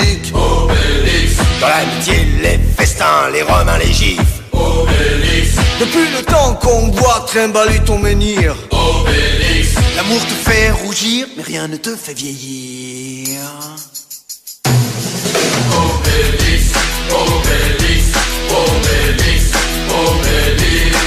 basilique. 0.00 0.32
Dans 1.60 1.68
l'amitié, 1.68 2.26
les 2.42 2.58
festins, 2.78 3.30
les 3.32 3.42
romains, 3.42 3.78
les 3.78 3.92
gifs. 3.92 4.18
Depuis 5.78 6.08
le 6.16 6.22
temps 6.24 6.54
qu'on 6.54 6.88
boit, 6.88 7.24
trimballer 7.26 7.80
ton 7.80 7.98
menhir. 7.98 8.54
L'amour 9.96 10.20
te 10.20 10.50
fait 10.50 10.70
rougir, 10.70 11.26
mais 11.36 11.42
rien 11.42 11.68
ne 11.68 11.76
te 11.76 11.94
fait 11.96 12.14
vieillir. 12.14 13.40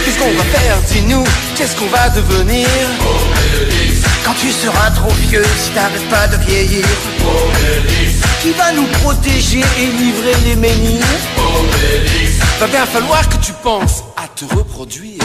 Qu'est-ce 0.05 0.19
qu'on 0.19 0.33
va 0.37 0.43
faire, 0.43 0.77
dis-nous? 0.91 1.23
Qu'est-ce 1.55 1.75
qu'on 1.75 1.87
va 1.87 2.09
devenir? 2.09 2.67
Quand 4.25 4.33
tu 4.39 4.51
seras 4.51 4.91
trop 4.91 5.11
vieux, 5.29 5.43
si 5.63 5.71
t'arrêtes 5.71 6.09
pas 6.09 6.27
de 6.27 6.37
vieillir 6.45 6.85
Qui 8.43 8.51
va 8.51 8.73
nous 8.73 8.85
protéger 9.01 9.61
et 9.79 9.85
livrer 9.85 10.35
les 10.43 10.57
menhirs. 10.57 11.05
Va 12.59 12.67
bien 12.67 12.85
falloir 12.85 13.29
que 13.29 13.37
tu 13.37 13.53
penses 13.63 14.03
à 14.17 14.27
te 14.27 14.43
reproduire 14.53 15.19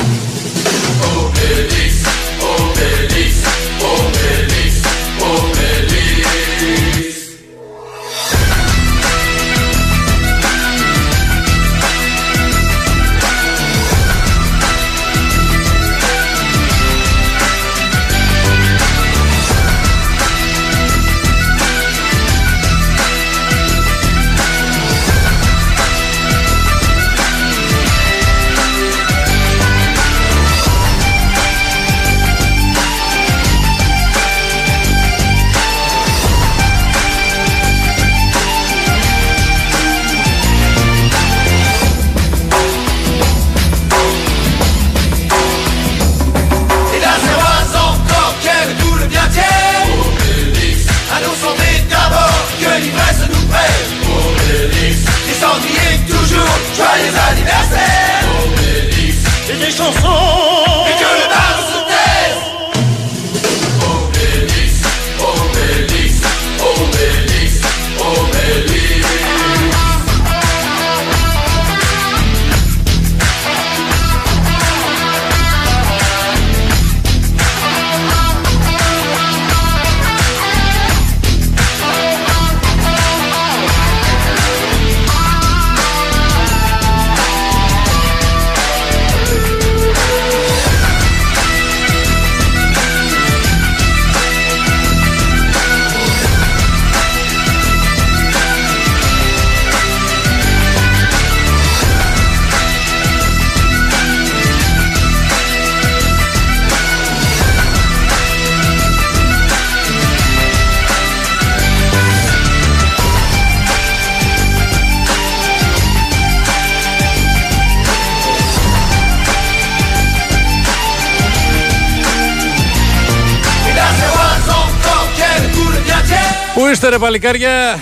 Πού 126.68 126.74
είστε 126.74 126.88
ρε 126.88 126.98
παλικάρια. 126.98 127.78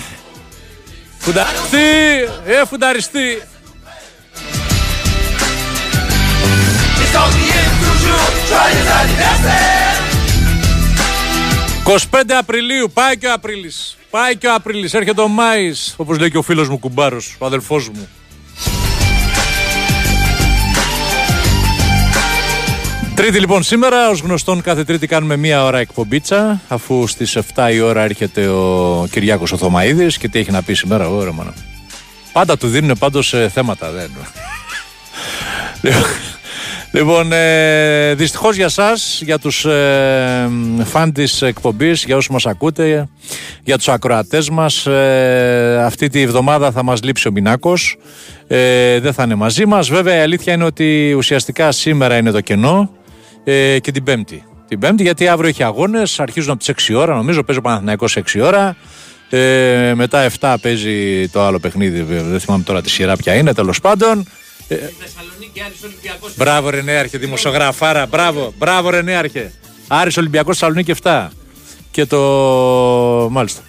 Φουνταριστεί 1.17 1.77
Ε 2.45 2.65
φουνταριστεί 2.65 3.41
Et 7.01 7.07
sans 7.13 7.29
crier 7.35 7.65
toujours 7.83 8.29
joyeux 8.51 8.87
anniversaire 8.99 9.97
25 12.29 12.31
Απριλίου 12.39 12.91
πάει 12.93 13.17
και 13.17 13.27
ο 13.27 13.33
Απρίλης. 13.33 13.97
Πάει 14.09 14.37
και 14.37 14.47
ο 14.47 14.53
Απρίλης 14.53 14.93
Έρχεται 14.93 15.21
ο 15.21 15.27
Μάης 15.27 15.93
Όπως 15.97 16.19
λέει 16.19 16.31
και 16.31 16.37
ο 16.37 16.41
φίλος 16.41 16.69
μου 16.69 16.79
κουμπάρος 16.79 17.35
Ο 17.39 17.45
αδελφός 17.45 17.89
μου 17.89 18.07
Τρίτη 23.17 23.39
λοιπόν 23.39 23.63
σήμερα, 23.63 24.09
ως 24.09 24.19
γνωστόν 24.19 24.61
κάθε 24.61 24.83
τρίτη 24.83 25.07
κάνουμε 25.07 25.35
μία 25.35 25.63
ώρα 25.63 25.77
εκπομπίτσα 25.77 26.61
αφού 26.67 27.07
στις 27.07 27.37
7 27.55 27.69
η 27.73 27.79
ώρα 27.79 28.03
έρχεται 28.03 28.47
ο 28.47 29.07
Κυριάκος 29.11 29.51
ο 29.51 29.57
Θωμαίδης 29.57 30.17
και 30.17 30.27
τι 30.27 30.39
έχει 30.39 30.51
να 30.51 30.63
πει 30.63 30.73
σήμερα, 30.73 31.09
ωραία 31.09 31.31
μάνα. 31.31 31.53
Πάντα 32.31 32.57
του 32.57 32.67
δίνουν 32.67 32.97
πάντως 32.97 33.33
ε, 33.33 33.49
θέματα, 33.53 33.91
δεν. 33.91 34.11
Λοιπόν, 36.91 37.31
ε, 37.31 38.13
δυστυχώς 38.13 38.55
για 38.55 38.69
σας, 38.69 39.21
για 39.23 39.39
τους 39.39 39.65
ε, 39.65 40.49
φαν 40.83 41.11
της 41.11 41.41
εκπομπής, 41.41 42.03
για 42.03 42.15
όσους 42.15 42.29
μας 42.29 42.45
ακούτε, 42.45 43.07
για 43.63 43.77
τους 43.77 43.87
ακροατές 43.87 44.49
μας, 44.49 44.85
ε, 44.85 45.81
αυτή 45.83 46.07
τη 46.07 46.21
εβδομάδα 46.21 46.71
θα 46.71 46.83
μας 46.83 47.03
λείψει 47.03 47.27
ο 47.27 47.31
Μινάκος, 47.31 47.97
ε, 48.47 48.99
δεν 48.99 49.13
θα 49.13 49.23
είναι 49.23 49.35
μαζί 49.35 49.65
μας. 49.65 49.89
Βέβαια 49.89 50.15
η 50.15 50.19
αλήθεια 50.19 50.53
είναι 50.53 50.63
ότι 50.63 51.13
ουσιαστικά 51.17 51.71
σήμερα 51.71 52.17
είναι 52.17 52.31
το 52.31 52.41
κενό 52.41 52.96
ε, 53.49 53.79
και 53.79 53.91
την 53.91 54.03
Πέμπτη. 54.03 54.43
Την 54.67 54.79
Πέμπτη 54.79 55.03
γιατί 55.03 55.27
αύριο 55.27 55.49
έχει 55.49 55.63
αγώνες, 55.63 56.19
αρχίζουν 56.19 56.51
από 56.51 56.59
τις 56.59 56.89
6 56.89 56.95
ώρα, 56.95 57.15
νομίζω 57.15 57.43
παίζει 57.43 57.59
ο 57.59 57.63
Παναθηναϊκός 57.63 58.17
6 58.17 58.39
ώρα. 58.41 58.75
Ε, 59.29 59.93
μετά 59.95 60.29
7 60.39 60.55
παίζει 60.61 61.27
το 61.29 61.41
άλλο 61.41 61.59
παιχνίδι, 61.59 62.01
δεν 62.01 62.39
θυμάμαι 62.39 62.63
τώρα 62.63 62.81
τη 62.81 62.89
σειρά 62.89 63.15
ποια 63.15 63.33
είναι, 63.33 63.53
τέλος 63.53 63.81
πάντων. 63.81 64.27
Ε, 64.67 64.75
Μπράβο 66.35 66.69
ρε 66.69 66.81
νέαρχε, 66.81 67.17
δημοσιογραφάρα. 67.17 68.05
Μπράβο, 68.05 68.53
μπράβο 68.57 68.89
ρε 68.89 69.01
νέαρχε. 69.01 69.51
Άρης 69.87 70.17
Ολυμπιακός 70.17 70.57
Θεσσαλονίκη 70.57 70.93
7. 71.03 71.27
Και 71.91 72.05
το... 72.05 72.19
Μάλιστα. 73.31 73.61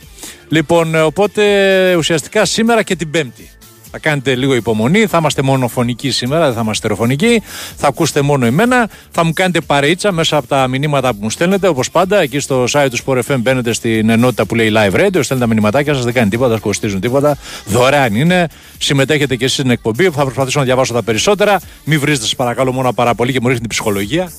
Λοιπόν, 0.48 0.94
ε, 0.94 1.00
οπότε 1.00 1.94
ουσιαστικά 1.96 2.44
σήμερα 2.44 2.82
και 2.82 2.96
την 2.96 3.10
Πέμπτη. 3.10 3.50
Θα 3.90 3.98
κάνετε 3.98 4.34
λίγο 4.34 4.54
υπομονή, 4.54 5.06
θα 5.06 5.18
είμαστε 5.18 5.42
μονοφωνικοί 5.42 6.10
σήμερα, 6.10 6.44
δεν 6.44 6.54
θα 6.54 6.60
είμαστε 6.60 6.74
στερεοφωνικοί. 6.74 7.42
Θα 7.76 7.88
ακούσετε 7.88 8.22
μόνο 8.22 8.46
εμένα, 8.46 8.88
θα 9.10 9.24
μου 9.24 9.32
κάνετε 9.32 9.60
παρείτσα 9.60 10.12
μέσα 10.12 10.36
από 10.36 10.46
τα 10.46 10.68
μηνύματα 10.68 11.10
που 11.10 11.18
μου 11.20 11.30
στέλνετε. 11.30 11.68
Όπως 11.68 11.90
πάντα, 11.90 12.20
εκεί 12.20 12.38
στο 12.38 12.64
site 12.72 12.88
του 12.90 12.98
Sport 13.04 13.18
FM 13.18 13.36
μπαίνετε 13.38 13.72
στην 13.72 14.08
ενότητα 14.08 14.46
που 14.46 14.54
λέει 14.54 14.70
Live 14.72 14.94
Radio, 14.94 15.10
στέλνετε 15.10 15.38
τα 15.38 15.46
μηνυματάκια 15.46 15.94
σας, 15.94 16.04
δεν 16.04 16.12
κάνει 16.12 16.30
τίποτα, 16.30 16.50
δεν 16.50 16.60
κοστίζουν 16.60 17.00
τίποτα. 17.00 17.36
Δωρεάν 17.66 18.14
είναι. 18.14 18.48
Συμμετέχετε 18.78 19.36
και 19.36 19.44
εσείς 19.44 19.56
στην 19.56 19.70
εκπομπή 19.70 20.10
που 20.10 20.16
θα 20.16 20.22
προσπαθήσω 20.22 20.58
να 20.58 20.64
διαβάσω 20.64 20.92
τα 20.92 21.02
περισσότερα. 21.02 21.60
Μην 21.84 22.00
βρίζετε, 22.00 22.24
σας 22.24 22.36
παρακαλώ, 22.36 22.72
μόνο 22.72 22.92
πάρα 22.92 23.14
πολύ 23.14 23.32
και 23.32 23.38
μου 23.40 23.46
ρίχνει 23.46 23.60
την 23.60 23.68
ψυχολογία. 23.68 24.32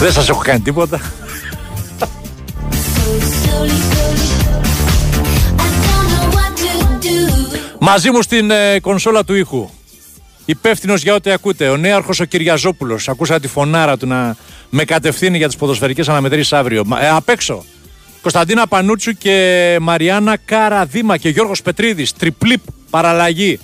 Δεν 0.00 0.12
σας 0.12 0.28
έχω 0.28 0.40
κάνει 0.44 0.60
τίποτα. 0.60 1.00
Μαζί 7.86 8.10
μου 8.10 8.22
στην 8.22 8.50
ε, 8.50 8.80
κονσόλα 8.80 9.24
του 9.24 9.34
ήχου. 9.34 9.68
Υπεύθυνος 10.44 11.02
για 11.02 11.14
ό,τι 11.14 11.30
ακούτε. 11.30 11.68
Ο 11.68 11.76
νέαρχος 11.76 12.20
ο 12.20 12.24
Κυριαζόπουλος. 12.24 13.08
Ακούσα 13.08 13.40
τη 13.40 13.48
φωνάρα 13.48 13.96
του 13.96 14.06
να 14.06 14.36
με 14.70 14.84
κατευθύνει 14.84 15.36
για 15.36 15.46
τις 15.46 15.56
ποδοσφαιρικές 15.56 16.08
αναμετρήσεις 16.08 16.52
αύριο. 16.52 16.84
Ε, 17.00 17.08
απ' 17.08 17.28
έξω. 17.28 17.64
Κωνσταντίνα 18.22 18.66
Πανούτσου 18.66 19.12
και 19.12 19.76
Μαριάννα 19.80 20.36
Καραδίμα 20.36 21.16
και 21.16 21.28
Γιώργος 21.28 21.62
Πετρίδης. 21.62 22.12
Τριπλή 22.12 22.60
παραλλαγή 22.90 23.58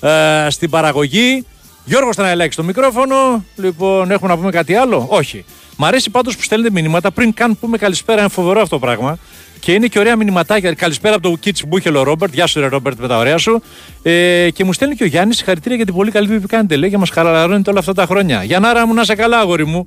ε, 0.00 0.46
στην 0.50 0.70
παραγωγή. 0.70 1.46
Γιώργος 1.84 2.16
θα 2.16 2.22
να 2.22 2.28
ελέγξεις 2.28 2.56
το 2.56 2.62
μικρόφωνο. 2.62 3.44
Λοιπόν, 3.56 4.10
έχουμε 4.10 4.30
να 4.30 4.36
πούμε 4.36 4.50
κάτι 4.50 4.74
άλλο; 4.74 5.06
Όχι. 5.08 5.44
Μ' 5.76 5.84
αρέσει 5.84 6.10
πάντως 6.10 6.36
που 6.36 6.42
στέλνετε 6.42 6.72
μηνύματα 6.80 7.10
πριν 7.10 7.34
καν 7.34 7.58
πούμε 7.58 7.78
καλησπέρα. 7.78 8.20
Είναι 8.20 8.28
φοβερό 8.28 8.60
αυτό 8.60 8.78
το 8.78 8.86
πράγμα. 8.86 9.18
Και 9.60 9.72
είναι 9.72 9.86
και 9.86 9.98
ωραία 9.98 10.16
μηνυματάκια. 10.16 10.74
Καλησπέρα 10.74 11.14
από 11.14 11.30
το 11.30 11.36
Κίτς 11.36 11.64
Μπούχελο 11.66 12.02
Ρόμπερτ. 12.02 12.34
Γεια 12.34 12.46
σου, 12.46 12.60
ρε 12.60 12.66
Ρόμπερτ, 12.66 12.98
με 12.98 13.08
τα 13.08 13.18
ωραία 13.18 13.38
σου. 13.38 13.62
Ε, 14.02 14.50
και 14.50 14.64
μου 14.64 14.72
στέλνει 14.72 14.94
και 14.94 15.02
ο 15.02 15.06
Γιάννης 15.06 15.36
συγχαρητήρια 15.36 15.76
για 15.76 15.84
την 15.84 15.94
πολύ 15.94 16.10
καλή 16.10 16.26
δουλειά 16.26 16.40
που 16.40 16.46
κάνετε. 16.46 16.76
Λέει 16.76 16.90
και 16.90 16.98
μας 16.98 17.10
χαλαρώνετε 17.10 17.70
όλα 17.70 17.78
αυτά 17.78 17.92
τα 17.92 18.06
χρόνια. 18.06 18.42
Για 18.42 18.58
να 18.58 18.86
μου, 18.86 18.94
να 18.94 19.04
σε 19.04 19.14
καλά, 19.14 19.38
αγόρι 19.38 19.66
μου. 19.66 19.86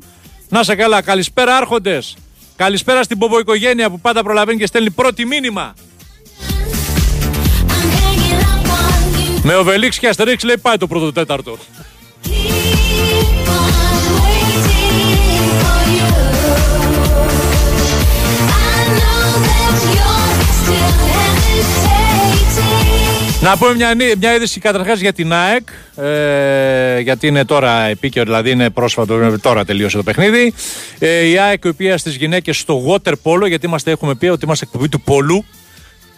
Να 0.49 0.63
σε 0.63 0.75
καλά. 0.75 1.01
Καλησπέρα, 1.01 1.57
Άρχοντες. 1.57 2.15
Καλησπέρα 2.55 3.03
στην 3.03 3.17
Ποπο 3.17 3.39
οικογένεια 3.39 3.89
που 3.89 3.99
πάντα 3.99 4.23
προλαβαίνει 4.23 4.57
και 4.57 4.65
στέλνει 4.65 4.91
πρώτη 4.91 5.25
μήνυμα. 5.25 5.73
Με 9.43 9.55
ο 9.55 9.63
Βελίξ 9.63 9.99
και 9.99 10.07
Αστερίξ 10.07 10.43
λέει 10.43 10.57
πάει 10.57 10.77
το 10.77 10.87
πρώτο 10.87 11.11
τέταρτο. 11.11 11.57
Να 23.41 23.57
πούμε 23.57 23.75
μια, 23.75 23.95
μια 24.17 24.35
είδηση 24.35 24.59
καταρχάς 24.59 24.99
για 24.99 25.13
την 25.13 25.33
ΑΕΚ, 25.33 25.67
ε, 25.95 26.99
γιατί 26.99 27.27
είναι 27.27 27.45
τώρα 27.45 27.81
επίκαιρο, 27.81 28.25
δηλαδή 28.25 28.51
είναι 28.51 28.69
πρόσφατο, 28.69 29.37
τώρα 29.41 29.65
τελείωσε 29.65 29.97
το 29.97 30.03
παιχνίδι. 30.03 30.53
Ε, 30.99 31.25
η 31.25 31.37
ΑΕΚ, 31.37 31.63
η 31.63 31.67
οποία 31.67 31.97
στις 31.97 32.15
γυναίκες 32.15 32.57
στο 32.57 32.83
water 32.87 33.13
polo, 33.23 33.47
γιατί 33.47 33.65
είμαστε, 33.65 33.91
έχουμε 33.91 34.15
πει 34.15 34.27
ότι 34.27 34.45
είμαστε 34.45 34.65
εκπομπή 34.65 34.89
του 34.89 35.01
πόλου, 35.01 35.45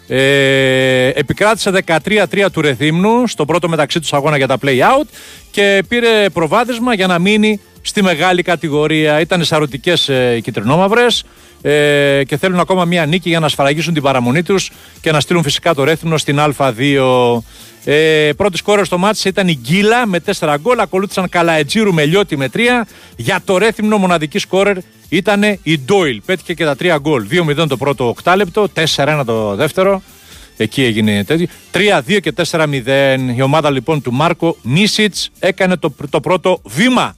ε, 0.08 1.08
επικράτησε 1.08 1.70
13-3 1.70 2.50
του 2.52 2.60
Ρεθύμνου 2.60 3.26
στο 3.26 3.44
πρώτο 3.44 3.68
μεταξύ 3.68 4.00
τους 4.00 4.12
αγώνα 4.12 4.36
για 4.36 4.46
τα 4.46 4.56
play-out 4.62 5.08
και 5.50 5.82
πήρε 5.88 6.28
προβάδισμα 6.32 6.94
για 6.94 7.06
να 7.06 7.18
μείνει 7.18 7.60
στη 7.82 8.02
μεγάλη 8.02 8.42
κατηγορία. 8.42 9.20
Ήταν 9.20 9.44
σαρωτικές 9.44 10.08
ε, 10.08 10.34
οι 10.36 10.40
κυτρινόμαυρες 10.40 11.24
ε, 11.62 12.22
και 12.26 12.36
θέλουν 12.36 12.60
ακόμα 12.60 12.84
μία 12.84 13.06
νίκη 13.06 13.28
για 13.28 13.40
να 13.40 13.48
σφραγίσουν 13.48 13.94
την 13.94 14.02
παραμονή 14.02 14.42
τους 14.42 14.70
και 15.00 15.12
να 15.12 15.20
στείλουν 15.20 15.42
φυσικά 15.42 15.74
το 15.74 15.84
Ρέθυμνο 15.84 16.16
στην 16.16 16.38
Α2. 16.40 17.38
Ε, 17.84 18.30
πρώτη 18.36 18.56
σκόρερ 18.56 18.84
στο 18.84 18.98
μάτι 18.98 19.28
ήταν 19.28 19.48
η 19.48 19.58
Γκίλα 19.62 20.06
με 20.06 20.20
4 20.38 20.54
γκολ. 20.60 20.80
Ακολούθησαν 20.80 21.28
Καλαετζήρου 21.28 21.94
με 21.94 22.04
Λιώτη 22.04 22.36
με 22.36 22.50
3. 22.54 22.58
Για 23.16 23.40
το 23.44 23.58
Ρέθυμνο 23.58 23.96
μοναδική 23.96 24.38
σκόρερ 24.38 24.76
ήταν 25.08 25.42
η 25.62 25.78
Ντόιλ. 25.78 26.22
Πέτυχε 26.26 26.54
και 26.54 26.64
τα 26.64 26.76
3 26.80 26.96
γκολ. 27.00 27.26
2-0 27.30 27.68
το 27.68 27.76
πρώτο 27.76 28.14
8 28.24 28.34
λεπτό, 28.36 28.66
4-1 28.94 29.22
το 29.26 29.54
δεύτερο. 29.54 30.02
Εκεί 30.56 30.82
έγινε 30.82 31.24
τέτοιο. 31.24 31.46
3-2 31.72 32.18
και 32.22 32.32
4-0. 32.50 33.16
Η 33.36 33.42
ομάδα 33.42 33.70
λοιπόν 33.70 34.02
του 34.02 34.12
Μάρκο 34.12 34.56
Μίσιτς 34.62 35.30
έκανε 35.38 35.76
το, 35.76 35.94
το 36.10 36.20
πρώτο 36.20 36.60
βήμα. 36.64 37.16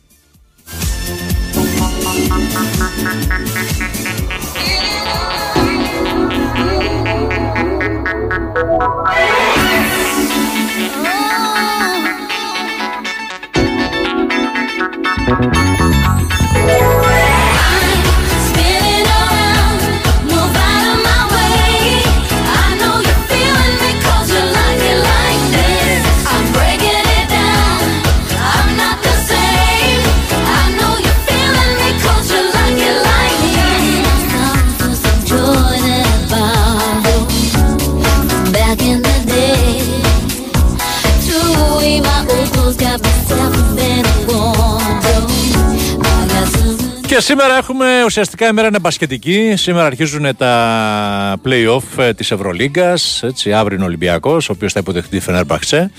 Και 47.07 47.21
σήμερα 47.21 47.57
έχουμε 47.57 48.05
ουσιαστικά 48.05 48.49
ημέρα 48.49 48.69
είναι 48.69 48.79
μπασκετική. 48.79 49.53
Σήμερα 49.57 49.87
αρχίζουν 49.87 50.37
τα 50.37 51.41
play-off 51.45 51.83
ε, 51.99 52.15
της 52.15 52.31
Ευρωλίγκας. 52.31 53.23
Έτσι, 53.23 53.53
αύριο 53.53 53.75
είναι 53.75 53.85
ο 53.85 53.87
Ολυμπιακός, 53.87 54.49
ο 54.49 54.53
οποίος 54.53 54.73
θα 54.73 54.81
υποδεχτεί 54.81 55.17
τη 55.17 55.21
Φενέρμπαχτσε. 55.21 55.91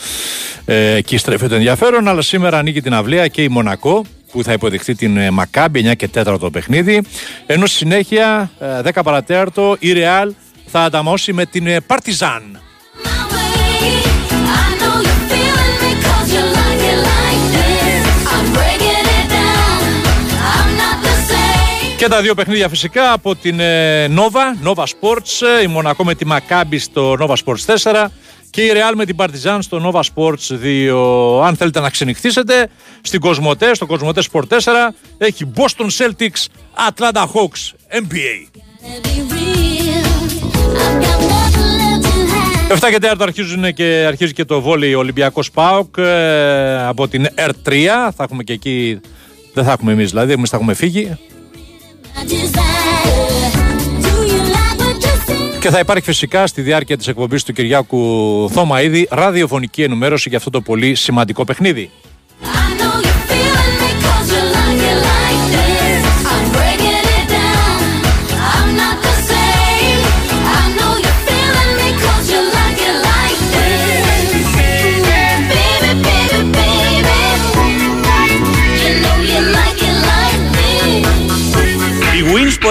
Ε, 0.65 0.93
εκεί 0.93 1.17
στρέφει 1.17 1.47
το 1.47 1.55
ενδιαφέρον, 1.55 2.07
αλλά 2.07 2.21
σήμερα 2.21 2.57
ανοίγει 2.57 2.81
την 2.81 2.93
αυλία 2.93 3.27
και 3.27 3.43
η 3.43 3.47
Μονακό 3.47 4.05
που 4.31 4.43
θα 4.43 4.51
υποδεχτεί 4.51 4.95
την 4.95 5.17
ε, 5.17 5.31
Μακάμπη 5.31 5.85
9 5.89 5.95
και 5.95 6.09
4 6.13 6.37
το 6.39 6.49
παιχνίδι. 6.49 7.01
Ενώ 7.45 7.65
στη 7.65 7.77
συνέχεια 7.77 8.51
10 8.59 8.85
ε, 8.85 9.01
παρατέταρτο 9.03 9.75
η 9.79 9.91
Ρεάλ 9.93 10.33
θα 10.65 10.83
ανταμώσει 10.83 11.33
με 11.33 11.45
την 11.45 11.85
Παρτιζάν. 11.85 12.61
Και 21.97 22.07
τα 22.07 22.21
δύο 22.21 22.35
παιχνίδια 22.35 22.69
φυσικά 22.69 23.11
από 23.11 23.35
την 23.35 23.59
ε, 23.59 24.07
Nova, 24.07 24.67
Nova 24.67 24.83
Sports, 24.83 25.63
η 25.63 25.67
Μονακό 25.67 26.03
με 26.03 26.15
τη 26.15 26.25
Μακάμπη 26.25 26.79
στο 26.79 27.15
Nova 27.19 27.35
Sports 27.45 27.75
4 27.83 28.05
και 28.49 28.61
η 28.61 28.71
Real 28.73 28.93
με 28.95 29.05
την 29.05 29.15
Partizan 29.19 29.57
στο 29.59 29.91
Nova 29.93 30.01
Sports 30.13 30.63
2. 30.63 31.43
Αν 31.43 31.55
θέλετε 31.55 31.79
να 31.79 31.89
ξενυχτήσετε 31.89 32.69
στην 33.01 33.19
Κοσμοτέ, 33.19 33.73
στο 33.73 33.85
Κοσμοτέ 33.85 34.21
Sport 34.31 34.47
4 34.47 34.57
έχει 35.17 35.51
Boston 35.55 35.87
Celtics, 35.97 36.45
Atlanta 36.89 37.23
Hawks, 37.23 37.73
NBA. 37.91 38.61
7 42.73 42.77
και 42.89 42.97
4 43.01 43.15
αρχίζουν 43.19 43.73
και, 43.73 44.05
αρχίζει 44.07 44.33
και 44.33 44.45
το 44.45 44.61
βόλεϊ 44.61 44.93
Ολυμπιακός 44.93 45.51
ΠΑΟΚ 45.51 45.97
ε, 45.97 46.87
από 46.87 47.07
την 47.07 47.27
R3. 47.35 47.73
Θα 48.15 48.23
έχουμε 48.23 48.43
και 48.43 48.53
εκεί, 48.53 48.99
δεν 49.53 49.63
θα 49.63 49.71
έχουμε 49.71 49.91
εμείς 49.91 50.09
δηλαδή, 50.09 50.33
εμείς 50.33 50.49
θα 50.49 50.55
έχουμε 50.55 50.73
φύγει. 50.73 51.17
Και 55.59 55.69
θα 55.69 55.79
υπάρχει 55.79 56.05
φυσικά 56.05 56.47
στη 56.47 56.61
διάρκεια 56.61 56.97
της 56.97 57.07
εκπομπής 57.07 57.43
του 57.43 57.53
Κυριάκου 57.53 57.99
Θωμαίδη 58.51 59.07
ραδιοφωνική 59.11 59.83
ενημέρωση 59.83 60.29
για 60.29 60.37
αυτό 60.37 60.49
το 60.49 60.61
πολύ 60.61 60.95
σημαντικό 60.95 61.45
παιχνίδι. 61.45 61.89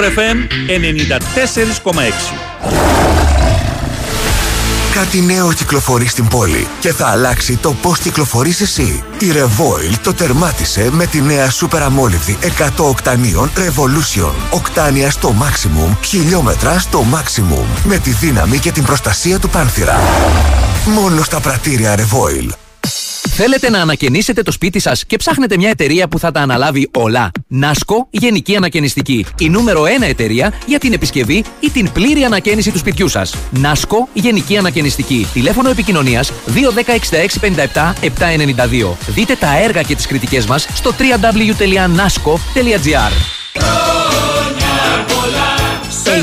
Sport 0.01 0.19
FM 0.19 0.37
94,6. 0.69 2.01
Κάτι 4.95 5.21
νέο 5.21 5.53
κυκλοφορεί 5.53 6.07
στην 6.07 6.29
πόλη 6.29 6.67
και 6.81 6.93
θα 6.93 7.07
αλλάξει 7.07 7.57
το 7.57 7.73
πώς 7.73 7.99
κυκλοφορείς 7.99 8.61
εσύ. 8.61 9.05
Η 9.19 9.33
Revoil 9.33 9.95
το 10.03 10.15
τερμάτισε 10.15 10.89
με 10.93 11.07
τη 11.07 11.23
νέα 11.23 11.51
σούπερ 11.51 11.83
αμόλυβδη 11.83 12.39
100 12.59 12.69
οκτανίων 12.77 13.51
Revolution. 13.57 14.33
Οκτάνια 14.51 15.11
στο 15.11 15.35
maximum, 15.41 15.97
χιλιόμετρα 16.05 16.79
στο 16.79 17.05
maximum. 17.13 17.65
Με 17.85 17.99
τη 17.99 18.11
δύναμη 18.11 18.59
και 18.59 18.73
την 18.73 18.85
προστασία 18.85 19.39
του 19.39 19.49
πάνθυρα. 19.49 20.01
Μόνο 20.85 21.23
στα 21.23 21.41
πρατήρια 21.41 21.95
Revoil. 21.99 22.49
Θέλετε 23.43 23.71
να 23.71 23.81
ανακαινήσετε 23.81 24.43
το 24.43 24.51
σπίτι 24.51 24.79
σας 24.79 25.05
και 25.05 25.17
ψάχνετε 25.17 25.57
μια 25.57 25.69
εταιρεία 25.69 26.09
που 26.09 26.19
θα 26.19 26.31
τα 26.31 26.41
αναλάβει 26.41 26.91
όλα; 26.97 27.31
Νάσκο 27.47 28.07
Γενική 28.11 28.57
Ανακαινιστική. 28.57 29.27
Η 29.39 29.49
νούμερο 29.49 29.83
1 29.83 29.87
εταιρεία 30.03 30.53
για 30.67 30.79
την 30.79 30.93
επισκευή 30.93 31.45
ή 31.61 31.71
την 31.71 31.93
πλήρη 31.93 32.25
ανακαίνιση 32.25 32.71
του 32.71 32.79
σπιτιού 32.79 33.09
σας. 33.09 33.35
Νάσκο 33.51 34.09
Γενική 34.13 34.57
Ανακαινιστική. 34.57 35.27
Τηλέφωνο 35.33 35.71
επικοινωνίας 35.71 36.33
210 36.47 37.95
792. 38.01 38.97
Δείτε 39.07 39.35
τα 39.35 39.59
έργα 39.59 39.83
και 39.83 39.95
τις 39.95 40.07
κριτικές 40.07 40.47
μας 40.47 40.67
στο 40.73 40.95
www.nasco.gr. 40.99 41.81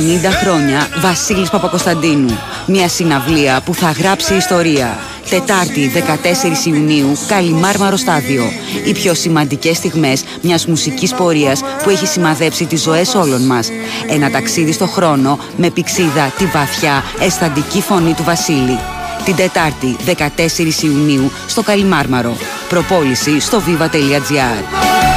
50 0.07 0.09
χρόνια 0.41 0.87
Βασίλης 1.01 1.49
Παπακοσταντίνου. 1.49 2.37
Μια 2.65 2.87
συναυλία 2.87 3.61
που 3.65 3.73
θα 3.73 3.91
γράψει 3.91 4.35
ιστορία. 4.35 4.97
Τετάρτη 5.29 5.91
14 6.65 6.65
Ιουνίου, 6.67 7.17
Καλιμάρμαρο 7.27 7.95
Στάδιο. 7.95 8.43
Οι 8.85 8.91
πιο 8.91 9.13
σημαντικές 9.13 9.77
στιγμές 9.77 10.23
μιας 10.41 10.65
μουσικής 10.65 11.13
πορείας 11.13 11.61
που 11.83 11.89
έχει 11.89 12.07
σημαδέψει 12.07 12.65
τις 12.65 12.81
ζωές 12.81 13.15
όλων 13.15 13.41
μας. 13.41 13.69
Ένα 14.09 14.29
ταξίδι 14.31 14.71
στο 14.71 14.87
χρόνο 14.87 15.39
με 15.57 15.69
πηξίδα 15.69 16.33
τη 16.37 16.45
βαθιά, 16.45 17.03
αισθαντική 17.19 17.81
φωνή 17.81 18.13
του 18.13 18.23
Βασίλη. 18.23 18.79
Την 19.25 19.35
Τετάρτη 19.35 19.95
14 20.05 20.83
Ιουνίου 20.83 21.31
στο 21.47 21.63
Καλιμάρμαρο. 21.63 22.37
Προπόληση 22.69 23.39
στο 23.39 23.61
viva.gr. 23.67 25.16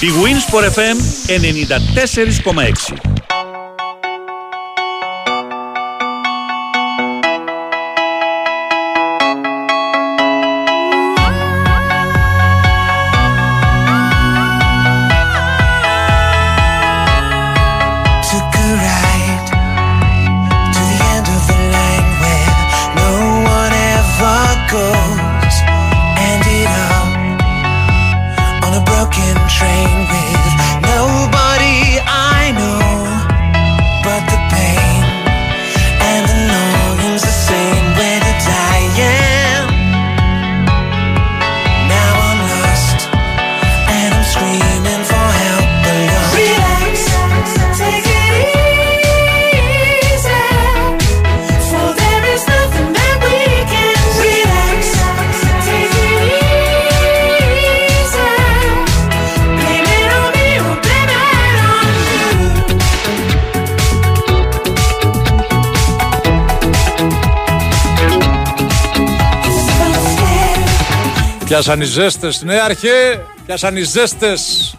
Η 0.00 0.08
Winsport 0.24 0.64
FM 0.74 0.96
94,6 1.26 3.17
Πιάσαν 71.58 71.80
οι 71.80 71.84
ζέστε, 71.84 72.32
ναι, 72.40 72.60
αρχέ! 72.60 73.24
Πιάσαν 73.46 73.76
οι 73.76 73.82
ζέστε. 73.82 74.32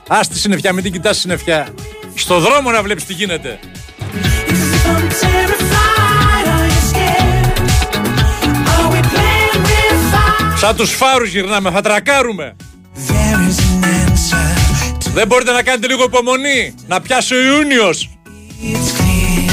Α 0.08 0.20
τη 0.30 0.40
συννεφιά, 0.40 0.74
μην 0.74 0.84
την 0.84 0.92
κοιτάς 0.92 1.18
συννεφιά. 1.18 1.68
Στο 2.16 2.40
δρόμο 2.40 2.72
να 2.72 2.82
βλέπεις 2.84 3.06
τι 3.06 3.14
γίνεται. 3.14 3.60
I'm 3.62 5.10
terrified. 5.22 6.46
Are 6.54 6.68
you 6.74 6.82
scared? 6.92 7.58
Are 8.74 8.90
we 8.94 9.02
playing 9.14 9.62
with 9.70 10.00
fire? 10.12 10.58
Σαν 10.58 10.76
τους 10.76 10.92
φάρους 10.92 11.30
γυρνάμε, 11.30 11.72
θα 11.72 11.82
τρακάρουμε. 11.82 12.56
There 12.96 13.50
is 13.50 13.60
an 13.60 13.84
answer. 13.84 15.12
Δεν 15.14 15.28
μπορείτε 15.28 15.52
να 15.52 15.62
κάνετε 15.64 15.88
λίγο 15.88 16.04
υπομονή. 16.04 16.76
Να 16.88 17.02
πιάσει 17.02 17.36
ο 17.36 17.42
Ιούνιος. 17.42 18.10
It's 18.62 18.92
clear. 19.00 19.52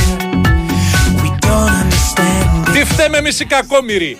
We 1.22 1.30
don't 1.46 1.70
understand 1.82 2.68
it. 2.68 2.72
Τι 2.72 2.84
φταίμε 2.84 3.18
εμείς 3.18 3.40
οι 3.40 3.44
κακόμοιροι. 3.44 4.18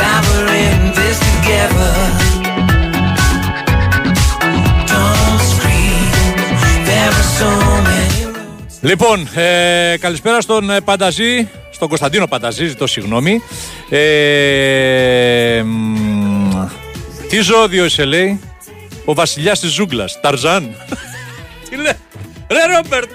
That 0.00 0.22
we're 0.28 0.54
in 0.68 0.80
this 0.98 1.18
together. 1.28 1.92
Don't 4.92 5.40
scream. 5.52 6.10
There 6.90 7.12
are 7.20 7.28
so 7.40 7.50
many 7.88 8.20
roads. 8.34 8.78
Λοιπόν, 8.80 9.28
ε, 9.34 9.96
καλησπέρα 10.00 10.40
στον 10.40 10.70
ε, 10.70 10.80
Πανταζή, 10.80 11.48
στον 11.70 11.88
Κωνσταντίνο 11.88 12.26
Πανταζή, 12.26 12.66
ζητώ 12.66 12.86
συγγνώμη. 12.86 13.42
Ε, 13.88 15.62
μ, 15.64 16.66
τι 17.28 17.40
ζώδιο 17.40 17.84
είσαι, 17.84 18.04
λέει, 18.04 18.40
ο 19.04 19.14
βασιλιάς 19.14 19.60
της 19.60 19.70
ζούγκλας, 19.70 20.20
Ταρζάν. 20.20 20.74
τι 21.70 21.76
λέει, 21.76 21.92
ρε 22.48 22.74
Ρόμπερτ, 22.74 23.10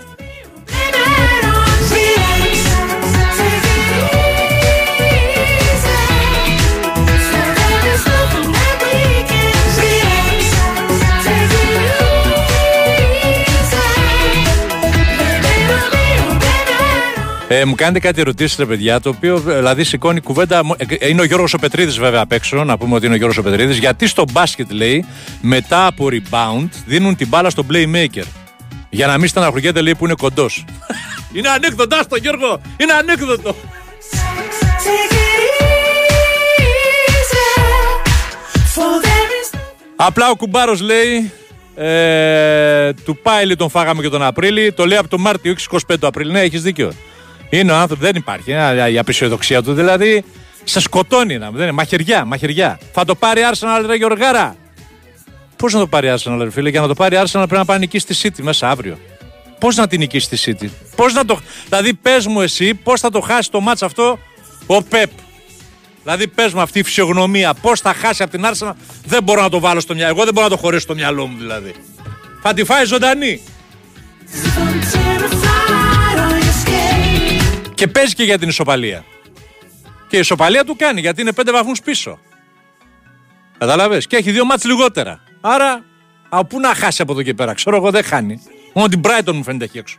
Ε, 17.47 17.65
μου 17.65 17.75
κάνετε 17.75 17.99
κάτι 17.99 18.21
ερωτήσεις, 18.21 18.57
ρε 18.57 18.65
παιδιά, 18.65 18.99
το 18.99 19.09
οποίο 19.09 19.43
ε, 19.47 19.55
δηλαδή 19.55 19.83
σηκώνει 19.83 20.19
κουβέντα. 20.21 20.63
μο- 20.63 20.75
ε, 20.77 20.85
ε, 20.99 21.07
Είναι 21.09 21.21
ο 21.21 21.23
Γιώργος 21.23 21.53
ο 21.53 21.57
Πετρίδης, 21.57 21.97
βέβαια, 21.99 22.21
απ' 22.21 22.31
έξω. 22.31 22.63
Να 22.63 22.77
πούμε 22.77 22.95
ότι 22.95 23.05
είναι 23.05 23.13
ο 23.13 23.17
Γιώργος 23.17 23.37
ο 23.37 23.43
Πετρίδης. 23.43 23.77
Γιατί 23.77 24.07
στο 24.07 24.23
μπάσκετ, 24.31 24.71
λέει, 24.71 25.05
μετά 25.41 25.85
από 25.85 26.07
rebound 26.11 26.67
δίνουν 26.85 27.15
την 27.15 27.27
μπάλα 27.27 27.49
στον 27.49 27.65
playmaker. 27.71 28.23
Για 28.89 29.07
να 29.07 29.17
μην 29.17 29.27
στεναχωριέται, 29.27 29.81
λέει, 29.81 29.95
που 29.95 30.05
είναι 30.05 30.13
κοντός. 30.17 30.65
είναι 31.35 31.49
ανέκδοτο, 31.49 31.95
άστο 31.95 32.15
Γιώργο! 32.15 32.61
Είναι 32.77 32.93
ανέκδοτο! 32.93 33.55
Απλά 39.95 40.29
ο 40.29 40.35
κουμπάρος 40.35 40.81
λέει. 40.81 41.31
Ε, 41.75 42.93
του 42.93 43.17
Πάιλι 43.17 43.55
τον 43.55 43.69
φάγαμε 43.69 44.01
και 44.01 44.09
τον 44.09 44.23
Απρίλη. 44.23 44.71
Το 44.73 44.85
λέει 44.85 44.97
από 44.97 45.07
τον 45.07 45.21
Μάρτιο, 45.21 45.51
όχι 45.51 45.67
25 45.89 45.95
του 45.99 46.07
Απρίλη. 46.07 46.31
Ναι, 46.31 46.41
έχεις 46.41 46.61
δίκιο. 46.61 46.91
Είναι 47.59 47.71
ο 47.71 47.75
άνθρωπο, 47.75 48.03
δεν 48.03 48.15
υπάρχει. 48.15 48.51
Είναι 48.51 48.89
η 48.91 48.97
απεισιοδοξία 48.97 49.63
του. 49.63 49.73
Δηλαδή, 49.73 50.23
σε 50.63 50.79
σκοτώνει 50.79 51.37
να 51.37 51.51
δεν 51.51 51.61
είναι. 51.61 51.71
Μαχαιριά, 51.71 52.25
μαχαιριά. 52.25 52.79
Θα 52.91 53.05
το 53.05 53.15
πάρει 53.15 53.41
Arsenal, 53.51 53.83
ρε 53.85 53.95
Γιωργάρα. 53.95 54.55
Πώς 55.55 55.73
να 55.73 55.79
το 55.79 55.87
πάρει 55.87 56.13
Arsenal, 56.15 56.37
ρε 56.39 56.51
φίλε, 56.51 56.69
για 56.69 56.81
να 56.81 56.87
το 56.87 56.93
πάρει 56.93 57.17
Arsenal 57.19 57.31
πρέπει 57.31 57.53
να 57.53 57.65
πάει 57.65 57.79
νικήσει 57.79 58.05
τη 58.05 58.19
City 58.23 58.41
μέσα 58.41 58.69
αύριο. 58.69 58.97
Πώς 59.59 59.75
να 59.75 59.87
την 59.87 59.99
νικήσει 59.99 60.29
τη 60.29 60.41
City. 60.45 60.69
Πώς 60.95 61.13
να 61.13 61.25
το. 61.25 61.39
Δηλαδή, 61.69 61.93
πες 61.93 62.27
μου 62.27 62.41
εσύ, 62.41 62.73
πώς 62.73 62.99
θα 62.99 63.09
το 63.09 63.19
χάσει 63.19 63.51
το 63.51 63.59
μάτς 63.59 63.81
αυτό 63.81 64.19
ο 64.65 64.83
Πεπ. 64.83 65.09
Δηλαδή, 66.03 66.27
πες 66.27 66.53
μου 66.53 66.61
αυτή 66.61 66.79
η 66.79 66.83
φυσιογνωμία, 66.83 67.53
πώς 67.53 67.79
θα 67.79 67.93
χάσει 67.93 68.23
από 68.23 68.31
την 68.31 68.45
Arsenal, 68.45 68.71
δεν 69.05 69.23
μπορώ 69.23 69.41
να 69.41 69.49
το 69.49 69.59
βάλω 69.59 69.79
στο 69.79 69.93
μυαλό. 69.93 70.13
Εγώ 70.15 70.23
δεν 70.23 70.33
μπορώ 70.33 70.47
να 70.47 70.55
το 70.55 70.61
χωρίσω 70.61 70.81
στο 70.81 70.95
μυαλό 70.95 71.27
μου 71.27 71.37
δηλαδή. 71.37 71.73
Θα 72.41 72.53
τη 72.53 72.63
φάει 72.63 72.85
ζωντανή. 72.85 73.41
Και 77.75 77.87
παίζει 77.87 78.13
και 78.13 78.23
για 78.23 78.37
την 78.37 78.49
ισοπαλία. 78.49 79.03
Και 80.07 80.15
η 80.15 80.19
ισοπαλία 80.19 80.63
του 80.63 80.75
κάνει 80.75 80.99
γιατί 80.99 81.21
είναι 81.21 81.33
πέντε 81.33 81.51
βαθμούς 81.51 81.81
πίσω. 81.81 82.19
Κατάλαβε. 83.57 83.97
Και 83.97 84.15
έχει 84.15 84.31
δύο 84.31 84.45
μάτς 84.45 84.65
λιγότερα. 84.65 85.23
Άρα, 85.41 85.83
από 86.29 86.45
πού 86.45 86.59
να 86.59 86.75
χάσει 86.75 87.01
από 87.01 87.11
εδώ 87.11 87.21
και 87.21 87.33
πέρα. 87.33 87.53
Ξέρω 87.53 87.75
εγώ 87.75 87.91
δεν 87.91 88.03
χάνει. 88.03 88.41
Μόνο 88.73 88.87
την 88.87 89.01
Brighton 89.03 89.33
μου 89.33 89.43
φαίνεται 89.43 89.63
εκεί 89.63 89.77
έξω. 89.77 89.97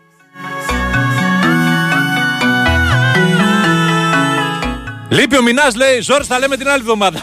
Λείπει 5.08 5.36
ο 5.36 5.42
Μινάς, 5.42 5.74
λέει. 5.74 6.00
Ζόρις, 6.00 6.26
θα 6.26 6.38
λέμε 6.38 6.56
την 6.56 6.68
άλλη 6.68 6.80
εβδομάδα. 6.80 7.20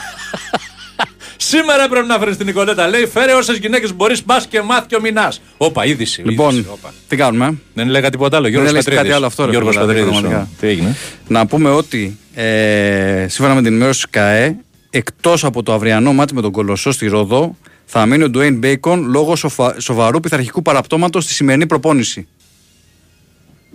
Σήμερα 1.48 1.88
πρέπει 1.88 2.08
να 2.08 2.18
φέρει 2.20 2.36
την 2.36 2.46
Νικολέτα. 2.46 2.88
Λέει, 2.88 3.06
φέρε 3.06 3.34
όσες 3.34 3.58
γυναίκες 3.58 3.94
μπορείς, 3.96 4.26
μπας 4.26 4.48
και 4.48 4.62
μάθει 4.62 4.88
και 4.88 4.96
ο 4.96 5.02
Μινά. 5.02 5.34
Όπα, 5.58 5.86
είδηση. 5.86 6.22
Λοιπόν, 6.26 6.54
είδηση, 6.54 6.68
όπα. 6.72 6.94
τι 7.08 7.16
κάνουμε. 7.16 7.58
Δεν 7.74 7.88
λέγα 7.88 8.10
τίποτα 8.10 8.38
άλλο. 8.38 8.48
Γιώργος 8.48 8.70
έλεγες 8.70 8.86
Πετρίδης. 8.86 9.08
κάτι 9.10 9.18
άλλο 9.18 9.26
αυτό, 9.26 9.46
ρε 9.46 9.52
Γιώργος 9.52 9.74
φίλε, 9.76 9.86
Πετρίδης, 9.86 10.10
πραγματικά. 10.12 10.48
Τι 10.60 10.68
έγινε; 10.68 10.96
Να 11.28 11.46
πούμε 11.46 11.70
ότι 11.70 12.18
ε, 12.34 13.26
σύμφωνα 13.30 13.54
με 13.56 13.62
την 13.62 13.70
ενημέρωση 13.72 14.02
της 14.02 14.10
ΚΑΕ, 14.10 14.56
εκτός 14.90 15.44
από 15.44 15.64
το 15.64 15.74
αυριανό 15.74 16.14
μάτι 16.14 16.34
με 16.34 16.42
τον 16.42 16.52
Κολοσσό 16.52 16.92
στη 16.92 17.08
Ρόδο, 17.08 17.58
θα 17.86 18.06
μείνει 18.06 18.24
ο 18.24 18.30
Ντουέιν 18.30 18.58
Μπέικον 18.58 19.04
λόγω 19.10 19.36
σοφα- 19.36 19.80
σοβαρού 19.80 20.20
πειθαρχικού 20.20 20.62
παραπτώματος 20.62 21.24
στη 21.24 21.34
σημερινή 21.34 21.66
προπόνηση. 21.68 22.28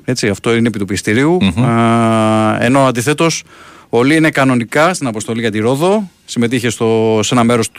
Έτσι, 0.05 0.29
αυτό 0.29 0.55
είναι 0.55 0.69
επί 0.69 0.79
του 0.79 0.85
πιστηρίου. 0.85 1.39
Α, 1.65 2.57
ενώ 2.61 2.87
αντιθέτως, 2.87 3.43
ο 3.89 4.03
Λί 4.03 4.17
είναι 4.17 4.31
κανονικά 4.31 4.95
στην 4.95 5.07
αποστολή 5.07 5.41
για 5.41 5.51
τη 5.51 5.59
Ρόδο. 5.59 6.11
Συμμετείχε 6.25 6.69
στο, 6.71 7.21
σε 7.23 7.35
ένα 7.35 7.45
μέρος 7.45 7.71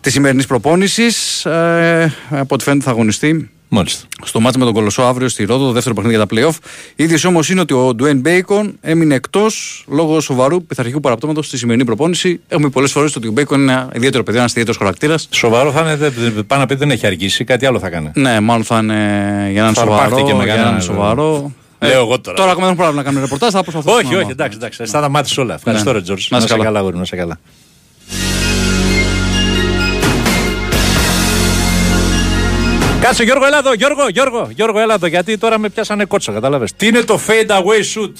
της 0.00 0.12
σημερινής 0.12 0.46
προπόνησης. 0.46 1.44
Ε, 1.44 2.12
από 2.30 2.54
ό,τι 2.54 2.64
φαίνεται 2.64 2.84
θα 2.84 2.90
αγωνιστεί 2.90 3.50
Μάλιστα. 3.68 4.06
στο 4.24 4.40
ματς 4.40 4.58
με 4.58 4.64
τον 4.64 4.72
Κολοσσό 4.74 5.02
αύριο 5.02 5.28
στη 5.28 5.44
Ρόδο, 5.44 5.66
το 5.66 5.72
δεύτερο 5.72 5.94
παιχνίδι 5.94 6.16
για 6.16 6.26
τα 6.26 6.34
playoff. 6.34 6.56
Η 6.96 7.04
είδηση 7.04 7.26
όμως 7.26 7.50
είναι 7.50 7.60
ότι 7.60 7.74
ο 7.74 7.94
Ντουέιν 7.94 8.20
Μπέικον 8.20 8.76
έμεινε 8.80 9.14
εκτός 9.14 9.84
λόγω 9.88 10.20
σοβαρού 10.20 10.64
πειθαρχικού 10.66 11.00
παραπτώματος 11.00 11.46
στη 11.46 11.58
σημερινή 11.58 11.84
προπόνηση. 11.84 12.40
Έχουμε 12.48 12.68
πολλές 12.68 12.92
φορές 12.92 13.16
ότι 13.16 13.28
ο 13.28 13.30
Μπέικον 13.30 13.60
είναι 13.60 13.72
ένα 13.72 13.90
ιδιαίτερο 13.94 14.22
παιδί, 14.22 14.38
ένας 14.38 14.50
ιδιαίτερος 14.50 14.78
χαρακτήρας. 14.78 15.28
Σοβαρό 15.30 15.70
θα 15.72 15.80
είναι, 15.80 15.96
δεν- 15.96 16.12
δεν- 16.16 16.46
πάει 16.46 16.60
να 16.60 16.66
πει 16.66 16.74
δεν 16.74 16.90
έχει 16.90 17.06
αργήσει, 17.06 17.44
κάτι 17.44 17.66
άλλο 17.66 17.78
θα 17.78 17.88
κάνει. 17.90 18.10
Ναι, 18.14 18.40
μάλλον 18.40 18.64
θα 18.64 18.78
είναι 18.78 18.94
για 19.52 19.62
έναν 19.62 19.74
Θα 19.74 19.80
σοβαρό. 19.80 20.02
αρπάχτηκε 20.02 20.26
Για 20.30 20.34
μεγάλα, 20.40 20.60
έναν 20.60 20.74
ναι, 20.74 20.80
σοβαρό. 20.80 21.52
Λέω 21.86 22.00
εγώ 22.00 22.20
τώρα. 22.20 22.36
Τώρα 22.36 22.50
ακόμα 22.50 22.66
δεν 22.66 22.74
έχουμε 22.74 22.74
πρόβλημα 22.74 22.94
να 22.96 23.02
κάνουμε 23.02 23.20
ρεπορτάζ, 23.22 23.52
θα 23.52 23.62
προσπαθήσουμε. 23.62 23.94
Όχι, 23.96 24.04
να 24.04 24.08
όχι, 24.08 24.16
μάθουμε. 24.26 24.32
εντάξει, 24.44 24.58
εντάξει. 24.60 24.92
Θα 24.92 25.00
τα 25.00 25.08
μάθει 25.08 25.40
όλα. 25.40 25.54
Ευχαριστώ, 25.54 25.90
Ναι. 25.92 25.96
ρε 25.98 26.02
Τζορτζ. 26.02 26.22
Να 26.28 26.28
Να 26.30 26.36
είσαι 26.38 26.46
σε 26.46 26.52
καλά. 26.52 26.64
καλά, 26.64 26.78
αγόρι, 26.78 26.96
να 26.96 27.04
σε 27.04 27.16
καλά. 27.16 27.38
Κάτσε 33.00 33.22
Γιώργο, 33.22 33.46
έλα 33.46 33.58
εδώ, 33.58 33.72
Γιώργο, 33.72 34.08
Γιώργο, 34.08 34.48
Γιώργο, 34.54 34.78
έλα 34.80 34.94
εδώ, 34.94 35.06
γιατί 35.06 35.38
τώρα 35.38 35.58
με 35.58 35.68
πιάσανε 35.68 36.04
κότσο, 36.04 36.32
κατάλαβες. 36.32 36.72
Τι 36.76 36.86
είναι 36.86 37.00
το 37.02 37.20
fade 37.26 37.50
away 37.50 37.94
shoot; 37.94 38.12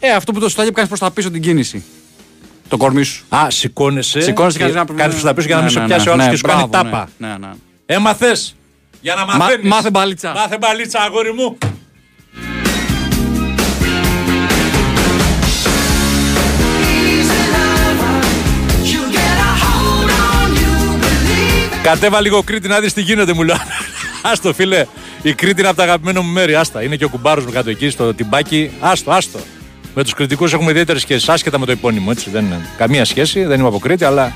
Ε, 0.00 0.10
αυτό 0.10 0.32
που 0.32 0.40
το 0.40 0.48
στάγιο 0.48 0.72
κάνεις 0.72 0.88
προς 0.88 1.00
τα 1.00 1.10
πίσω 1.10 1.30
την 1.30 1.42
κίνηση. 1.42 1.84
Το 2.68 2.76
κορμί 2.76 3.02
σου. 3.02 3.24
Α, 3.28 3.50
σηκώνεσαι. 3.50 4.20
Σηκώνεσαι 4.20 4.58
και 4.58 4.64
και 4.64 4.70
κάνεις 4.70 4.88
ένα- 4.90 4.98
κάνεις 5.00 5.14
προς 5.14 5.26
τα 5.26 5.34
πίσω 5.34 5.46
για 5.46 5.56
να 5.56 5.62
Ναι, 5.62 5.66
μην 5.66 5.74
σε 5.76 5.80
ναι, 5.80 5.86
πιάσει 5.86 6.08
ο 6.08 6.14
ναι, 6.16 6.22
άλλος 6.22 6.24
ναι, 6.26 6.30
και 6.32 6.36
σου 6.38 6.46
κάνει 6.54 6.68
μπράβο, 6.68 6.90
τάπα. 6.90 7.08
Ναι, 7.18 7.26
ναι, 7.28 7.34
ναι. 7.38 7.48
Έμαθες; 7.86 8.56
Για 9.00 9.14
να 9.14 9.24
μαθαίνεις. 9.36 9.68
μάθε 9.70 9.90
μπαλίτσα. 9.90 10.32
Μάθε 10.32 10.58
μπαλίτσα, 10.60 11.00
αγόρι 11.00 11.32
μου. 11.32 11.58
Κατέβα 21.82 22.20
λίγο 22.20 22.42
Κρήτη 22.42 22.68
να 22.68 22.80
δεις 22.80 22.92
τι 22.92 23.00
γίνεται, 23.00 23.32
μου 23.32 23.42
λέω. 23.42 23.56
Άστο, 24.22 24.52
φίλε. 24.54 24.86
Η 25.22 25.34
Κρήτη 25.34 25.60
είναι 25.60 25.68
από 25.68 25.76
τα 25.76 25.82
αγαπημένα 25.82 26.20
μου 26.20 26.30
μέρη. 26.30 26.54
Άστα. 26.54 26.82
Είναι 26.82 26.96
και 26.96 27.04
ο 27.04 27.08
κουμπάρος 27.08 27.44
μου 27.44 27.52
κάτω 27.52 27.70
εκεί 27.70 27.90
στο 27.90 28.14
τυμπάκι. 28.14 28.70
Άστο, 28.80 29.10
άστο. 29.10 29.38
Με 29.94 30.02
τους 30.02 30.14
κριτικούς 30.14 30.52
έχουμε 30.52 30.70
ιδιαίτερες 30.70 31.02
σχέσεις. 31.02 31.28
Άσχετα 31.28 31.58
με 31.58 31.66
το 31.66 31.72
επώνυμο, 31.72 32.08
έτσι. 32.10 32.30
Δεν 32.30 32.44
είναι 32.44 32.68
καμία 32.76 33.04
σχέση. 33.04 33.44
Δεν 33.44 33.58
είμαι 33.58 33.68
από 33.68 33.78
Κρήτη, 33.78 34.04
αλλά. 34.04 34.32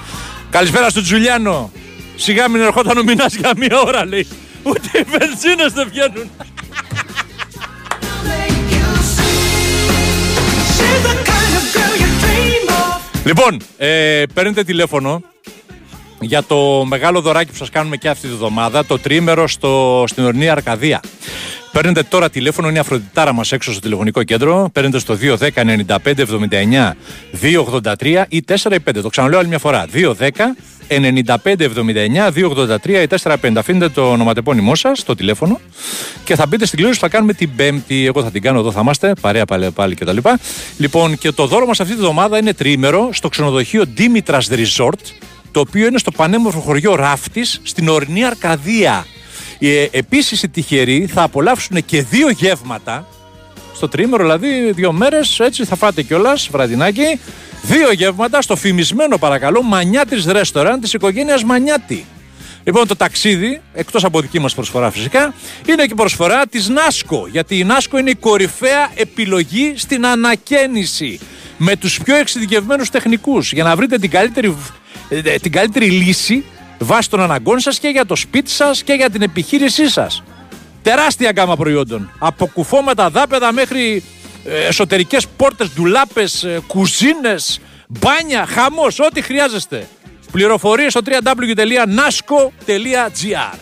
Καλησπέρα 0.51 0.89
στον 0.89 1.03
Τζουλιάνο. 1.03 1.71
Σιγά 2.17 2.49
μην 2.49 2.61
ερχόταν 2.61 2.99
ο 2.99 3.03
μηνάς 3.03 3.35
για 3.35 3.53
μία 3.57 3.81
ώρα, 3.81 4.07
λέει. 4.07 4.27
Ούτε 4.63 4.89
οι 4.93 5.03
βενζίνες 5.03 5.73
δεν 5.73 5.89
βγαίνουν. 5.89 6.31
Λοιπόν, 13.25 13.61
ε, 13.79 14.23
παίρνετε 14.35 14.65
τηλέφωνο 14.65 15.23
για 16.25 16.43
το 16.43 16.85
μεγάλο 16.89 17.21
δωράκι 17.21 17.51
που 17.51 17.57
σας 17.57 17.71
κάνουμε 17.71 17.97
και 17.97 18.09
αυτή 18.09 18.29
τη 18.29 18.35
βδομάδα, 18.35 18.85
το 18.85 18.99
τρίμερο 18.99 19.49
στο, 19.49 20.05
στην 20.07 20.25
ορεινή 20.25 20.49
Αρκαδία. 20.49 21.01
Παίρνετε 21.73 22.03
τώρα 22.03 22.31
τηλέφωνο, 22.31 22.69
είναι 22.69 22.77
η 22.77 22.81
Αφροδιτάρα 22.81 23.33
μας 23.33 23.53
έξω 23.53 23.73
στο 23.73 23.81
τηλεφωνικό 23.81 24.23
κέντρο. 24.23 24.71
Παίρνετε 24.73 24.99
στο 24.99 25.17
210 25.39 25.49
95 25.55 25.97
79 26.05 26.93
283 28.01 28.25
ή 28.29 28.45
45. 28.63 28.77
Το 29.03 29.09
ξαναλέω 29.09 29.39
άλλη 29.39 29.49
μια 29.49 29.59
φορά. 29.59 29.87
210 29.95 30.13
95 30.89 31.37
79 31.45 32.31
283 32.85 32.89
ή 32.89 33.07
45. 33.23 33.53
Αφήνετε 33.57 33.89
το 33.89 34.11
ονοματεπώνυμό 34.11 34.75
σας 34.75 34.99
στο 34.99 35.15
τηλέφωνο 35.15 35.61
και 36.25 36.35
θα 36.35 36.47
μπείτε 36.47 36.67
στην 36.67 36.79
κλήρωση 36.79 37.01
που 37.01 37.05
θα 37.07 37.13
κάνουμε 37.13 37.33
την 37.33 37.51
Πέμπτη. 37.57 38.07
Εγώ 38.07 38.23
θα 38.23 38.31
την 38.31 38.43
κάνω 38.43 38.59
εδώ, 38.59 38.73
θα 38.73 38.81
είμαστε 38.81 39.13
παρέα 39.21 39.45
πάλι, 39.45 39.71
πάλι 39.71 39.95
κτλ. 39.95 40.17
Λοιπόν, 40.77 41.19
και 41.19 41.33
το 41.33 41.47
δώρο 41.47 41.67
μας 41.67 41.81
αυτή 41.81 41.95
τη 41.95 42.01
βδομάδα 42.01 42.39
είναι 42.39 42.53
τρίμερο 42.53 43.09
στο 43.13 43.29
ξενοδοχείο 43.29 43.85
Dimitra's 43.99 44.49
Resort, 44.51 45.03
το 45.55 45.61
οποίο 45.61 45.87
είναι 45.87 45.99
στο 45.99 46.11
πανέμορφο 46.11 46.61
χωριό 46.61 46.95
Ράφτης 46.95 47.61
στην 47.63 47.89
ορεινή 47.89 48.25
Αρκαδία. 48.25 49.07
Ε, 49.59 49.87
Επίσης 49.91 50.43
οι 50.43 50.49
τυχεροί 50.49 51.07
θα 51.07 51.23
απολαύσουν 51.23 51.85
και 51.85 52.03
δύο 52.03 52.31
γεύματα 52.31 53.07
στο 53.75 53.89
τρίμερο, 53.89 54.23
δηλαδή 54.23 54.73
δύο 54.73 54.93
μέρες, 54.93 55.41
έτσι 55.41 55.65
θα 55.65 55.77
φάτε 55.77 56.03
κιόλας, 56.03 56.49
βραδινάκι. 56.53 57.21
Δύο 57.63 57.93
γεύματα 57.93 58.43
στο 58.43 58.57
φημισμένο 58.57 59.19
παρακαλώ 59.19 59.63
Μανιάτης 59.63 60.25
ρέστοραν 60.25 60.81
της 60.81 60.93
οικογένειας 60.93 61.45
Μανιάτη. 61.45 62.05
Λοιπόν, 62.65 62.87
το 62.87 62.97
ταξίδι, 62.97 63.61
εκτός 63.75 64.05
από 64.05 64.21
δική 64.21 64.39
μας 64.39 64.55
προσφορά 64.55 64.91
φυσικά, 64.91 65.35
είναι 65.69 65.87
και 65.87 65.95
προσφορά 65.95 66.47
της 66.47 66.69
Νάσκο. 66.69 67.27
Γιατί 67.31 67.59
η 67.59 67.65
Νάσκο 67.65 67.99
είναι 67.99 68.11
η 68.11 68.15
κορυφαία 68.15 68.91
επιλογή 68.95 69.73
στην 69.77 70.07
ανακαίνιση. 70.07 71.21
Με 71.59 71.77
τους 71.77 72.01
πιο 72.05 72.17
εξειδικευμένους 72.17 72.91
τεχνικούς. 72.91 73.53
Για 73.53 73.65
να 73.65 73.77
βρείτε 73.77 73.99
την 73.99 74.11
καλύτερη, 74.11 74.49
ε, 74.49 74.55
την 75.41 75.53
καλύτερη 75.53 75.91
λύση 75.91 76.45
βάσει 76.79 77.11
των 77.11 77.21
αναγκών 77.21 77.59
σας 77.59 77.79
και 77.79 77.89
για 77.89 78.07
το 78.07 78.17
σπίτι 78.17 78.51
σας 78.51 78.83
και 78.83 78.93
για 78.93 79.11
την 79.11 79.23
επιχείρησή 79.23 79.89
σας. 79.89 80.23
Τεράστια 80.83 81.31
γκάμα 81.31 81.57
προϊόντων. 81.57 82.11
Από 82.19 82.47
κουφώματα 82.47 83.11
δάπεδα 83.11 83.53
μέχρι 83.53 84.03
ε, 84.45 84.67
εσωτερικές 84.67 85.27
πόρτες, 85.37 85.71
ντουλάπες, 85.75 86.45
ε, 86.45 86.61
κουζίνες, 86.67 87.61
μπάνια, 87.89 88.47
χαμός, 88.47 88.99
ό,τι 88.99 89.23
χρειάζεστε. 89.23 89.89
Πληροφορίες 90.33 90.93
στο 90.93 91.01
www.nasco.gr 91.05 93.59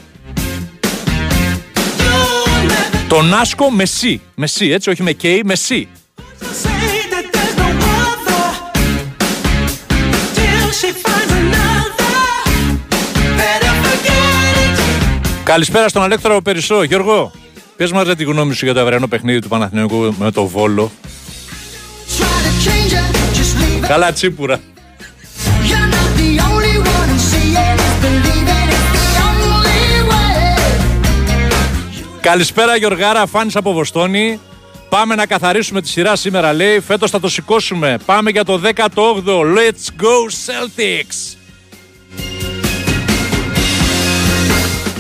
Το 3.09 3.19
Nasco 3.19 3.67
με 3.71 3.85
C, 4.01 4.17
με 4.35 4.49
C, 4.59 4.71
έτσι, 4.71 4.91
όχι 4.91 5.03
με 5.03 5.17
K, 5.23 5.41
με 5.45 5.55
C. 5.69 5.85
Καλησπέρα 15.53 15.89
στον 15.89 16.03
Αλέκτρο 16.03 16.43
Περισσό. 16.43 16.83
Γιώργο, 16.83 17.33
πες 17.77 17.93
μας 17.93 18.07
ρε 18.07 18.15
τη 18.15 18.25
γνώμη 18.25 18.55
σου 18.55 18.65
για 18.65 18.75
το 18.75 18.81
αυριανό 18.81 19.09
παιχνίδι 19.09 19.39
του 19.39 19.49
Παναθηναϊκού 19.49 20.15
με 20.19 20.31
το 20.31 20.47
Βόλο. 20.47 20.93
Καλά 23.87 24.13
τσίπουρα. 24.13 24.61
Καλησπέρα 32.21 32.77
Γιωργάρα, 32.77 33.27
φάνης 33.27 33.57
από 33.57 33.73
Βοστόνη. 33.73 34.41
Πάμε 34.89 35.15
να 35.15 35.27
καθαρίσουμε 35.27 35.81
τη 35.81 35.89
σειρά 35.89 36.17
σήμερα, 36.17 36.53
λέει. 36.53 36.81
Φέτος 36.81 37.11
θα 37.11 37.21
το 37.21 37.29
σηκώσουμε. 37.29 37.99
Πάμε 38.05 38.31
για 38.31 38.45
το 38.45 38.61
18ο. 38.75 39.41
Let's 39.41 40.03
go 40.03 40.29
Celtics! 40.47 41.42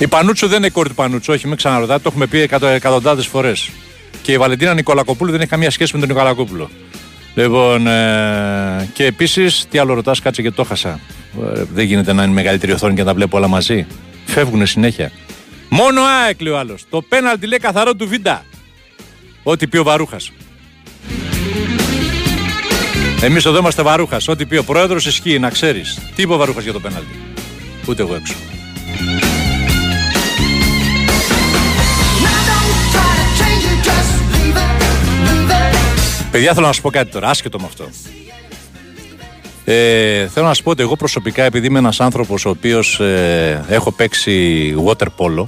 Η 0.02 0.06
Πανούτσου 0.06 0.46
δεν 0.46 0.58
είναι 0.58 0.68
κόρη 0.68 0.88
του 0.88 0.94
Πανούτσου, 0.94 1.32
όχι, 1.32 1.46
μην 1.46 1.56
ξαναρωτάτε, 1.56 2.02
το 2.02 2.08
έχουμε 2.08 2.26
πει 2.26 2.40
εκατο, 2.40 2.66
εκατοντάδες 2.66 3.26
φορές. 3.26 3.70
Και 4.22 4.32
η 4.32 4.38
Βαλεντίνα 4.38 4.74
Νικολακοπούλου 4.74 5.30
δεν 5.30 5.40
έχει 5.40 5.50
καμία 5.50 5.70
σχέση 5.70 5.90
με 5.94 5.98
τον 5.98 6.08
Νικολακόπουλο. 6.08 6.70
Λοιπόν, 7.34 7.86
ε, 7.86 8.88
και 8.92 9.04
επίσης, 9.04 9.66
τι 9.70 9.78
άλλο 9.78 9.94
ρωτάς, 9.94 10.20
κάτσε 10.20 10.42
και 10.42 10.50
το 10.50 10.64
χάσα. 10.64 11.00
Ε, 11.54 11.62
δεν 11.74 11.84
γίνεται 11.84 12.12
να 12.12 12.22
είναι 12.22 12.32
μεγαλύτερη 12.32 12.72
οθόνη 12.72 12.94
και 12.94 13.00
να 13.00 13.06
τα 13.06 13.14
βλέπω 13.14 13.36
όλα 13.36 13.48
μαζί. 13.48 13.86
Φεύγουν 14.24 14.66
συνέχεια. 14.66 15.12
Μόνο 15.68 16.00
ΑΕΚ 16.02 16.40
λέει 16.40 16.52
ο 16.52 16.58
άλλος. 16.58 16.84
Το 16.90 17.02
πέναλτι 17.02 17.46
λέει 17.46 17.58
καθαρό 17.58 17.94
του 17.94 18.08
Βίντα. 18.08 18.44
Ό,τι 19.42 19.66
πει 19.66 19.76
ο 19.76 19.82
Βαρούχας. 19.82 20.32
Εμείς 23.20 23.44
εδώ 23.44 23.58
είμαστε 23.58 23.82
Βαρούχας. 23.82 24.28
Ό,τι 24.28 24.46
πει 24.46 24.56
ο 24.56 24.64
πρόεδρος 24.64 25.06
ισχύει, 25.06 25.38
να 25.38 25.50
ξέρεις. 25.50 25.98
Τι 26.14 26.22
είπε 26.22 26.32
ο 26.32 26.36
Βαρούχας 26.36 26.62
για 26.62 26.72
το 26.72 26.80
πέναλτι. 26.80 27.16
Ούτε 27.86 28.02
εγώ 28.02 28.14
έξω. 28.14 28.34
Παιδιά, 36.32 36.54
θέλω 36.54 36.66
να 36.66 36.72
σα 36.72 36.80
πω 36.80 36.90
κάτι 36.90 37.10
τώρα, 37.10 37.28
άσχετο 37.28 37.58
με 37.58 37.66
αυτό. 37.66 37.88
Ε, 39.64 40.26
θέλω 40.26 40.46
να 40.46 40.54
σα 40.54 40.62
πω 40.62 40.70
ότι 40.70 40.82
εγώ 40.82 40.96
προσωπικά, 40.96 41.42
επειδή 41.42 41.66
είμαι 41.66 41.78
ένας 41.78 42.00
άνθρωπος 42.00 42.44
ο 42.44 42.48
οποίος 42.48 43.00
ε, 43.00 43.64
έχω 43.68 43.92
παίξει 43.92 44.74
water 44.86 45.06
polo 45.16 45.44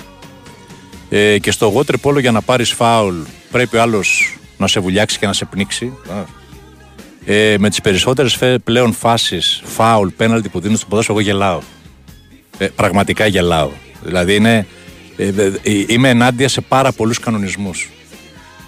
ε, 1.09 1.38
και 1.38 1.51
στο 1.51 1.73
water 1.77 1.94
polo 2.03 2.20
για 2.20 2.31
να 2.31 2.42
πάρεις 2.42 2.73
φάουλ 2.73 3.14
πρέπει 3.51 3.77
ο 3.77 3.83
άλλος 3.83 4.38
να 4.57 4.66
σε 4.66 4.81
βουλιάξει 4.81 5.18
και 5.18 5.27
να 5.27 5.33
σε 5.33 5.44
πνίξει. 5.44 5.92
Ε, 7.25 7.57
με 7.59 7.68
τις 7.68 7.81
περισσότερες 7.81 8.38
πλέον 8.64 8.92
φάσεις 8.92 9.62
φάουλ, 9.64 10.09
πέναλτι 10.09 10.49
που 10.49 10.61
δίνουν 10.61 10.77
στο 10.77 10.87
ποδόσφαιρο, 10.87 11.18
εγώ 11.18 11.29
γελάω. 11.29 11.61
Ε, 12.59 12.66
πραγματικά 12.66 13.27
γελάω. 13.27 13.70
Δηλαδή 14.03 14.35
είναι, 14.35 14.66
ε, 15.16 15.27
ε, 15.27 15.85
είμαι 15.87 16.09
ενάντια 16.09 16.49
σε 16.49 16.61
πάρα 16.61 16.92
πολλούς 16.92 17.18
κανονισμούς. 17.18 17.90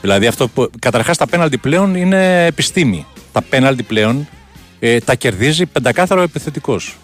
Δηλαδή 0.07 0.27
αυτό 0.27 0.49
που. 0.49 0.71
Καταρχάς 0.79 1.17
τα 1.17 1.27
πέναλτι 1.27 1.59
πλέον 1.59 1.95
είναι 1.95 2.45
επιστήμη. 2.45 3.07
Τα 3.33 3.43
πέναλτι 3.43 3.83
πλέον 3.83 4.29
ε, 4.79 4.99
τα 4.99 5.15
κερδίζει 5.15 5.67
πεντακάθαρο 5.67 6.23
επιθετικός. 6.23 6.97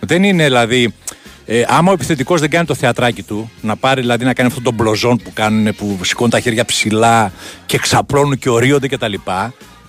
Δεν 0.00 0.22
είναι 0.22 0.44
δηλαδή. 0.44 0.94
Ε, 1.46 1.64
άμα 1.68 1.90
ο 1.90 1.94
επιθετικός 1.94 2.40
δεν 2.40 2.50
κάνει 2.50 2.66
το 2.66 2.74
θεατράκι 2.74 3.22
του, 3.22 3.50
να 3.60 3.76
πάρει 3.76 4.00
δηλαδή 4.00 4.24
να 4.24 4.34
κάνει 4.34 4.48
αυτόν 4.48 4.62
τον 4.62 4.74
μπλοζόν 4.74 5.16
που 5.16 5.32
κάνουν, 5.32 5.74
που 5.74 5.98
σηκώνουν 6.02 6.30
τα 6.30 6.40
χέρια 6.40 6.64
ψηλά 6.64 7.32
και 7.66 7.78
ξαπλώνουν 7.78 8.38
και 8.38 8.50
ορίονται 8.50 8.88
κτλ. 8.88 9.14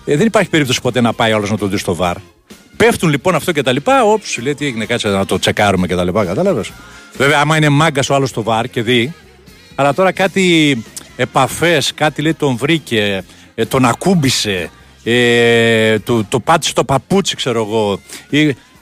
Ε, 0.06 0.16
δεν 0.16 0.26
υπάρχει 0.26 0.50
περίπτωση 0.50 0.82
ποτέ 0.82 1.02
να 1.02 1.14
πάει 1.14 1.32
άλλος 1.32 1.50
να 1.50 1.58
τον 1.58 1.70
δει 1.70 1.78
στο 1.78 1.96
βαρ. 1.96 2.16
Πέφτουν 2.78 3.10
λοιπόν 3.10 3.36
αυτό 3.36 3.52
και 3.52 3.64
τα 3.64 3.72
λοιπά. 3.72 4.04
Όπς, 4.04 4.30
σου 4.30 4.42
λέει 4.42 4.56
τι 4.56 4.66
έγινε, 4.66 4.86
κάτσε 4.86 5.08
να 5.08 5.26
το 5.26 5.40
τσεκάρουμε 5.40 5.88
και 5.88 5.96
τα 5.96 6.04
λοιπά. 6.04 6.26
Κατάλαβες. 6.26 6.72
Βέβαια, 7.18 7.40
άμα 7.40 7.58
είναι 7.58 7.70
μάγκας 7.70 8.10
ο 8.10 8.16
άλλος 8.16 8.30
στο 8.30 8.44
βαρ 8.44 8.68
και 8.70 8.82
δει. 8.82 9.14
Αλλά 9.76 9.94
τώρα 9.94 10.12
κάτι 10.12 10.78
επαφές, 11.20 11.94
κάτι 11.94 12.22
λέει 12.22 12.34
τον 12.34 12.56
βρήκε, 12.56 13.24
ε, 13.56 13.66
τον 13.66 13.86
ακούμπησε, 13.86 14.70
ε, 15.04 16.00
το, 16.00 16.24
το 16.24 16.40
πάτησε 16.40 16.74
το 16.74 16.84
παπούτσι, 16.84 17.36
ξέρω 17.36 17.66
εγώ. 17.66 18.00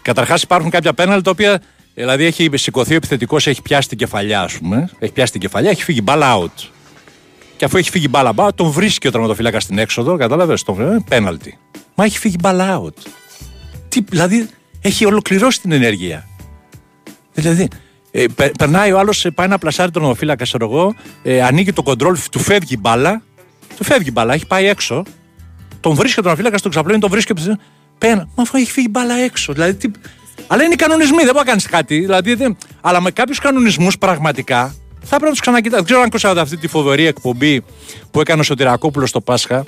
Καταρχάς 0.02 0.41
υπάρχουν 0.41 0.69
κάποια 0.69 0.93
πέναλ 0.93 1.21
τα 1.21 1.32
οποία. 1.32 1.62
Δηλαδή 1.93 2.26
έχει 2.26 2.50
σηκωθεί 2.54 2.93
ο 2.93 2.95
επιθετικός, 2.95 3.47
έχει 3.47 3.62
πιάσει 3.62 3.88
την 3.88 3.97
κεφαλιά, 3.97 4.41
ας 4.41 4.58
πούμε. 4.58 4.89
Έχει 5.00 5.12
πιάσει 5.12 5.32
την 5.32 5.41
κεφαλιά, 5.41 5.69
έχει 5.69 5.84
φύγει 5.84 6.02
μπάλα 6.04 6.38
out. 6.39 6.69
Και 7.56 7.65
αφού 7.65 7.78
έχει 7.78 7.89
φύγει 7.89 8.08
μπάλα 8.10 8.34
out, 8.36 8.56
τον 8.56 8.69
βρίσκει 8.69 9.08
ο 9.08 9.12
τερματοφύλακα 9.12 9.60
στην 9.60 9.78
έξοδο, 9.78 10.17
κατάλαβες. 10.17 10.63
Τον 10.63 10.82
ε, 10.82 11.04
πέναλτι. 11.10 11.58
Μα 11.95 12.06
έχει 12.06 12.17
φύγει 12.17 12.36
μπάλα 12.39 12.82
out. 12.82 13.08
Τι, 13.89 14.02
δηλαδή 14.10 14.50
έχει 14.82 15.06
ολοκληρώσει 15.06 15.62
την 15.62 15.71
ενέργεια. 15.71 16.28
Δηλαδή, 17.34 17.67
ε, 18.12 18.26
πε- 18.36 18.58
περνάει 18.58 18.91
ο 18.91 19.00
άλλος, 19.00 19.28
πάει 19.36 19.48
να 19.48 19.58
πλασάρει 19.58 19.91
τον 19.91 20.04
ομοφύλακα, 20.04 20.43
ξέρω 20.43 20.65
εγώ, 20.65 20.96
ε, 21.24 21.43
ανοίγει 21.43 21.74
το 21.74 21.84
κοντρόλ, 21.84 22.17
του 22.32 22.39
φεύγει 22.39 22.74
η 22.74 22.78
μπάλα, 22.80 23.22
του 23.78 23.84
φεύγει 23.84 24.08
η 24.08 24.12
μπάλα, 24.12 24.34
έχει 24.34 24.48
πάει 24.48 24.65
έξω, 24.65 25.04
τον 25.80 25.93
βρίσκει 25.93 26.15
τον 26.15 26.26
ομοφύλακα, 26.26 26.60
τον 26.60 26.72
ξαπλώνει, 26.72 27.00
τον 27.00 27.10
βρίσκει. 27.10 27.34
Πένα. 27.98 28.30
Μα 28.36 28.43
αφού 28.43 28.58
έχει 28.58 28.72
φύγει 28.72 28.88
μπάλα 28.91 29.13
έξω. 29.13 29.54
Δηλαδή, 29.54 29.74
τι... 29.74 29.91
Αλλά 30.48 30.63
είναι 30.63 30.74
οι 30.74 30.76
κανονισμοί, 30.76 31.17
δεν 31.17 31.26
μπορεί 31.26 31.38
να 31.38 31.43
κάνεις 31.43 31.65
κάτι. 31.65 32.00
Δηλαδή, 32.00 32.34
δεν... 32.34 32.58
Αλλά 32.82 33.02
με 33.02 33.12
κάποιους 33.12 33.39
κανονισμούς 33.39 33.98
πραγματικά 33.98 34.76
θα 35.00 35.08
πρέπει 35.08 35.24
να 35.24 35.30
τους 35.30 35.39
ξανακοιτάξει. 35.39 35.76
Δεν 35.76 35.86
ξέρω 35.86 36.00
αν 36.00 36.06
ακούσατε 36.06 36.39
αυτή 36.39 36.58
τη 36.58 36.67
φοβερή 36.67 37.06
εκπομπή 37.06 37.63
που 38.12 38.22
έκανε 38.22 38.39
ο 38.39 38.43
Σωτηρακόπουλος 38.43 39.10
στο 39.10 39.22
Πάσχα 39.22 39.63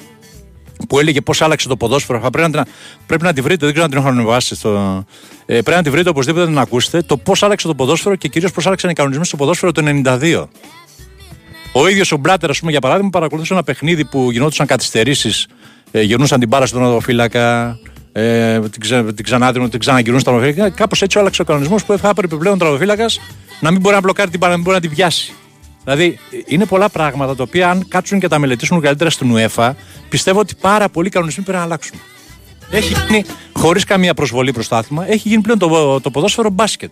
που 0.90 1.00
έλεγε 1.00 1.22
πώς 1.22 1.42
άλλαξε 1.42 1.68
το 1.68 1.76
ποδόσφαιρο. 1.78 2.20
Θα 2.20 2.30
Πρέπει 2.30 2.52
να, 2.52 2.64
την- 2.64 2.74
πρέπει 3.06 3.24
να 3.24 3.34
τη 3.34 3.42
βρείτε, 3.42 3.66
δεν 3.66 3.70
ξέρω 3.74 3.84
αν 3.86 3.92
την 3.92 4.00
έχω 4.00 4.10
ανεβάσει. 4.10 4.56
Στο... 4.56 5.04
Ε, 5.46 5.54
πρέπει 5.54 5.72
να 5.78 5.84
τη 5.84 5.90
βρείτε 5.90 6.10
οπωσδήποτε 6.10 6.44
να 6.46 6.50
την 6.50 6.60
ακούσετε. 6.60 7.02
Το 7.02 7.18
πώς 7.18 7.44
άλλαξε 7.44 7.68
το 7.68 7.76
ποδόσφαιρο 7.76 8.16
και 8.16 8.28
κυρίως 8.28 8.52
πώς 8.52 8.66
άλλαξαν 8.68 8.90
οι 8.90 8.94
κανονισμοί 8.94 9.26
στο 9.26 9.38
ποδόσφαιρο 9.38 9.72
το 9.72 9.82
92. 10.06 10.46
Ο 11.72 11.88
ίδιος 11.88 12.12
ο 12.12 12.18
Μπράτερ, 12.18 12.50
ας 12.50 12.60
πούμε, 12.60 12.72
για 12.72 12.80
παράδειγμα, 12.80 13.10
παρακολουθούσε 13.10 13.54
ένα 13.54 13.64
παιχνίδι 13.64 14.06
που 14.06 14.32
γινόντουσαν 14.32 14.66
καθυστερήσεις. 14.68 15.48
Ε, 15.92 16.02
γυρνούσαν 16.02 16.40
την 16.40 16.48
μπάρα 16.48 16.66
στον 16.66 16.84
οδοφύλακα, 16.84 17.78
ε, 18.12 18.60
την, 18.60 18.82
ξα, 18.82 19.04
την 19.14 19.24
ξανάδρυνουν, 19.26 19.70
την 19.70 19.80
ξαναγυρνούν 19.80 20.20
στον 20.20 20.34
οδοφύλακα. 20.36 20.70
Κάπως 20.70 21.02
έτσι 21.02 21.20
άλλαξε 21.20 21.42
ο 21.42 21.46
κανονισμός 21.46 21.84
που 21.86 21.98
θα 21.98 22.10
έπρεπε 22.10 22.36
πλέον 22.36 22.62
ο 22.62 22.66
οδοφύλακα 22.68 23.06
να 23.60 23.72
μην 23.72 23.82
μπορεί 23.82 23.96
να 23.96 24.02
μπλοκάρει 24.02 24.30
την 24.30 24.40
μπάρα, 24.40 24.52
να 24.52 24.58
μην 24.58 24.66
μπορεί 24.70 24.82
να 24.82 24.90
τη 24.90 24.96
βιάσει. 24.96 25.34
Δηλαδή, 25.90 26.20
είναι 26.46 26.66
πολλά 26.66 26.90
πράγματα 26.90 27.36
τα 27.36 27.44
οποία, 27.44 27.70
αν 27.70 27.88
κάτσουν 27.88 28.20
και 28.20 28.28
τα 28.28 28.40
μελετήσουν 28.40 28.82
καλύτερα 28.82 29.10
στην 29.10 29.36
UEFA, 29.36 29.72
πιστεύω 30.10 30.40
ότι 30.40 30.56
πάρα 30.62 30.90
πολλοί 30.90 31.10
κανονισμοί 31.10 31.44
πρέπει 31.44 31.58
να 31.58 31.64
αλλάξουν. 31.64 32.00
Έχει 32.72 32.96
γίνει, 33.08 33.26
χωρίς 33.54 33.84
καμία 33.84 34.14
προσβολή 34.14 34.52
προς 34.52 34.68
το 34.68 34.76
άθλημα, 34.76 35.10
έχει 35.10 35.28
γίνει 35.28 35.42
πλέον 35.42 35.60
το, 35.60 36.00
το 36.02 36.12
ποδόσφαιρο 36.12 36.50
μπάσκετ. 36.50 36.92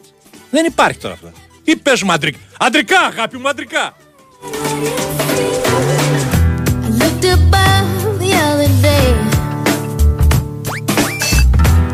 Δεν 0.51 0.65
υπάρχει 0.65 0.99
τώρα 0.99 1.13
αυτό. 1.13 1.31
Ή 1.63 1.75
παίζουμε 1.75 2.13
αντρικά. 2.13 2.37
Αντρικά, 2.59 2.99
αγάπη 2.99 3.37
μου, 3.37 3.49
αντρικά. 3.49 3.95
Looked 6.99 7.25
above 7.37 8.19
the 8.21 8.31
other 8.49 8.71
day. 8.85 9.07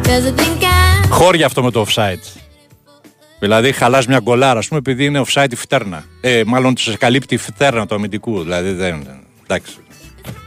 Does 0.03 0.25
it 0.25 0.37
think 0.41 0.63
I'm 0.63 1.09
Χώρια 1.09 1.45
αυτό 1.45 1.63
με 1.63 1.71
το 1.71 1.85
offside. 1.87 2.42
Δηλαδή, 3.43 3.71
χαλάς 3.71 4.07
μια 4.07 4.19
γκολάρα, 4.19 4.59
ας 4.59 4.67
πούμε, 4.67 4.79
επειδή 4.79 5.05
είναι 5.05 5.21
offside 5.27 5.51
η 5.51 5.55
φτέρνα. 5.55 6.05
Ε, 6.21 6.41
μάλλον 6.45 6.77
σε 6.77 6.97
καλύπτει 6.97 7.33
η 7.33 7.37
φτέρνα 7.37 7.85
του 7.85 7.95
αμυντικού. 7.95 8.41
Δηλαδή, 8.41 8.71
δεν. 8.71 9.07
Εντάξει. 9.43 9.73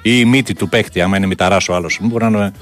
Ή 0.02 0.18
η 0.18 0.24
μύτη 0.24 0.54
του 0.54 0.68
παίκτη, 0.68 1.00
άμα 1.00 1.16
είναι 1.16 1.26
μηταράς 1.26 1.68
ο 1.68 1.74
άλλος. 1.74 1.98
Μπορεί 2.00 2.24
να 2.24 2.38
είναι. 2.38 2.52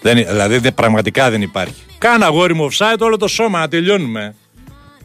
Δεν, 0.00 0.16
δηλαδή, 0.16 0.58
δεν, 0.58 0.74
πραγματικά 0.74 1.30
δεν 1.30 1.42
υπάρχει. 1.42 1.82
Κάνα 1.98 2.26
αγόρι 2.26 2.54
μου 2.54 2.68
offside 2.70 2.98
όλο 2.98 3.16
το 3.16 3.28
σώμα 3.28 3.58
να 3.58 3.68
τελειώνουμε. 3.68 4.34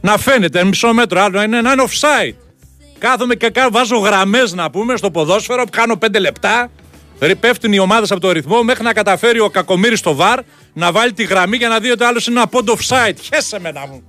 Να 0.01 0.17
φαίνεται 0.17 0.63
μισό 0.63 0.93
μέτρο 0.93 1.21
άλλο 1.21 1.37
να 1.37 1.43
είναι, 1.43 1.61
να 1.61 1.71
είναι 1.71 1.83
offside. 1.87 2.35
Κάθομαι 2.97 3.35
και 3.35 3.49
κα- 3.49 3.69
βάζω 3.71 3.97
γραμμές 3.97 4.53
να 4.53 4.69
πούμε 4.69 4.95
στο 4.97 5.11
ποδόσφαιρο, 5.11 5.63
κάνω 5.71 5.97
πέντε 5.97 6.19
λεπτά. 6.19 6.69
Ρε, 7.19 7.35
Πέφτουν 7.35 7.73
οι 7.73 7.79
ομάδες 7.79 8.11
από 8.11 8.19
το 8.19 8.31
ρυθμό 8.31 8.63
μέχρι 8.63 8.83
να 8.83 8.93
καταφέρει 8.93 9.39
ο 9.39 9.49
Κακομήρη 9.49 9.95
στο 9.97 10.15
βαρ 10.15 10.39
να 10.73 10.91
βάλει 10.91 11.13
τη 11.13 11.23
γραμμή 11.23 11.57
για 11.57 11.67
να 11.67 11.79
δει 11.79 11.91
ότι 11.91 12.03
άλλος 12.03 12.27
είναι 12.27 12.39
ένα 12.39 12.47
πόντο 12.47 12.77
offside. 12.77 13.15
Χέσε 13.21 13.59
με 13.59 13.71
να 13.71 13.87
μου. 13.87 14.03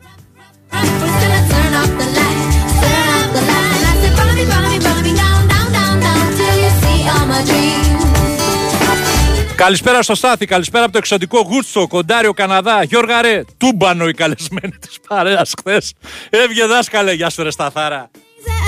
Καλησπέρα 9.54 10.02
στο 10.02 10.14
Στάθη, 10.14 10.46
καλησπέρα 10.46 10.84
από 10.84 10.92
το 10.92 10.98
εξωτικό 10.98 11.40
Γούτσο, 11.40 11.86
Κοντάριο, 11.86 12.32
Καναδά. 12.32 12.82
Γιώργα 12.82 13.22
ρε, 13.22 13.42
τούμπανο 13.56 14.08
η 14.08 14.14
καλεσμένη 14.14 14.72
της 14.80 14.98
παρέας 15.08 15.52
χθες. 15.58 15.92
Έβγε 16.30 16.66
δάσκαλε, 16.66 17.12
γεια 17.12 17.30
σου 17.30 17.42
ρε 17.42 17.50
Σταθάρα. 17.50 18.10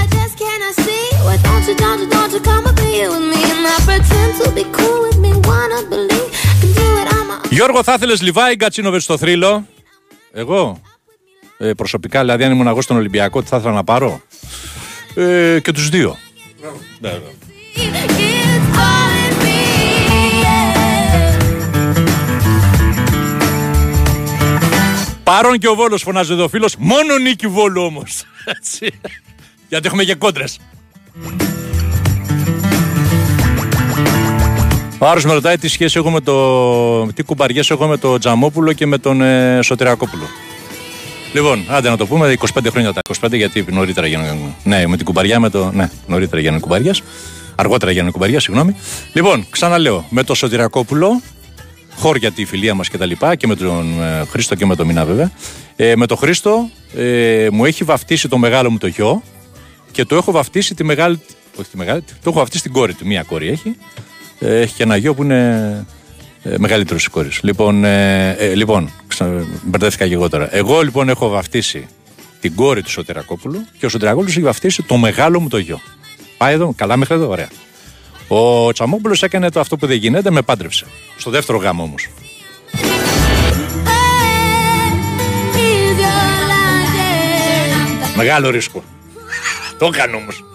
I 0.00 0.04
just 0.16 0.34
cannot 0.42 0.74
see. 0.84 1.06
Well, 1.26 1.40
don't 1.48 1.64
you, 1.68 1.76
don't 1.84 2.00
you, 2.02 2.08
don't 2.16 2.32
you 2.34 2.40
come 2.50 2.64
up 2.70 2.78
here 2.90 3.08
with 3.14 3.26
me 3.32 3.40
and 3.52 3.62
not 3.68 3.80
pretend 3.88 4.30
to 4.40 4.46
be 4.58 4.64
cool 4.78 4.98
with 5.06 5.18
me. 5.24 5.30
Wanna 5.48 5.80
believe 5.92 6.30
I 6.50 6.54
can 6.60 6.70
do 6.80 6.86
it 7.00 7.08
on 7.16 7.24
my 7.28 7.36
own. 7.44 7.50
Γιώργο, 7.50 7.82
θα 7.82 7.92
ήθελες 7.92 8.22
Λιβάη 8.22 8.54
Γκατσίνοβιτς 8.54 9.04
στο 9.04 9.18
θρύλο; 9.18 9.66
Εγώ. 10.32 10.80
Ε, 11.58 11.72
προσωπικά, 11.72 12.20
δηλαδή, 12.20 12.44
αν 12.44 12.52
ήμουν 12.52 12.66
εγώ 12.66 12.82
στον 12.82 12.96
Ολυμπιακό, 12.96 13.42
τι 13.42 13.48
θα 13.48 13.56
ήθελα 13.56 13.72
να 13.72 13.84
πάρω; 13.84 14.20
Ε, 15.14 15.58
και 15.62 15.72
τους 15.72 15.88
δύο. 15.88 16.16
Ναι, 17.00 17.10
ναι. 17.10 17.18
It's 17.76 18.76
all 18.76 19.14
in 19.26 19.34
me, 19.42 19.58
yeah. 20.42 20.84
Παρόν 25.24 25.58
και 25.58 25.68
ο 25.68 25.74
Βόλος 25.74 26.02
φωνάζει 26.02 26.32
εδώ 26.32 26.44
ο 26.44 26.48
φίλος, 26.48 26.76
μόνο 26.78 27.18
νίκη 27.18 27.46
Βόλου 27.46 27.82
όμως. 27.82 28.24
Έτσι. 28.58 29.00
Γιατί 29.68 29.86
έχουμε 29.86 30.04
και 30.04 30.14
κόντρες. 30.14 30.60
Ο 34.98 35.06
Άρος 35.06 35.24
με 35.24 35.32
ρωτάει 35.32 35.58
τι 35.58 35.68
σχέση 35.68 35.98
έχω 35.98 36.10
με 36.10 36.20
το... 36.20 37.06
τι 37.06 37.22
κουμπαριές 37.22 37.70
έχω 37.70 37.86
με 37.86 37.96
τον 37.96 38.18
Τζαμόπουλο 38.20 38.72
και 38.72 38.86
με 38.86 38.98
τον 38.98 39.20
ε, 39.20 39.58
Σωτηρακόπουλο. 39.62 40.24
Λοιπόν, 41.34 41.64
άντε 41.68 41.88
να 41.88 41.96
το 41.96 42.06
πούμε, 42.06 42.36
25 42.38 42.66
χρόνια 42.70 42.92
τα 42.92 43.00
25 43.20 43.32
γιατί 43.32 43.64
νωρίτερα 43.68 44.06
γίνανε. 44.06 44.54
Ναι, 44.64 44.86
με 44.86 44.96
την 44.96 45.04
κουμπαριά, 45.04 45.40
με 45.40 45.50
το. 45.50 45.70
Ναι, 45.72 45.90
νωρίτερα 46.06 46.40
γίνανε 46.40 46.60
κουμπαριά. 46.60 46.94
Αργότερα 47.54 47.90
γίνανε 47.90 48.10
κουμπαριά, 48.10 48.40
συγγνώμη. 48.40 48.76
Λοιπόν, 49.12 49.46
ξαναλέω, 49.50 50.04
με 50.08 50.22
τον 50.22 50.36
Σωτηρακόπουλο, 50.36 51.20
χώρια 51.96 52.30
τη 52.30 52.44
φιλία 52.44 52.74
μας 52.74 52.88
και 52.88 52.98
τα 52.98 53.06
λοιπά, 53.06 53.34
και 53.34 53.46
με 53.46 53.56
τον 53.56 54.02
ε, 54.02 54.24
Χρήστο 54.30 54.54
και 54.54 54.66
με 54.66 54.76
τον 54.76 54.86
Μινά 54.86 55.04
βέβαια. 55.04 55.30
Ε, 55.76 55.96
με 55.96 56.06
τον 56.06 56.16
Χρήστο 56.16 56.68
ε, 56.96 57.48
μου 57.52 57.64
έχει 57.64 57.84
βαφτίσει 57.84 58.28
το 58.28 58.38
μεγάλο 58.38 58.70
μου 58.70 58.78
το 58.78 58.86
γιο 58.86 59.22
και 59.92 60.04
το 60.04 60.16
έχω 60.16 60.32
βαφτίσει 60.32 60.74
τη 60.74 60.84
μεγάλη. 60.84 61.20
Όχι 61.58 61.68
τη 61.70 61.76
μεγάλη, 61.76 62.00
το 62.00 62.30
έχω 62.30 62.38
βαφτίσει 62.38 62.62
την 62.62 62.72
κόρη 62.72 62.94
του. 62.94 63.06
Μία 63.06 63.22
κόρη 63.22 63.48
έχει. 63.48 63.76
Ε, 64.38 64.60
έχει 64.60 64.74
και 64.74 64.82
ένα 64.82 64.96
γιο 64.96 65.14
που 65.14 65.22
είναι 65.22 65.86
ε, 66.44 66.54
μεγαλύτερο 66.58 66.98
τη 66.98 67.10
κόρη. 67.10 67.28
Λοιπόν, 67.40 67.84
ε, 67.84 68.30
ε, 68.30 68.54
λοιπόν 68.54 68.90
ξα... 69.06 69.46
μπερδεύτηκα 69.62 70.06
και 70.08 70.14
εγώ 70.14 70.28
τώρα. 70.28 70.48
Εγώ 70.56 70.82
λοιπόν 70.82 71.08
έχω 71.08 71.28
βαφτίσει 71.28 71.86
την 72.40 72.54
κόρη 72.54 72.82
του 72.82 72.90
Σωτηρακόπουλου 72.90 73.66
και 73.78 73.86
ο 73.86 73.88
Σωτηρακόπουλο 73.88 74.30
έχει 74.30 74.40
βαφτίσει 74.40 74.82
το 74.82 74.96
μεγάλο 74.96 75.40
μου 75.40 75.48
το 75.48 75.58
γιο. 75.58 75.80
Πάει 76.36 76.54
εδώ, 76.54 76.72
καλά 76.76 76.96
μέχρι 76.96 77.14
εδώ, 77.14 77.28
ωραία. 77.28 77.48
Ο 78.28 78.72
Τσαμόπουλο 78.72 79.16
έκανε 79.20 79.50
το 79.50 79.60
αυτό 79.60 79.76
που 79.76 79.86
δεν 79.86 79.96
γίνεται, 79.96 80.30
με 80.30 80.42
πάντρεψε. 80.42 80.86
Στο 81.16 81.30
δεύτερο 81.30 81.58
γάμο 81.58 81.82
όμω. 81.82 81.94
Here's 85.54 85.98
your 85.98 86.48
light, 86.50 88.16
Μεγάλο 88.16 88.50
ρίσκο. 88.50 88.84
το 89.78 89.86
έκανε 89.86 90.16
όμω. 90.16 90.53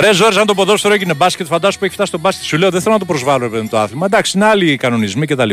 Ρε 0.00 0.12
Ζόρι, 0.14 0.36
αν 0.36 0.46
το 0.46 0.54
ποδόσφαιρο 0.54 0.94
έγινε 0.94 1.14
μπάσκετ, 1.14 1.46
φαντάσου 1.46 1.78
που 1.78 1.84
έχει 1.84 1.94
φτάσει 1.94 2.08
στο 2.08 2.18
μπάσκετ. 2.18 2.44
Σου 2.44 2.58
λέω 2.58 2.70
δεν 2.70 2.80
θέλω 2.80 2.92
να 2.94 3.00
το 3.00 3.06
προσβάλλω 3.06 3.44
επειδή 3.44 3.60
είναι 3.60 3.68
το 3.68 3.78
άθλημα. 3.78 4.06
Εντάξει, 4.06 4.36
είναι 4.36 4.46
άλλοι 4.46 4.70
οι 4.72 4.76
κανονισμοί 4.76 5.26
κτλ. 5.26 5.50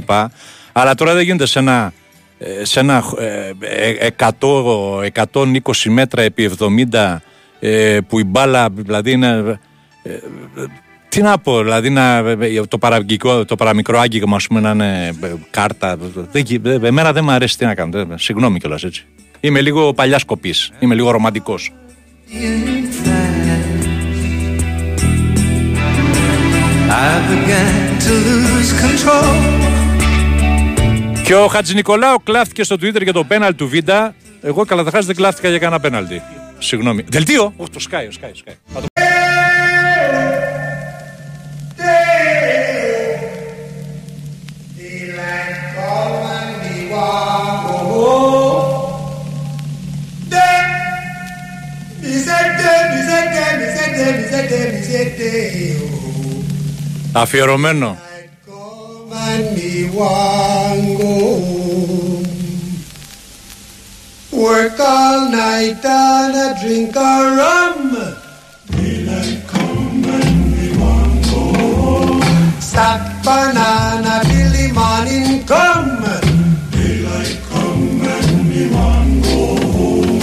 Αλλά 0.72 0.96
τώρα 0.96 1.14
δεν 1.14 1.24
γίνεται 1.24 1.46
σε 1.46 1.60
ένα, 1.60 1.94
ε, 2.38 2.66
σε 2.66 2.80
ένα 2.80 3.04
ε, 3.20 4.06
ε, 4.06 4.10
100, 4.18 5.30
120 5.34 5.60
μέτρα 5.90 6.22
επί 6.22 6.52
70 6.92 7.18
ε, 7.60 7.98
που 8.08 8.20
η 8.20 8.24
μπάλα 8.24 8.70
δηλαδή 8.72 9.12
είναι. 9.12 9.60
ε, 10.04 10.12
ε, 10.12 10.20
τι 11.10 11.22
να 11.22 11.38
πω, 11.38 11.62
δηλαδή 11.62 11.90
να, 11.90 12.18
ε, 12.18 12.62
το, 12.68 12.78
παραγγικό, 12.78 13.46
το 13.46 13.56
παραμικρό 13.56 14.00
άγγιγμα 14.00 14.36
ας 14.36 14.48
πούμε, 14.48 14.60
να 14.60 14.70
είναι 14.72 15.16
ε, 15.24 15.34
κάρτα. 15.52 15.98
Δεν, 16.32 16.44
γι- 16.46 16.62
ε, 16.66 16.80
εμένα 16.84 17.14
δεν 17.14 17.24
μου 17.24 17.32
αρέσει 17.32 17.58
τι 17.58 17.66
να 17.66 17.76
κάνω. 17.76 17.92
δεν- 17.92 18.18
Συγγνώμη 18.18 18.60
κιόλας 18.60 18.84
έτσι. 18.84 19.06
Είμαι 19.40 19.62
λίγο 19.62 19.94
παλιάς 19.94 20.24
κοπής. 20.24 20.72
Είμαι 20.80 20.96
λίγο 20.96 21.12
ρομαντικός. 21.12 21.72
Και 31.24 31.36
ο 31.36 31.48
Χατζη 31.48 31.74
Νικολάου 31.74 32.24
κλάφτηκε 32.24 32.64
στο 32.64 32.76
Twitter 32.76 33.04
για 33.04 33.14
το 33.14 33.24
πέναλ 33.24 33.56
του 33.56 33.68
Βίντα. 33.68 34.16
Εγώ 34.42 34.66
καταρχά 34.66 35.00
δεν 35.00 35.16
κλάφτηκα 35.16 35.50
για 35.50 35.58
κανένα 35.58 35.80
πέναλτι. 35.80 36.22
Συγγνώμη. 36.58 37.06
Δελτίο! 37.10 37.54
Όχι, 37.58 37.70
το 37.70 37.80
σκάει, 37.80 38.12
σκάει, 38.12 38.32
σκάει. 38.34 38.56
Θα 57.13 57.13
το- 57.13 57.21
Αφιερωμένο. 57.21 57.97
Work 64.33 64.79
all 64.81 65.21
night 65.31 65.85
and 65.85 66.35
a 66.45 66.49
drink 66.61 66.97
a 66.97 67.13
rum. 67.39 67.81
Daylight 68.77 69.39
come 69.53 70.05
and 70.17 70.39
we 70.55 70.67
want 70.83 71.15
go 71.31 71.43
home. 71.81 72.23
Stop 72.71 73.03
banana 73.27 74.15
till 74.31 74.51
the 74.57 74.67
morning 74.81 75.29
come. 75.53 75.93
Daylight 76.77 77.37
come 77.51 77.85
and 78.17 78.31
we 78.51 78.63
want 78.77 79.13
go 79.27 79.41
home. 79.77 80.21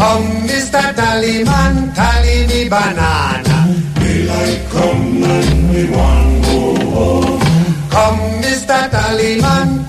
Come, 0.00 0.26
Mr. 0.50 0.82
Tallyman, 0.98 1.74
tally 1.98 2.38
me 2.50 2.60
banana. 2.74 3.58
Come, 4.74 4.99
τα 8.71 8.87
ταλιμάν, 8.91 9.87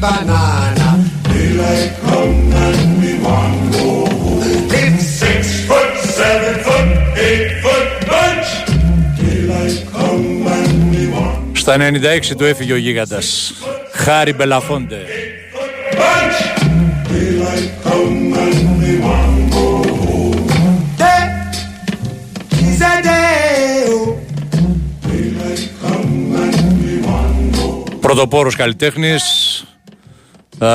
μπανάνα. 0.00 0.98
Στα 11.52 11.76
96 11.76 12.36
του 12.36 12.44
έφυγε 12.44 12.72
ο 12.72 12.76
γίγαντας. 12.76 13.52
Χάρη 13.92 14.32
Μπελαφόντε. 14.32 14.96
Πρωτοπόρος 28.08 28.56
καλλιτέχνης. 28.56 29.22
Ε, 30.58 30.66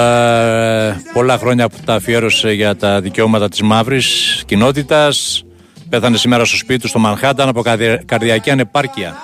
πολλά 1.13 1.37
χρόνια 1.37 1.69
που 1.69 1.77
τα 1.85 1.93
αφιέρωσε 1.93 2.51
για 2.51 2.75
τα 2.75 3.01
δικαιώματα 3.01 3.49
της 3.49 3.61
μαύρης 3.61 4.43
κοινότητας. 4.45 5.43
Πέθανε 5.89 6.17
σήμερα 6.17 6.45
στο 6.45 6.57
σπίτι 6.57 6.81
του 6.81 6.87
στο 6.87 6.99
Μανχάταν 6.99 7.47
από 7.49 7.61
καρδια- 7.61 8.01
καρδιακή 8.05 8.49
ανεπάρκεια. 8.49 9.15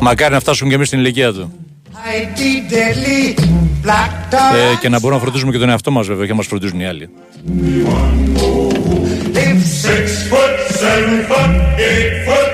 Μακάρι 0.00 0.32
να 0.34 0.40
φτάσουν 0.40 0.68
και 0.68 0.74
εμείς 0.74 0.86
στην 0.86 0.98
ηλικία 0.98 1.32
του. 1.32 1.52
Mighty 1.92 2.72
deadly 2.72 3.38
black 3.84 4.34
dog. 4.34 4.56
Ε, 4.72 4.76
και 4.80 4.88
να 4.88 4.98
μπορούμε 5.00 5.14
να 5.16 5.22
φροντίζουμε 5.24 5.52
και 5.52 5.58
τον 5.58 5.68
εαυτό 5.68 5.90
μας 5.90 6.06
βέβαια 6.06 6.24
και 6.24 6.30
να 6.30 6.36
μας 6.36 6.46
φροντίζουν 6.46 6.80
οι 6.80 6.86
άλλοι. 6.86 7.08
Live 9.34 9.62
six 9.84 10.06
foot, 10.30 10.54
seven 10.82 11.14
foot, 11.30 11.52
eight 11.88 12.14
foot 12.26 12.51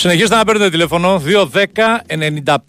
Συνεχίστε 0.00 0.36
να 0.36 0.44
παίρνετε 0.44 0.70
τηλέφωνο 0.70 1.22
210 1.52 1.64
95 2.46 2.64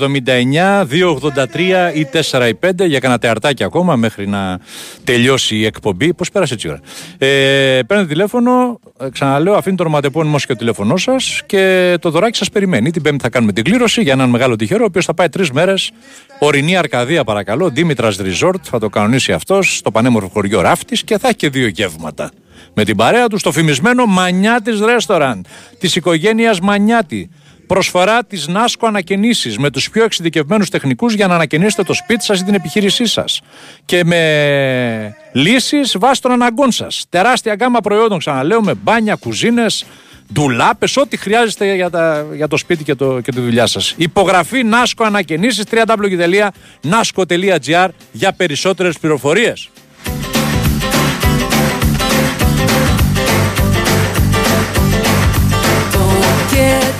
79 0.00 0.86
283 0.86 1.94
ή 1.94 2.06
4 2.30 2.48
ή 2.48 2.58
5 2.66 2.86
για 2.86 2.98
κανένα 2.98 3.18
τεαρτάκι 3.18 3.64
ακόμα 3.64 3.96
μέχρι 3.96 4.28
να 4.28 4.58
τελειώσει 5.04 5.56
η 5.56 5.64
εκπομπή. 5.64 6.14
Πώς 6.14 6.30
πέρασε 6.30 6.54
έτσι 6.54 6.66
η 6.66 6.70
ώρα; 6.70 6.80
Ε, 7.18 7.80
παίρνετε 7.86 8.08
τηλέφωνο, 8.08 8.80
ε, 9.00 9.08
ξαναλέω, 9.10 9.54
αφήνει 9.54 9.76
το 9.76 9.82
ονοματεπώνυμο 9.82 10.32
σας 10.32 10.46
και 10.46 10.52
το 10.52 10.58
τηλέφωνό 10.58 10.96
σας 10.96 11.42
και 11.46 11.94
το 12.00 12.10
δωράκι 12.10 12.36
σας 12.36 12.50
περιμένει. 12.50 12.90
Την 12.90 13.02
Πέμπτη 13.02 13.22
θα 13.22 13.28
κάνουμε 13.28 13.52
την 13.52 13.64
κλήρωση 13.64 14.02
για 14.02 14.12
έναν 14.12 14.30
μεγάλο 14.30 14.56
τυχερό, 14.56 14.82
ο 14.82 14.86
οποίος 14.86 15.04
θα 15.04 15.14
πάει 15.14 15.28
τρεις 15.28 15.50
μέρες. 15.50 15.90
Ορεινή 16.38 16.76
Αρκαδία, 16.76 17.24
παρακαλώ. 17.24 17.70
Δήμητρας 17.70 18.18
Resort 18.20 18.62
θα 18.62 18.78
το 18.78 18.88
κανονίσει 18.88 19.32
αυτός 19.32 19.76
στο 19.76 19.90
πανέμορφο 19.90 20.28
χωριό 20.28 20.60
Ράφτης 20.60 21.04
και 21.04 21.18
θα 21.18 21.28
έχει 21.28 21.36
και 21.36 21.48
δύο 21.48 21.66
γεύματα 21.66 22.30
με 22.74 22.84
την 22.84 22.96
παρέα 22.96 23.26
τους 23.26 23.40
στο 23.40 23.52
φημισμένο 23.52 24.06
Μανιάτης 24.06 24.80
Ρέστοραντ 24.80 25.44
της 25.78 25.96
οικογένειας 25.96 26.60
Μανιάτη. 26.60 27.30
Προσφορά 27.66 28.24
της 28.24 28.46
Νάσκο 28.46 28.86
Ανακαινήσεις 28.86 29.58
με 29.58 29.70
τους 29.70 29.90
πιο 29.90 30.04
εξειδικευμένους 30.04 30.68
τεχνικούς 30.68 31.14
για 31.14 31.26
να 31.26 31.34
ανακαινήσετε 31.34 31.82
το 31.82 31.92
σπίτι 31.92 32.24
σας 32.24 32.40
ή 32.40 32.44
την 32.44 32.54
επιχείρησή 32.54 33.06
σας. 33.06 33.40
Και 33.84 34.04
με 34.04 35.16
λύσεις 35.32 35.96
βάσει 35.98 36.22
των 36.22 36.32
αναγκών 36.32 36.70
σας. 36.70 37.06
Τεράστια 37.08 37.54
γκάμα 37.54 37.80
προϊόντων, 37.80 38.18
ξαναλέω, 38.18 38.62
με 38.62 38.74
μπάνια, 38.74 39.14
κουζίνες, 39.14 39.84
ντουλάπες, 40.32 40.96
ό,τι 40.96 41.16
χρειάζεστε 41.16 41.74
για, 41.74 41.90
τα, 41.90 42.26
για 42.34 42.48
το 42.48 42.56
σπίτι 42.56 42.84
και, 42.84 42.94
το, 42.94 43.20
και 43.20 43.32
τη 43.32 43.40
δουλειά 43.40 43.66
σας. 43.66 43.94
Υπογραφή 43.96 44.64
Νάσκο 44.64 45.04
Ανακαινήσεις 45.04 45.64
www.nasco.gr 45.70 47.88
για 48.12 48.32
περισσότερες 48.32 48.98
πληροφορίες. 48.98 49.70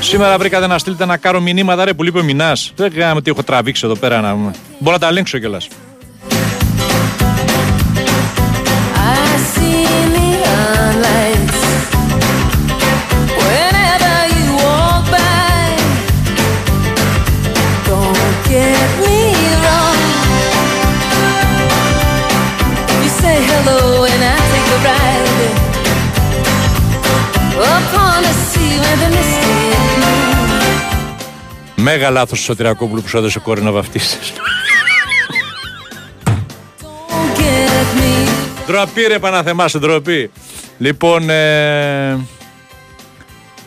Σήμερα 0.01 0.39
βρήκατε 0.39 0.67
να 0.67 0.79
στείλετε 0.79 1.05
να 1.05 1.17
κάνω 1.17 1.41
μηνύματα 1.41 1.85
ρε 1.85 1.93
που 1.93 2.03
λείπει 2.03 2.19
ο 2.19 2.23
μηνά. 2.23 2.57
Δεν 2.77 2.93
κάναμε 2.93 3.23
τι 3.23 3.31
έχω 3.31 3.43
τραβήξει 3.43 3.83
εδώ 3.85 3.95
πέρα 3.97 4.21
να. 4.21 4.35
Μπορώ 4.79 4.95
να 4.95 4.99
τα 4.99 5.07
ελέγξω 5.07 5.39
κιόλας. 5.39 5.69
Μέγα 31.93 32.11
λάθος 32.11 32.39
του 32.39 32.45
Σωτηρακόπουλου 32.45 33.03
που 33.03 33.09
σου 33.09 33.17
έδωσε 33.17 33.39
κόρη 33.39 33.63
να 33.63 33.71
βαφτίσεις. 33.71 34.33
don't 37.09 37.39
get 37.39 37.99
me. 37.99 38.29
Ντροπή 38.67 39.03
ρε 39.03 39.19
Παναθεμάσαι, 39.19 39.79
ντροπή. 39.79 40.31
Λοιπόν, 40.79 41.31
ε... 41.31 42.19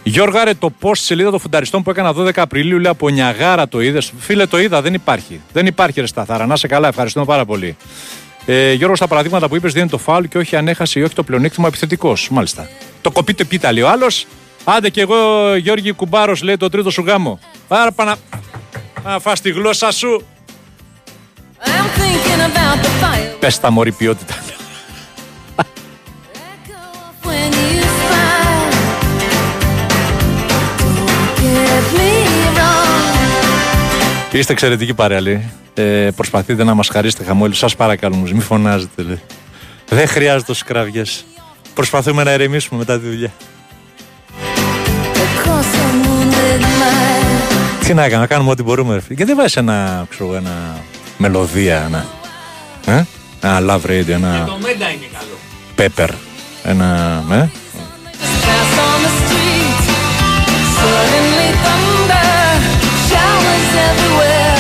Γιώργα, 0.04 0.44
ρε, 0.44 0.54
το 0.54 0.74
post 0.82 0.98
σελίδα 0.98 1.30
των 1.30 1.40
φουνταριστών 1.40 1.84
που 1.84 1.90
έκανα 1.90 2.14
12 2.18 2.32
Απριλίου, 2.36 2.80
λέει 2.80 2.92
από 2.92 3.10
Νιαγάρα 3.10 3.68
το 3.68 3.82
είδες. 3.82 4.12
Φίλε, 4.20 4.46
το 4.46 4.60
είδα, 4.60 4.82
δεν 4.82 4.94
υπάρχει. 4.94 5.42
Δεν 5.54 5.66
υπάρχει, 5.66 6.00
ρε 6.00 6.08
Σταθάρα. 6.08 6.46
Να 6.46 6.54
είσαι 6.54 6.68
καλά, 6.68 6.88
ευχαριστούμε 6.88 7.26
πάρα 7.26 7.46
πολύ. 7.46 7.78
Ε, 8.46 8.74
Γιώργος, 8.74 8.98
στα 8.98 9.08
παραδείγματα 9.08 9.48
που 9.48 9.56
είπες, 9.56 9.74
δίνει 9.74 9.90
το 9.90 9.98
φάουλ 9.98 10.26
και 10.26 10.38
όχι 10.38 10.56
αν 10.56 10.68
έχασε 10.68 11.00
ή 11.00 11.04
όχι 11.04 11.16
το 11.16 11.24
πλεονέκτημα 11.24 11.68
επιθετικός. 11.68 12.30
Μάλιστα. 12.30 12.70
Το 13.02 13.12
κοπείτε 13.12 13.44
πίτα, 13.44 13.72
λέει 13.72 13.84
ο 13.84 13.90
άλλος. 13.90 14.28
Άντε 14.68 14.90
κι 14.90 15.00
εγώ, 15.00 15.56
Γιώργη 15.56 15.92
Κουμπάρος, 15.92 16.42
λέει 16.42 16.58
το 16.58 16.70
τρίτο 16.70 16.90
σου 16.90 17.02
γάμο. 17.02 17.40
Άρα 17.68 17.92
πανα. 17.92 18.16
Να 19.04 19.20
φας 19.20 19.42
τη 19.42 19.52
γλώσσα 19.52 19.92
σου. 19.92 20.24
I'm 21.64 21.68
thinking 21.68 22.42
about 22.50 22.84
the 22.86 22.88
fire. 22.88 23.36
Πες 23.40 23.60
τα 23.60 23.72
μωρή 23.72 23.92
ποιότητα. 23.92 24.34
When 27.24 27.54
you 27.54 27.84
smile, 28.00 28.72
don't 30.50 31.36
get 31.42 31.86
me 31.98 32.12
wrong. 32.58 34.34
Είστε 34.34 34.54
εξαιρετικοί 34.54 34.94
παρέα, 34.94 35.22
λέει. 35.22 35.52
Ε, 35.74 36.10
προσπαθείτε 36.16 36.64
να 36.64 36.74
μας 36.74 36.88
χαρίσετε 36.88 37.24
χαμόγελο. 37.24 37.54
Σας 37.54 37.76
παρακαλώ, 37.76 38.16
μη 38.16 38.40
φωνάζετε, 38.40 39.02
λέει. 39.02 39.22
Δεν 39.90 40.08
χρειάζεται 40.08 40.44
τόσε 40.46 40.64
κραυγές. 40.64 41.26
Προσπαθούμε 41.74 42.24
να 42.24 42.34
ηρεμήσουμε 42.34 42.80
μετά 42.80 43.00
τη 43.00 43.06
δουλειά. 43.06 43.32
Τι 47.86 47.94
να 47.94 48.02
κάνουμε, 48.02 48.18
να 48.20 48.28
κάνουμε 48.28 48.52
ό,τι 48.52 48.64
μπορούμε. 48.64 48.94
Ρε. 48.94 49.00
φίλε. 49.02 49.14
Γιατί 49.14 49.32
δεν 49.34 49.42
βάζει 49.42 49.54
ένα, 49.58 50.06
ξέρω, 50.10 50.26
εγώ, 50.26 50.36
ένα 50.36 50.52
μελωδία, 51.18 51.84
ένα. 51.86 52.06
Ε; 52.86 53.04
Ένα 53.42 53.60
love 53.70 53.86
radio, 53.90 54.10
ένα. 54.10 54.44
Το 54.46 54.58
Μέντα 54.62 54.90
είναι 54.90 55.08
καλό. 55.18 55.38
pepper. 55.78 56.10
Ένα. 56.64 57.24
Ε; 57.32 57.50
just 58.22 58.46
pass 58.46 58.74
on 58.88 59.00
the 59.06 59.12
street. 59.22 59.82
Suddenly 60.80 61.50
thunder, 61.66 62.32
showers 63.10 63.70
everywhere. 63.90 64.58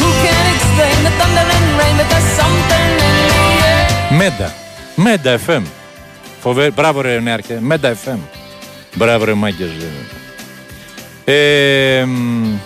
Who 0.00 0.08
can 0.24 0.44
explain 0.54 0.98
the 1.06 1.12
thunder 1.20 1.46
and 1.56 1.68
rain? 1.80 1.94
But 2.00 2.08
there's 2.12 2.30
something 2.40 2.90
in 3.08 3.16
the 3.30 3.42
air; 3.72 4.16
Μέντα. 4.18 4.54
Μέντα 4.96 5.38
FM. 5.46 5.62
Φοβε... 6.40 6.70
Μπράβο 6.70 7.00
ρε 7.00 7.20
νεάρχε. 7.20 7.58
Μέντα 7.60 7.94
FM. 8.04 8.18
Μπράβο 8.94 9.24
ρε 9.24 9.34
μάγκες. 9.34 9.68
Ε, 11.24 12.04
μ, 12.06 12.56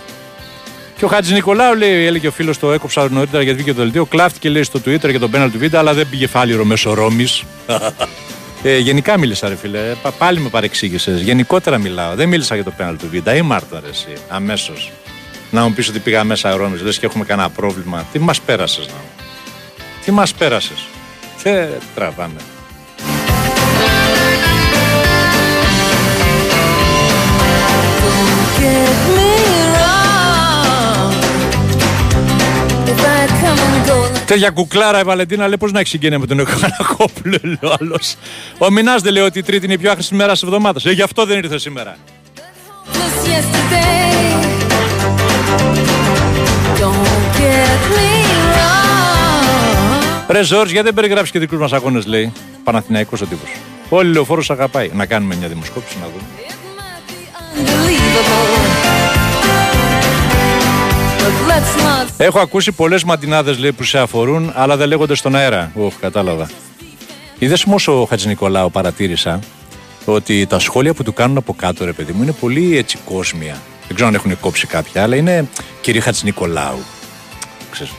και 0.97 1.05
ο 1.05 1.07
Χάτζη 1.07 1.33
Νικολάου 1.33 1.75
λέει, 1.75 2.05
έλεγε 2.05 2.27
ο 2.27 2.31
φίλος 2.31 2.59
το 2.59 2.71
έκοψα 2.71 3.09
νωρίτερα 3.09 3.43
γιατί 3.43 3.57
βγήκε 3.57 3.73
το 3.73 3.81
δελτίο. 3.81 4.05
Κλάφτηκε 4.05 4.49
λέει 4.49 4.63
στο 4.63 4.79
Twitter 4.85 5.09
για 5.09 5.19
τον 5.19 5.31
πέναλ 5.31 5.51
του 5.51 5.57
βίντεο, 5.57 5.79
αλλά 5.79 5.93
δεν 5.93 6.07
πήγε 6.09 6.27
φάλιρο 6.27 6.65
μέσω 6.65 6.93
Ρώμης. 6.93 7.43
ε, 8.63 8.77
γενικά 8.77 9.17
μίλησα, 9.17 9.47
ρε 9.49 9.55
φίλε. 9.55 9.77
Ε, 9.89 9.95
πα- 10.01 10.11
πάλι 10.11 10.39
με 10.39 10.49
παρεξήγησες. 10.49 11.21
Γενικότερα 11.21 11.77
μιλάω. 11.77 12.15
Δεν 12.15 12.27
μίλησα 12.29 12.55
για 12.55 12.63
το 12.63 12.71
πέναλ 12.77 12.97
του 12.97 13.07
βίντεο. 13.09 13.35
Ή 13.35 13.41
Μάρτα, 13.41 13.79
ρε, 13.83 13.89
εσύ. 13.89 14.13
Αμέσως. 14.29 14.91
Να 15.51 15.63
μου 15.63 15.73
πεις 15.73 15.87
ότι 15.89 15.99
πήγα 15.99 16.23
μέσα 16.23 16.55
Ρώμης, 16.55 16.81
λες 16.81 16.97
και 16.99 17.05
έχουμε 17.05 17.25
κανένα 17.25 17.49
πρόβλημα. 17.49 18.05
Τι 18.11 18.19
μας 18.19 18.41
πέρασες 18.41 18.85
να 18.87 18.93
μου; 18.93 19.25
Τι 20.05 20.11
μας 20.11 20.33
πέρασες; 20.33 20.87
Τι 21.43 21.49
τραβάμε. 21.95 22.39
Get 28.67 28.99
me 29.17 29.31
wrong. 29.75 31.11
If 32.91 32.99
I 33.15 33.21
come 33.41 33.61
and 33.67 33.79
go, 33.89 33.97
Τέτοια 34.25 34.49
κουκλάρα 34.49 34.99
η 34.99 35.03
Βαλεντίνα 35.03 35.47
λέει 35.47 35.57
πώς 35.57 35.71
να 35.71 35.79
έχει 35.79 35.89
συγγένεια 35.89 36.19
με 36.19 36.25
τον 36.25 36.39
Εκανακόπουλο, 36.39 37.37
λέει 37.41 37.59
ο 37.63 37.75
άλλος. 37.79 38.15
Ο 38.57 38.71
Μινάς 38.71 39.01
δεν 39.01 39.13
λέει 39.13 39.23
ότι 39.23 39.39
η 39.39 39.43
Τρίτη 39.43 39.65
είναι 39.65 39.73
η 39.73 39.77
πιο 39.77 39.91
άχρηστη 39.91 40.15
μέρα 40.15 40.31
της 40.31 40.43
εβδομάδας. 40.43 40.85
Ε, 40.85 40.91
γι' 40.91 41.01
αυτό 41.01 41.25
δεν 41.25 41.37
ήρθε 41.37 41.57
σήμερα. 41.59 41.95
just 42.93 43.21
yesterday. 43.33 44.11
Don't 46.81 47.07
get 47.39 47.79
me 47.95 48.11
wrong. 48.53 49.45
Ρε 50.27 50.43
Ζόρζ, 50.43 50.71
γιατί 50.71 50.85
δεν 50.85 50.93
περιγράψεις 50.93 51.31
και 51.31 51.39
δικούς 51.39 51.59
μας 51.59 51.73
αγώνες, 51.73 52.05
λέει. 52.05 52.33
Παναθηναϊκός 52.63 53.21
ο 53.21 53.25
τύπος. 53.25 53.49
Όλοι 53.89 54.11
λεωφόρο 54.11 54.43
αγαπάει. 54.47 54.91
Να 54.93 55.05
κάνουμε 55.05 55.35
μια 55.35 55.47
δημοσκόπηση 55.47 55.97
να 56.01 56.07
δούμε. 56.07 56.25
Έχω 62.17 62.39
ακούσει 62.39 62.71
πολλές 62.71 63.03
μαντινάδες 63.03 63.57
λέει 63.57 63.71
που 63.71 63.83
σε 63.83 63.99
αφορούν, 63.99 64.51
αλλά 64.55 64.77
δεν 64.77 64.87
λέγονται 64.87 65.15
στον 65.15 65.35
αέρα. 65.35 65.71
Οχ, 65.75 65.93
κατάλαβα. 65.99 66.49
Είδες 67.39 67.65
όμως 67.65 67.87
ο 67.87 68.05
Χατζη 68.09 68.27
Νικολάου, 68.27 68.71
παρατήρησα 68.71 69.39
ότι 70.05 70.45
τα 70.45 70.59
σχόλια 70.59 70.93
που 70.93 71.03
του 71.03 71.13
κάνουν 71.13 71.37
από 71.37 71.53
κάτω, 71.53 71.85
ρε 71.85 71.93
παιδί 71.93 72.11
μου, 72.11 72.23
είναι 72.23 72.31
πολύ 72.31 72.77
έτσι 72.77 72.97
κόσμια. 73.05 73.57
Δεν 73.87 73.95
ξέρω 73.95 74.07
αν 74.07 74.15
έχουν 74.15 74.39
κόψει 74.39 74.67
κάποια, 74.67 75.03
αλλά 75.03 75.15
είναι 75.15 75.47
κύριε 75.81 76.01
Χατζη 76.01 76.23
Νικολάου. 76.23 76.79
Ξέρεις, 77.71 77.93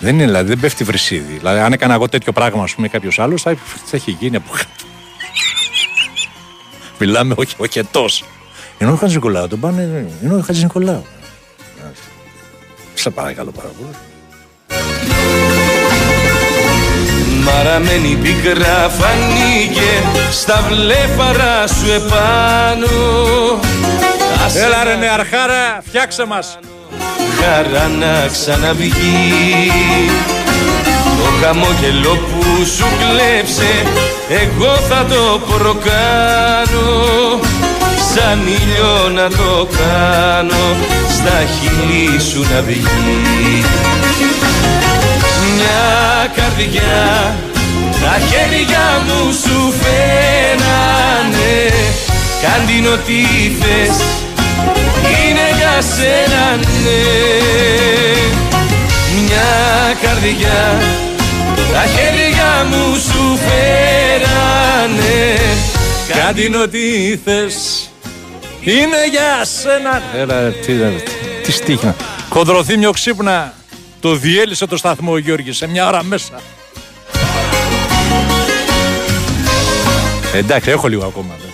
δεν 0.00 0.14
είναι, 0.14 0.24
δηλαδή, 0.24 0.48
δεν 0.48 0.60
πέφτει 0.60 0.84
βρυσίδι. 0.84 1.32
Δηλαδή, 1.32 1.60
αν 1.60 1.72
έκανα 1.72 1.94
εγώ 1.94 2.08
τέτοιο 2.08 2.32
πράγμα, 2.32 2.62
ας 2.62 2.74
πούμε, 2.74 2.88
κάποιος 2.88 3.18
άλλος, 3.18 3.42
θα, 3.42 3.56
θα 3.84 3.96
έχει 3.96 4.16
γίνει 4.20 4.36
από 4.36 4.50
κάτω. 4.50 4.84
Μιλάμε 6.98 7.34
ο, 7.38 7.42
ο 7.56 7.66
χετός. 7.66 8.24
Ενώ 8.78 8.92
ο 8.92 8.96
Χατζη 8.96 9.14
Νικολάου 9.14 9.48
τον 9.48 9.60
πάνε. 9.60 10.08
Είναι 10.24 10.34
ο 10.34 10.40
Χατζη 10.40 10.62
Νικολάου. 10.62 11.04
Σε 13.00 13.10
παρακαλώ 13.10 13.50
πάρα 13.50 13.68
πολύ. 13.78 13.94
Μαραμένη 17.42 18.18
πικρά 18.22 18.90
φανήκε 18.98 20.02
στα 20.30 20.64
βλέφαρα 20.68 21.66
σου 21.66 21.90
επάνω. 21.90 22.88
Άσε 24.44 24.64
Έλα 24.64 24.84
ρε 24.84 24.90
να 24.90 24.96
νεαρχάρα, 24.96 25.82
φτιάξε 25.86 26.24
μας. 26.24 26.58
χαρά 27.40 27.88
να 27.88 28.26
ξαναβγεί. 28.32 29.70
Το 31.18 31.46
χαμόγελο 31.46 32.14
που 32.14 32.64
σου 32.76 32.86
κλέψε 32.98 33.72
εγώ 34.28 34.74
θα 34.76 35.04
το 35.04 35.40
προκάνω. 35.48 36.88
Σαν 38.14 38.40
ήλιο 38.46 39.08
να 39.14 39.28
το 39.28 39.68
κάνω 39.78 40.76
στα 41.20 41.38
χείλη 41.54 42.20
σου 42.20 42.40
να 42.40 42.62
βγει. 42.62 43.64
Μια 45.54 46.30
καρδιά 46.36 47.34
τα 48.00 48.18
χέρια 48.28 49.02
μου 49.06 49.32
σου 49.32 49.74
φέρανε. 49.80 51.72
Κάν 52.42 52.66
την 52.66 52.86
ό,τι 52.86 53.20
θες 53.60 53.96
είναι 55.10 55.46
για 55.56 55.82
σένα 55.94 56.56
ναι. 56.56 57.02
Μια 59.20 59.50
καρδιά 60.02 60.78
τα 61.72 61.84
χέρια 61.94 62.66
μου 62.70 62.94
σου 62.94 63.38
φέρανε. 63.46 65.34
Κάν 66.08 66.34
την 66.34 66.54
ό,τι 66.54 67.16
θες 67.24 67.79
Είναι 68.60 69.06
για 69.10 69.44
σένα. 69.44 70.02
Έλα 70.16 70.40
ρε, 70.40 70.50
τι, 70.50 70.72
ρε, 70.76 70.92
τι 71.42 71.52
στίχημα. 71.52 71.96
Κοντροθύμιο 72.28 72.90
ξύπνα 72.90 73.54
Το 74.00 74.14
διέλυσε 74.14 74.66
το 74.66 74.76
σταθμό 74.76 75.12
ο 75.12 75.18
Γιώργης 75.18 75.56
Σε 75.56 75.68
μια 75.68 75.86
ώρα 75.88 76.02
μέσα. 76.02 76.40
Εντάξει 80.34 80.70
έχω 80.70 80.88
λίγο 80.88 81.04
ακόμα 81.06 81.34
βέβαια. 81.38 81.48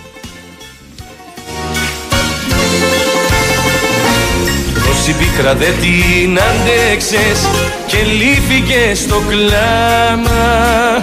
Τόση 4.85 5.11
πίκρα 5.11 5.55
δεν 5.55 5.73
την 5.81 6.39
αντέξες 6.39 7.47
και 7.87 7.97
λύθηκε 8.03 8.91
στο 8.95 9.21
κλάμα 9.29 10.99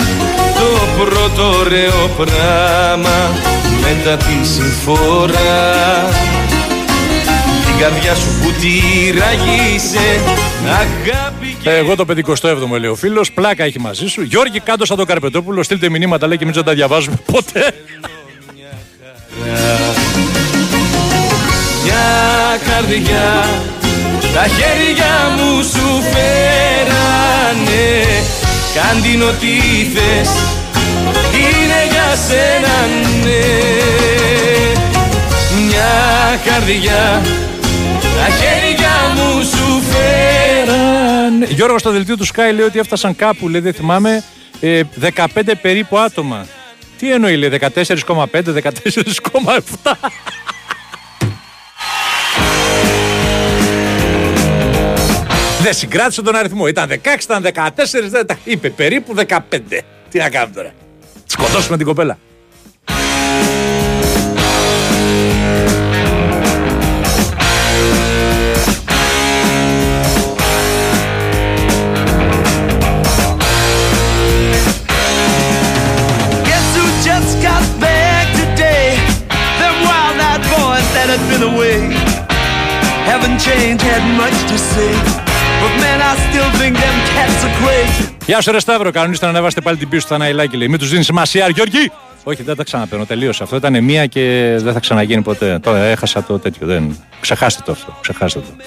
το 0.64 1.04
πρώτο 1.04 1.58
ωραίο 1.58 2.10
πράμα 2.16 3.32
μετά 3.80 4.16
τη 4.16 4.46
συμφορά 4.48 6.08
την 7.66 7.78
καρδιά 7.78 8.14
σου 8.14 8.28
που 8.42 8.50
τη 8.60 8.80
ραγίσε 9.18 10.20
αγάπη 10.66 11.56
και 11.62 11.70
Εγώ 11.70 11.96
το 11.96 12.04
57ο 12.08 12.78
λέει 12.80 12.90
ο 12.90 12.94
φίλος, 12.94 13.32
πλάκα 13.32 13.64
έχει 13.64 13.80
μαζί 13.80 14.06
σου. 14.06 14.22
Γιώργη, 14.22 14.60
κάτω 14.60 14.84
σαν 14.84 14.96
τον 14.96 15.06
Καρπετόπουλο, 15.06 15.62
στείλτε 15.62 15.88
μηνύματα 15.88 16.26
λέει 16.26 16.36
και 16.36 16.44
μην 16.44 16.64
τα 16.64 16.72
διαβάζουμε 16.72 17.16
ποτέ. 17.32 17.74
μια 21.84 22.58
καρδιά 22.68 23.48
τα 24.34 24.42
χέρια 24.42 25.30
μου 25.36 25.62
σου 25.62 26.02
φέρανε 26.12 27.04
Κάν 28.74 29.02
την 29.02 29.22
ό,τι 29.22 29.46
θες 29.94 30.28
είναι 31.32 31.86
για 31.90 32.16
σένα 32.26 32.86
ναι 33.24 33.42
Μια 35.64 36.40
καρδιά 36.44 37.22
τα 38.16 38.30
χέρια 38.30 38.90
μου 39.14 39.42
σου 39.42 39.82
φέρανε 39.90 41.46
Γιώργος, 41.48 41.80
στο 41.80 41.90
δελτίο 41.90 42.16
του 42.16 42.26
Sky 42.26 42.52
λέει 42.54 42.66
ότι 42.66 42.78
έφτασαν 42.78 43.16
κάπου, 43.16 43.48
λέει, 43.48 43.60
δεν 43.60 43.74
θυμάμαι, 43.74 44.24
ε, 44.60 44.80
15 45.16 45.26
περίπου 45.62 45.98
άτομα. 45.98 46.46
Τι 46.98 47.12
εννοεί, 47.12 47.36
λέει, 47.36 47.48
14,5, 47.48 48.52
14,7. 48.52 49.92
Δεν 55.64 55.74
συγκράτησε 55.74 56.22
τον 56.22 56.36
αριθμό. 56.36 56.66
Ήταν 56.66 56.88
16, 56.88 56.94
ήταν 57.22 57.42
14, 57.54 57.72
δεν 58.08 58.26
τα 58.26 58.38
είπε 58.44 58.70
περίπου 58.70 59.14
15. 59.28 59.38
Τι 60.10 60.18
να 60.18 60.30
κάνουμε 60.30 60.54
τώρα. 60.54 60.72
Σκοτώσουμε 61.26 61.76
την 61.76 61.86
κοπέλα. 61.86 62.18
Guess 76.48 76.66
who 76.76 76.84
just 77.08 77.32
got 77.46 77.64
back 77.84 78.26
today? 78.40 78.86
Them 79.60 79.76
wild-eyed 79.88 80.42
boys 80.54 80.86
that 80.94 81.06
had 81.12 81.24
been 81.30 81.44
away 81.52 81.78
haven't 83.10 83.38
changed, 83.38 83.82
had 83.92 84.04
much 84.22 84.38
to 84.50 84.56
say. 84.72 85.03
Γεια 88.26 88.40
σου, 88.40 88.52
Ρε 88.52 88.58
Σταύρο. 88.60 88.90
Κανονίστε 88.90 89.24
να 89.24 89.30
ανεβάσετε 89.30 89.60
πάλι 89.60 89.76
την 89.76 89.88
πίσω 89.88 90.06
στα 90.06 90.18
ναϊλάκι. 90.18 90.56
Λέει. 90.56 90.68
Μην 90.68 90.78
τους 90.78 90.90
δίνεις 90.90 91.06
σημασία, 91.06 91.48
Γιώργη. 91.48 91.90
Όχι, 92.24 92.42
δεν 92.42 92.56
τα 92.56 92.64
ξαναπαίρνω. 92.64 93.04
Τελείωσε 93.04 93.42
αυτό. 93.42 93.56
Ήταν 93.56 93.84
μία 93.84 94.06
και 94.06 94.56
δεν 94.60 94.72
θα 94.72 94.80
ξαναγίνει 94.80 95.22
ποτέ. 95.22 95.58
Τώρα 95.58 95.78
έχασα 95.78 96.22
το 96.22 96.38
τέτοιο. 96.38 96.66
Δεν... 96.66 96.96
Ξεχάστε 97.20 97.62
το 97.64 97.72
αυτό. 97.72 97.98
Ξεχάστε 98.00 98.40
το. 98.40 98.64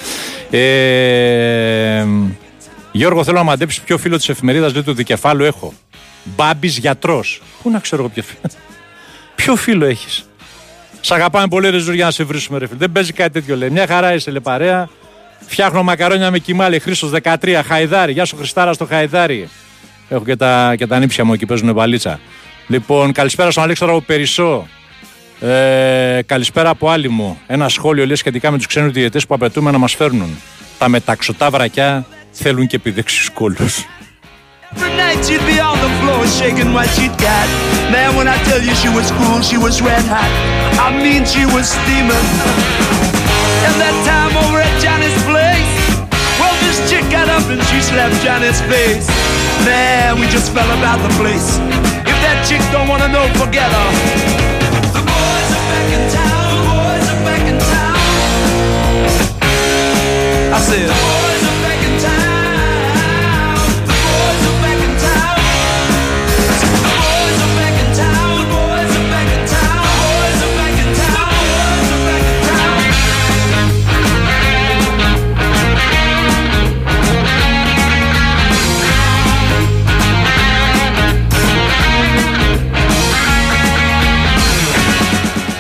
Ε, 0.58 2.08
Γιώργο, 2.92 3.24
θέλω 3.24 3.38
να 3.38 3.44
μαντέψεις 3.44 3.82
ποιο 3.82 3.98
φίλο 3.98 4.18
της 4.18 4.30
εφημερίδας 4.30 4.74
λέει 4.74 4.84
του 4.84 4.94
δικεφάλου 4.94 5.44
έχω. 5.44 5.74
Μπάμπης 6.24 6.78
γιατρός. 6.78 7.42
Πού 7.64 7.70
να 7.70 7.80
ξέρω 7.80 8.02
εγώ 8.02 8.12
ποιο 8.12 8.24
φίλο. 8.24 8.42
ποιο 9.36 9.56
φίλο 9.56 9.86
έχεις. 9.86 10.30
Σ' 11.02 11.12
αγαπάμε 11.12 11.48
πολύ, 11.48 11.70
ρε 11.70 11.78
Ζουριά, 11.78 12.06
να 12.06 12.12
σε 12.12 12.24
βρίσουμε, 12.24 12.58
ρε 12.58 12.68
φίλε. 12.68 12.78
Δεν 12.80 12.92
παίζει 12.92 13.14
κάτι 13.14 13.32
τέτοιο, 13.32 13.56
λέει. 13.56 13.70
Μια 13.70 13.88
χαρά 13.88 14.14
είσαι, 14.14 14.32
λέει 14.32 14.42
παρέα. 14.42 14.90
Φτιάχνω 15.46 15.84
μακαρόνια 15.84 16.32
με 16.32 16.40
κοιμά, 16.40 16.70
λέει 16.70 16.80
Χρήστος 16.80 17.12
13, 17.24 17.62
Χαϊδάρι. 17.68 18.12
Γεια 18.12 18.26
σου, 18.26 18.36
Χριστάρα 18.36 18.74
στο 18.74 18.86
Χαϊδάρι. 18.86 19.50
Έχω 20.10 20.24
και 20.24 20.36
τα, 20.36 20.74
και 20.78 20.88
τα 20.88 21.00
νύψια 21.00 21.24
μου 21.24 21.34
εκεί 21.34 21.46
παίζουν 21.46 21.74
μπαλίτσα. 21.74 22.20
Λοιπόν, 22.68 23.12
καλησπέρα 23.12 23.52
στον 23.52 23.64
Αλέξανδρο 23.64 23.98
από 23.98 24.06
Περισσό. 24.06 24.68
Ε, 25.40 26.22
καλησπέρα 26.26 26.70
από 26.70 26.90
άλλη 26.90 27.10
μου. 27.10 27.40
Ένα 27.48 27.70
σχόλιο 27.70 28.06
λέει 28.06 28.16
σχετικά 28.16 28.52
με 28.52 28.58
τους 28.58 28.68
ξένους 28.68 28.92
διαιτέ 28.92 29.20
που 29.28 29.34
απαιτούμε 29.34 29.72
να 29.72 29.78
μας 29.78 29.94
φέρνουν. 29.96 30.42
Τα 30.78 30.90
μεταξωτά 30.90 31.50
βρακιά 31.50 32.06
θέλουν 32.32 32.68
και 32.68 32.76
επιδέξιου 32.76 33.34
κόλλους. 33.34 33.86
This 46.78 46.92
chick 46.92 47.10
got 47.12 47.30
up 47.30 47.44
and 47.50 47.62
she 47.64 47.82
slapped 47.82 48.16
Johnny's 48.24 48.62
face. 48.62 49.08
Man, 49.66 50.20
we 50.20 50.28
just 50.28 50.54
fell 50.54 50.70
about 50.78 51.02
the 51.02 51.14
place. 51.16 51.58
If 52.06 52.18
that 52.24 52.46
chick 52.48 52.62
don't 52.72 52.88
wanna 52.88 53.08
know, 53.08 53.26
forget 53.34 53.70
her. 53.72 53.90
The 54.94 55.02
boys 55.02 55.50
are 55.58 55.66
back 55.70 55.94
in 55.94 56.12
town. 56.12 56.27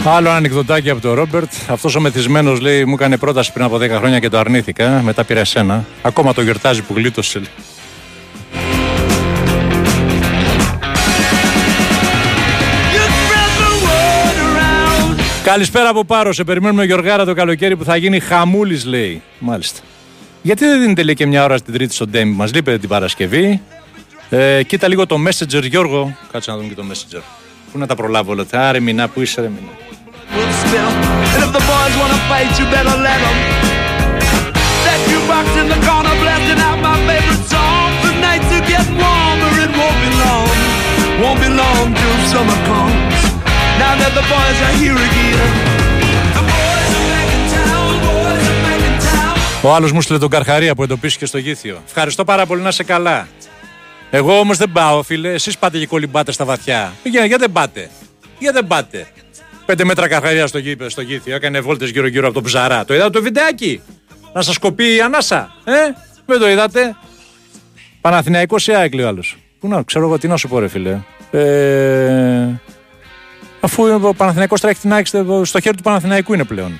Άλλο 0.09 0.29
ανεκδοτάκι 0.29 0.89
από 0.89 1.01
τον 1.01 1.13
Ρόμπερτ. 1.13 1.51
Αυτός 1.67 1.95
ο 1.95 1.99
μεθυσμένος 1.99 2.59
λέει: 2.59 2.85
Μου 2.85 2.93
έκανε 2.93 3.17
πρόταση 3.17 3.53
πριν 3.53 3.65
από 3.65 3.75
10 3.75 3.89
χρόνια 3.89 4.19
και 4.19 4.29
το 4.29 4.37
αρνήθηκα. 4.37 5.01
Μετά 5.03 5.23
πήρα 5.23 5.39
εσένα. 5.39 5.85
Ακόμα 6.01 6.33
το 6.33 6.41
γιορτάζει 6.41 6.81
που 6.81 6.93
γλίτωσε. 6.93 7.39
λέει. 7.39 7.49
Καλησπέρα 15.43 15.89
από 15.89 16.05
Πάρο. 16.05 16.33
Σε 16.33 16.43
περιμένουμε 16.43 16.85
Γιωργάρα 16.85 17.25
το 17.25 17.33
καλοκαίρι 17.33 17.75
που 17.75 17.83
θα 17.83 17.95
γίνει 17.95 18.19
χαμούλης, 18.19 18.85
λέει. 18.85 19.21
Μάλιστα. 19.39 19.79
Γιατί 20.41 20.65
δεν 20.65 20.81
δίνετε 20.81 21.03
λέει 21.03 21.15
και 21.15 21.25
μια 21.25 21.43
ώρα 21.43 21.57
στην 21.57 21.73
Τρίτη 21.73 21.93
στο 21.93 22.07
Ντέμι, 22.07 22.33
μας; 22.33 22.53
Λείπετε 22.53 22.77
την 22.77 22.89
Παρασκευή. 22.89 23.61
Ε, 24.29 24.63
κοίτα 24.63 24.87
λίγο 24.87 25.05
το 25.05 25.17
Messenger, 25.27 25.63
Γιώργο. 25.63 26.17
Κάτσε 26.31 26.51
να 26.51 26.57
δούμε 26.57 26.69
και 26.69 26.75
το 26.75 26.83
Messenger. 26.91 27.21
Πού 27.71 27.77
να 27.77 27.87
τα 27.87 27.95
προλάβω 27.95 28.31
όλα 28.31 28.41
αυτά; 28.41 28.67
Άρε 28.67 28.79
μηνά, 28.79 29.07
πού 29.07 29.21
είσαι, 29.21 29.41
ρε 29.41 29.47
μηνά. 29.47 29.71
Will 30.35 30.53
spill. 30.63 30.91
And 31.33 31.41
if 31.45 31.51
the 31.57 31.63
boys 31.73 31.93
wanna 32.01 32.19
fight, 32.31 32.51
you 32.59 32.65
better 32.75 32.95
let 33.07 33.19
them. 33.25 33.37
That 34.85 34.99
jukebox 35.09 35.45
in 35.61 35.67
the 35.73 35.79
corner 35.87 36.15
blasting 36.23 36.61
out 36.67 36.79
my 36.89 36.95
favorite 37.07 37.45
song. 37.53 37.87
The 38.05 38.11
nights 38.25 38.49
are 38.57 38.65
getting 38.71 38.97
warmer, 39.03 39.51
it 39.65 39.71
won't 39.79 39.99
be 40.05 40.11
long. 40.23 40.55
Won't 41.21 41.39
be 41.45 41.49
long 41.61 41.85
till 41.99 42.15
summer 42.33 42.59
comes. 42.69 43.17
Now 43.81 43.93
that 44.01 44.11
the 44.19 44.25
boys 44.33 44.57
are 44.65 44.75
here 44.81 44.99
again. 45.09 45.49
The 46.37 46.43
boys 46.53 46.89
are 46.97 47.07
back 47.13 47.29
in 47.37 47.43
town, 47.55 47.91
boys 48.07 48.45
are 48.51 48.61
back 48.65 48.81
in 48.89 48.95
town. 49.09 49.35
Ο 49.61 49.73
άλλο 49.73 49.89
μου 49.93 50.01
στείλε 50.01 50.19
τον 50.19 50.29
Καρχαρία 50.29 50.75
που 50.75 50.83
εντοπίστηκε 50.83 51.25
στο 51.25 51.37
γήθιο. 51.37 51.81
Ευχαριστώ 51.87 52.23
πάρα 52.23 52.45
πολύ 52.45 52.61
να 52.61 52.67
είσαι 52.67 52.83
καλά. 52.83 53.27
Εγώ 54.09 54.39
όμω 54.39 54.53
δεν 54.53 54.71
πάω, 54.71 55.03
φίλε. 55.03 55.33
Εσεί 55.33 55.51
πάτε 55.59 55.77
και 55.77 55.87
κολυμπάτε 55.87 56.31
στα 56.31 56.45
βαθιά. 56.45 56.93
Για, 57.03 57.25
για 57.25 57.37
δεν 57.37 57.51
πάτε. 57.51 57.89
Για 58.39 58.51
δεν 58.51 58.67
πάτε. 58.67 59.07
Πέντε 59.67 59.83
μέτρα 59.83 60.07
καρχαρία 60.07 60.47
στο, 60.47 60.57
γήπεδο, 60.57 60.89
στο 60.89 61.01
γήθιο. 61.01 61.35
Έκανε 61.35 61.59
βόλτες 61.59 61.89
γύρω-γύρω 61.89 62.25
από 62.25 62.33
τον 62.33 62.43
ψαρά. 62.43 62.85
Το 62.85 62.93
είδατε 62.93 63.09
το 63.09 63.21
βιντεάκι; 63.21 63.81
Να 64.33 64.41
σας 64.41 64.57
κοπεί 64.57 64.95
η 64.95 65.01
ανάσα. 65.01 65.51
Ε, 65.63 65.71
δεν 66.25 66.39
το 66.39 66.49
είδατε; 66.49 66.95
Παναθηναϊκός 68.01 68.67
ή 68.67 68.73
ΑΕΚ 68.73 68.93
λέει 68.93 69.05
ο 69.05 69.07
άλλος; 69.07 69.37
Πού 69.59 69.67
να, 69.67 69.81
ξέρω 69.83 70.05
εγώ 70.05 70.17
τι 70.17 70.27
να 70.27 70.37
σου 70.37 70.47
πω, 70.47 70.59
ρε 70.59 70.67
φίλε. 70.67 70.99
Ε, 71.31 72.47
αφού 73.59 73.83
ο 74.01 74.13
Παναθηναϊκός 74.13 74.61
τρέχει 74.61 74.79
την 74.79 74.93
ΑΕΚ 74.93 75.07
στο 75.43 75.59
χέρι 75.61 75.77
του 75.77 75.83
Παναθηναϊκού 75.83 76.33
είναι 76.33 76.43
πλέον. 76.43 76.79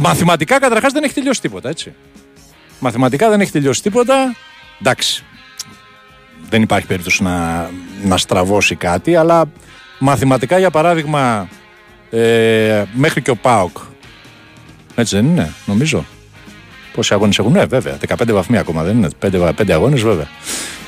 Μαθηματικά 0.00 0.58
καταρχάς 0.58 0.92
δεν 0.92 1.04
έχει 1.04 1.14
τελειώσει 1.14 1.40
τίποτα, 1.40 1.68
έτσι. 1.68 1.94
Μαθηματικά 2.78 3.28
δεν 3.28 3.40
έχει 3.40 3.50
τελειώσει 3.50 3.82
τίποτα. 3.82 4.36
Εντάξει. 4.80 5.24
Δεν 6.48 6.62
υπάρχει 6.62 6.86
περίπτωση 6.86 7.22
να, 7.22 7.70
να 8.04 8.16
στραβώσει 8.16 8.74
κάτι, 8.74 9.16
αλλά 9.16 9.44
μαθηματικά 9.98 10.58
για 10.58 10.70
παράδειγμα 10.70 11.48
ε, 12.10 12.84
μέχρι 12.92 13.22
και 13.22 13.30
ο 13.30 13.36
ΠΑΟΚ. 13.36 13.76
Έτσι 14.94 15.14
δεν 15.16 15.24
είναι, 15.24 15.52
νομίζω. 15.66 16.04
Πόσοι 16.94 17.14
αγώνες 17.14 17.38
έχουν, 17.38 17.56
ε, 17.56 17.66
βέβαια. 17.66 17.96
15 17.96 18.32
βαθμοί 18.32 18.58
ακόμα 18.58 18.82
δεν 18.82 18.96
είναι. 18.96 19.08
5, 19.18 19.52
5 19.56 19.72
αγώνες, 19.72 20.02
βέβαια. 20.02 20.28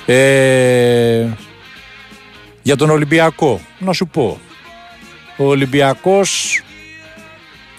Ε, 0.06 1.26
για 2.62 2.76
τον 2.76 2.90
Ολυμπιακό, 2.90 3.60
να 3.78 3.92
σου 3.92 4.06
πω. 4.06 4.40
Ο 5.36 5.44
Ολυμπιακός 5.44 6.62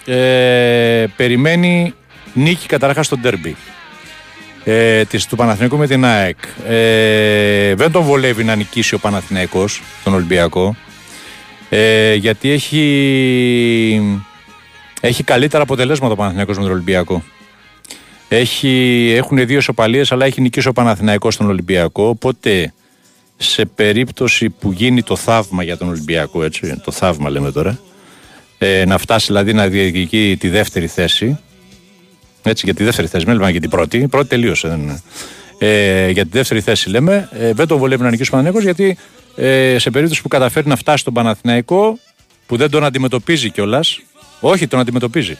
ε, 0.04 1.04
περιμένει 1.16 1.94
νίκη 2.32 2.66
καταρχάς 2.66 3.06
στο 3.06 3.16
ντέρμπι 3.16 3.56
ε, 4.64 5.04
της, 5.04 5.26
του 5.26 5.36
Παναθηναϊκού 5.36 5.76
με 5.76 5.86
την 5.86 6.04
ΑΕΚ. 6.04 6.38
Ε, 6.66 7.74
δεν 7.74 7.90
τον 7.90 8.02
βολεύει 8.02 8.44
να 8.44 8.54
νικήσει 8.54 8.94
ο 8.94 8.98
Παναθηναϊκός 8.98 9.82
τον 10.04 10.14
Ολυμπιακό 10.14 10.76
ε, 11.76 12.14
γιατί 12.14 12.50
έχει, 12.50 14.20
έχει 15.00 15.22
καλύτερα 15.22 15.62
αποτελέσματα 15.62 16.12
ο 16.12 16.16
Παναθηναϊκός 16.16 16.56
με 16.56 16.62
τον 16.62 16.72
Ολυμπιακό. 16.72 17.22
Έχει, 18.28 19.12
έχουν 19.16 19.46
δύο 19.46 19.58
ισοπαλίες 19.58 20.12
αλλά 20.12 20.26
έχει 20.26 20.40
νικήσει 20.40 20.68
ο 20.68 20.72
Παναθηναϊκός 20.72 21.34
στον 21.34 21.48
Ολυμπιακό 21.48 22.08
οπότε 22.08 22.72
σε 23.36 23.64
περίπτωση 23.64 24.50
που 24.50 24.72
γίνει 24.72 25.02
το 25.02 25.16
θαύμα 25.16 25.62
για 25.62 25.76
τον 25.76 25.88
Ολυμπιακό 25.88 26.42
έτσι, 26.42 26.80
το 26.84 26.90
θαύμα 26.90 27.30
λέμε 27.30 27.52
τώρα 27.52 27.78
ε, 28.58 28.84
να 28.84 28.98
φτάσει 28.98 29.26
δηλαδή 29.26 29.52
να 29.52 29.68
διεκδικεί 29.68 30.36
τη 30.40 30.48
δεύτερη 30.48 30.86
θέση. 30.86 31.38
Έτσι, 32.42 32.62
για 32.64 32.74
τη 32.74 32.84
δεύτερη 32.84 33.08
θέση, 33.08 33.26
μην 33.26 33.36
λέμε 33.36 33.50
για 33.50 33.60
την 33.60 33.70
πρώτη. 33.70 33.98
Η 33.98 34.08
πρώτη 34.08 34.28
τελείωσε. 34.28 34.68
Δεν 34.68 34.80
είναι. 34.80 35.02
Ε, 35.58 36.10
για 36.10 36.22
τη 36.22 36.30
δεύτερη 36.32 36.60
θέση 36.60 36.90
λέμε. 36.90 37.28
Ε, 37.32 37.52
δεν 37.52 37.66
το 37.66 37.78
βολεύει 37.78 38.02
να 38.02 38.10
νικήσει 38.10 38.28
ο 38.28 38.32
Παναθηναϊκός 38.36 38.64
γιατί 38.64 38.98
ε, 39.36 39.78
σε 39.78 39.90
περίπτωση 39.90 40.22
που 40.22 40.28
καταφέρει 40.28 40.68
να 40.68 40.76
φτάσει 40.76 40.98
στον 40.98 41.12
Παναθηναϊκό 41.14 41.98
που 42.46 42.56
δεν 42.56 42.70
τον 42.70 42.84
αντιμετωπίζει 42.84 43.50
κιόλας. 43.50 44.00
Όχι, 44.40 44.66
τον 44.66 44.80
αντιμετωπίζει. 44.80 45.36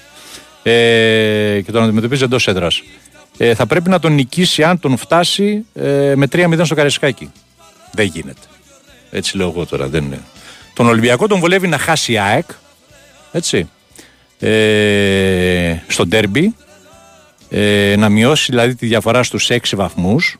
Ε, 0.63 1.61
και 1.65 1.73
τον 1.73 1.83
αντιμετωπίζει 1.83 2.25
εντός 2.25 2.49
έδρας. 2.49 2.83
Ε, 3.37 3.55
θα 3.55 3.67
πρέπει 3.67 3.89
να 3.89 3.99
τον 3.99 4.13
νικήσει 4.13 4.63
αν 4.63 4.81
τον 4.81 4.97
φτάσει 4.97 5.65
ε, 5.75 6.13
με 6.17 6.27
3-0 6.33 6.61
στο 6.65 6.75
Καρεσκάκι. 6.75 7.31
Δεν 7.93 8.07
γίνεται. 8.07 8.47
Έτσι 9.11 9.37
λέω 9.37 9.49
εγώ 9.49 9.67
τώρα. 9.67 9.89
Δεν 9.89 10.05
είναι. 10.05 10.21
Τον 10.75 10.87
Ολυμπιακό 10.87 11.27
τον 11.27 11.41
βολεύει 11.41 11.69
να 11.69 11.79
χάσει 11.79 12.13
η 12.13 12.19
ΑΕΚ 12.19 12.45
έτσι, 13.35 13.69
ε, 14.39 15.77
στο 15.87 16.07
ντέρμπι, 16.07 16.55
ε, 17.51 17.95
να 17.99 18.09
μειώσει 18.09 18.47
δηλαδή 18.51 18.75
τη 18.75 18.87
διαφορά 18.87 19.23
στους 19.23 19.51
6 19.51 19.77
βαθμούς 19.77 20.39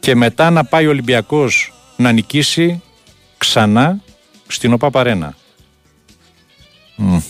και 0.00 0.14
μετά 0.14 0.50
να 0.50 0.64
πάει 0.64 0.86
ο 0.86 0.90
Ολυμπιακός 0.90 1.72
να 2.02 2.12
νικήσει 2.12 2.82
ξανά 3.38 4.00
στην 4.46 4.72
ΟΠΑ 4.72 4.90
Παρένα. 4.90 5.36
Μμ. 6.96 7.20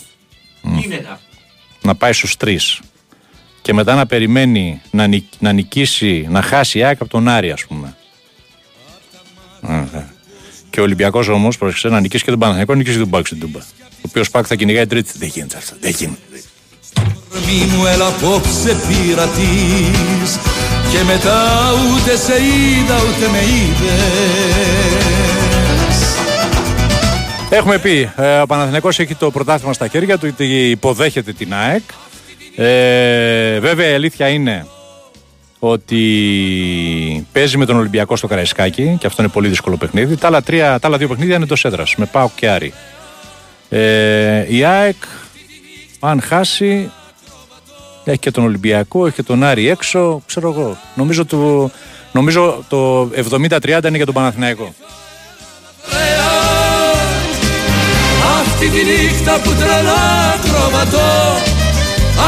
Μμ. 0.62 0.78
Να 1.82 1.94
πάει 1.94 2.12
στους 2.12 2.36
3 2.36 2.56
και 3.62 3.72
μετά 3.72 3.94
να 3.94 4.06
περιμένει 4.06 4.80
να, 4.90 5.06
νικ- 5.06 5.32
να 5.38 5.52
νικήσει, 5.52 6.26
να 6.30 6.42
χάσει 6.42 6.78
η 6.78 6.82
ΑΕΚ 6.84 7.00
από 7.00 7.10
τον 7.10 7.28
Άρη 7.28 7.50
ας 7.50 7.64
πούμε. 7.66 7.96
Α, 9.60 9.76
ε. 9.76 10.06
Και 10.70 10.80
ο 10.80 10.82
Ολυμπιακός 10.82 11.28
όμως, 11.28 11.58
πρόσεξε 11.58 11.88
να 11.88 12.00
νικήσει 12.00 12.24
και 12.24 12.30
τον 12.30 12.38
Παναθηναϊκό, 12.38 12.74
νικήσει 12.74 12.94
και 12.94 13.02
τον 13.02 13.10
Πάουκ 13.10 13.26
στην 13.26 13.40
Τούμπα. 13.40 13.58
Ο 13.58 14.06
οποίος 14.06 14.30
Πάουκ 14.30 14.44
θα 14.48 14.54
κυνηγάει 14.54 14.86
τρίτη. 14.86 15.18
Δεν 15.18 15.28
γίνεται 15.28 15.56
αυτό. 15.56 15.76
Δεν 15.80 15.90
γίνεται. 15.90 16.18
Μη 17.46 17.72
μου 17.76 17.86
έλα 17.86 18.06
απόψε 18.06 18.76
πειρατής 18.88 20.38
Και 20.92 21.04
μετά 21.06 21.70
ούτε 21.72 22.16
σε 22.16 22.32
είδα 22.32 22.96
ούτε 22.96 23.28
με 23.32 23.38
είδες 23.38 24.62
Έχουμε 27.50 27.78
πει, 27.78 28.10
ε, 28.16 28.40
ο 28.40 28.46
Παναθηναϊκός 28.46 28.98
έχει 28.98 29.14
το 29.14 29.30
πρωτάθλημα 29.30 29.72
στα 29.72 29.88
χέρια 29.88 30.18
του, 30.18 30.28
ότι 30.32 30.70
υποδέχεται 30.70 31.32
την 31.32 31.54
ΑΕΚ. 31.54 31.82
Ε, 32.56 33.58
βέβαια 33.58 33.90
η 33.90 33.94
αλήθεια 33.94 34.28
είναι 34.28 34.66
ότι 35.58 37.26
παίζει 37.32 37.56
με 37.56 37.66
τον 37.66 37.76
Ολυμπιακό 37.76 38.16
στο 38.16 38.26
Καραϊσκάκι 38.26 38.96
και 38.98 39.06
αυτό 39.06 39.22
είναι 39.22 39.30
πολύ 39.30 39.48
δύσκολο 39.48 39.76
παιχνίδι. 39.76 40.16
Τα 40.16 40.26
άλλα, 40.26 40.42
τρία, 40.42 40.78
τα 40.78 40.88
άλλα 40.88 40.96
δύο 40.96 41.08
παιχνίδια 41.08 41.34
είναι 41.34 41.44
εντός 41.44 41.64
έδρας, 41.64 41.94
με 41.96 42.06
Πάοκ 42.06 42.30
και 42.34 42.48
Άρη. 42.48 42.72
Ε, 43.68 44.44
η 44.48 44.64
ΑΕΚ, 44.64 45.02
αν 46.04 46.20
χάσει, 46.20 46.90
έχει 48.04 48.18
και 48.18 48.30
τον 48.30 48.44
Ολυμπιακό, 48.44 49.06
έχει 49.06 49.14
και 49.14 49.22
τον 49.22 49.42
Άρη 49.42 49.68
έξω, 49.68 50.22
ξέρω 50.26 50.48
εγώ. 50.48 50.78
Νομίζω, 50.94 51.24
το, 51.24 51.70
νομίζω 52.12 52.64
το 52.68 53.02
70-30 53.02 53.84
είναι 53.86 53.96
για 53.96 54.04
τον 54.04 54.14
Παναθηναϊκό. 54.14 54.74
Αυτή 58.40 58.68
τη 58.68 58.84
νύχτα 58.84 59.40
που 59.40 59.50
τρελά 59.50 60.32
ακροβατώ 60.34 61.08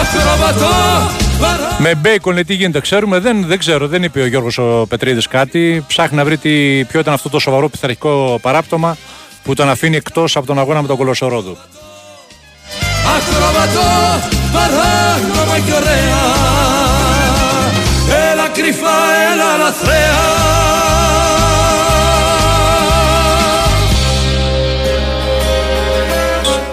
Ακροβατώ 0.00 0.74
παρά 1.40 1.76
Με 1.78 1.94
μπέικον, 1.94 2.34
λέει, 2.34 2.44
τι 2.44 2.54
γίνεται, 2.54 2.80
ξέρουμε. 2.80 3.18
Δεν, 3.18 3.46
δεν 3.46 3.58
ξέρω, 3.58 3.88
δεν 3.88 4.02
είπε 4.02 4.20
ο 4.20 4.26
Γιώργος 4.26 4.58
ο 4.58 4.86
Πετρίδης 4.88 5.28
κάτι. 5.28 5.84
Ψάχνει 5.86 6.16
να 6.16 6.24
βρει 6.24 6.36
τι, 6.36 6.84
ποιο 6.84 7.00
ήταν 7.00 7.14
αυτό 7.14 7.28
το 7.28 7.38
σοβαρό 7.38 7.68
πειθαρχικό 7.68 8.38
παράπτωμα 8.42 8.96
που 9.42 9.54
τον 9.54 9.68
αφήνει 9.68 9.96
εκτός 9.96 10.36
από 10.36 10.46
τον 10.46 10.58
αγώνα 10.58 10.82
με 10.82 10.88
τον 10.88 10.96
Κολοσσορόδου. 10.96 11.56
Ακροβατώ 13.16 13.90
παράγνωμα 14.52 15.58
και 15.66 15.72
ωραία 15.72 16.24
Έλα 18.32 18.48
κρυφά, 18.48 18.96
έλα 19.32 19.56
λαθρέα 19.64 20.44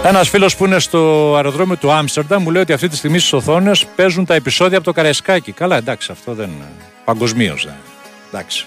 Ένας 0.04 0.30
φίλος 0.30 0.56
που 0.56 0.66
είναι 0.66 0.80
στο 0.80 1.34
αεροδρόμιο 1.36 1.76
του 1.76 1.92
Άμστερνταμ 1.92 2.44
μου 2.44 2.52
λέει 2.52 2.62
ότι 2.62 2.74
αυτή 2.74 2.88
τη 2.88 2.96
στιγμή 2.96 3.20
στις 3.20 3.34
οθόνες 3.34 3.86
παίζουν 3.96 4.26
τα 4.26 4.34
επεισόδια 4.34 4.78
από 4.78 4.86
το 4.86 4.92
Καρεσκάκι. 4.92 5.52
Καλά, 5.52 5.78
εντάξει, 5.78 6.12
αυτό 6.12 6.34
δεν 6.34 6.50
είναι. 6.50 6.66
Παγκοσμίως 7.06 7.64
δεν. 7.66 7.74
είναι. 7.74 7.82
Εντάξει. 8.32 8.66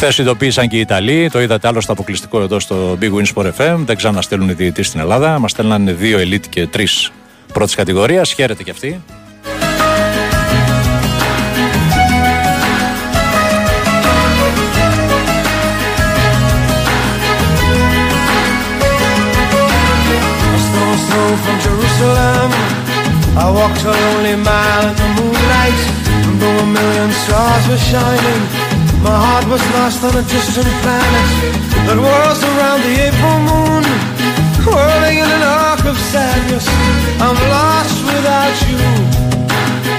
Χθε 0.00 0.22
ειδοποίησαν 0.22 0.68
και 0.68 0.76
οι 0.76 0.80
Ιταλοί, 0.80 1.30
το 1.30 1.40
είδατε 1.40 1.68
άλλο 1.68 1.80
στο 1.80 1.92
αποκλειστικό 1.92 2.40
εδώ 2.40 2.60
στο 2.60 2.98
Big 3.00 3.12
Win 3.12 3.42
FM. 3.56 3.76
Δεν 3.76 3.96
ξαναστέλνουν 3.96 4.48
οι 4.48 4.52
διαιτητές 4.52 4.86
στην 4.86 5.00
Ελλάδα. 5.00 5.38
Μας 5.38 5.50
στέλνανε 5.50 5.92
δύο 5.92 6.18
ελίτ 6.18 6.44
και 6.48 6.66
τρεις 6.66 7.10
πρώτης 7.52 7.74
κατηγορίας. 7.74 8.32
Χαίρετε 8.32 8.62
κι 8.62 8.70
αυτοί 8.70 9.00
my 29.06 29.16
heart 29.24 29.46
was 29.54 29.62
lost 29.76 30.00
on 30.08 30.14
a 30.22 30.24
distant 30.34 30.70
planet 30.82 31.28
that 31.86 31.98
whirls 32.04 32.42
around 32.50 32.80
the 32.88 32.94
April 33.08 33.38
moon, 33.50 33.82
whirling 34.66 35.18
in 35.24 35.30
an 35.38 35.44
arc 35.66 35.82
of 35.92 35.96
sadness. 36.12 36.66
I'm 37.26 37.38
lost 37.56 37.98
without 38.10 38.56
you. 38.68 38.80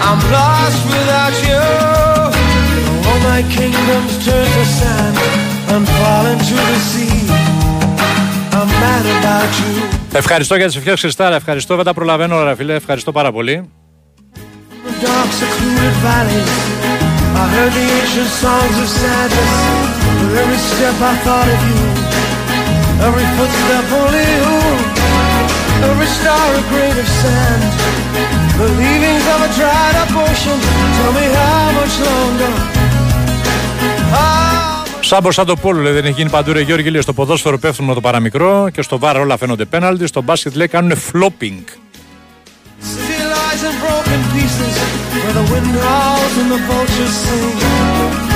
I'm 0.07 0.21
lost 0.37 0.81
without 0.93 1.35
you. 1.47 1.63
All 3.07 3.19
my 3.31 3.41
kingdoms 3.57 4.13
turn 4.25 4.47
to 4.57 4.65
sand 4.77 5.17
and 5.73 5.83
fall 5.97 6.25
into 6.33 6.55
the 6.69 6.79
sea. 6.91 7.19
I'm 8.57 8.69
mad 8.83 9.05
about 9.17 9.53
you. 9.61 9.73
Ευχαριστώ 10.11 10.55
για 10.55 10.69
τι 10.69 10.77
ευχέ, 10.77 10.95
Χριστάρα. 10.95 11.35
Ευχαριστώ, 11.35 11.75
δεν 11.75 11.85
τα 11.85 11.93
προλαβαίνω 11.93 12.35
όλα, 12.35 12.55
φίλε. 12.55 12.73
Ευχαριστώ 12.73 13.11
πάρα 13.11 13.31
πολύ. 13.31 13.69
The 14.85 15.05
dark 15.05 15.31
secluded 15.39 15.95
valleys 16.05 16.98
I 17.41 17.43
heard 17.55 17.73
the 17.79 17.87
ancient 17.99 18.31
songs 18.43 18.75
of 18.83 18.89
sadness 19.01 19.53
With 20.21 20.33
every 20.43 20.61
step 20.71 20.97
I 21.11 21.13
thought 21.25 21.49
of 21.55 21.61
you 21.69 21.81
Every 23.07 23.27
footstep 23.35 23.85
only 24.01 24.25
you 24.37 24.51
Every 25.89 26.09
star 26.17 26.45
a 26.59 26.61
grain 26.71 26.97
of 27.03 27.09
sand 27.19 27.61
The 28.59 28.67
leavings 28.79 29.25
of 29.33 29.39
a 29.47 29.49
dried 29.57 29.95
up 30.03 30.11
ocean 30.25 30.59
Tell 30.97 31.13
me 31.19 31.25
how 31.39 31.65
much 31.79 31.95
longer 32.07 32.53
Σάμπο 35.01 35.31
σαν 35.31 35.45
το 35.45 35.55
πόλο 35.55 35.81
λέει, 35.81 35.93
δεν 35.93 36.05
έχει 36.05 36.13
γίνει 36.13 36.29
παντού 36.29 36.53
ρε 36.53 36.61
Γιώργη 36.61 36.89
λέει, 36.89 37.01
στο 37.01 37.13
ποδόσφαιρο 37.13 37.57
πέφτουν 37.57 37.85
με 37.85 37.93
το 37.93 38.01
παραμικρό 38.01 38.69
και 38.73 38.81
στο 38.81 38.99
βάρ 38.99 39.17
όλα 39.17 39.37
φαίνονται 39.37 39.65
πέναλτι, 39.65 40.07
στο 40.07 40.21
μπάσκετ 40.21 40.55
λέει 40.55 40.67
κάνουν 40.67 40.93
flopping. 41.11 41.63
City 44.59 44.75
lies 44.75 44.91
in 44.91 45.03
broken 45.07 45.19
pieces 45.19 45.23
Where 45.23 45.33
the 45.33 45.45
wind 45.51 45.75
howls 45.79 46.35
and 46.37 46.51
the 46.51 46.61
vultures 46.67 47.15
sing 47.23 47.57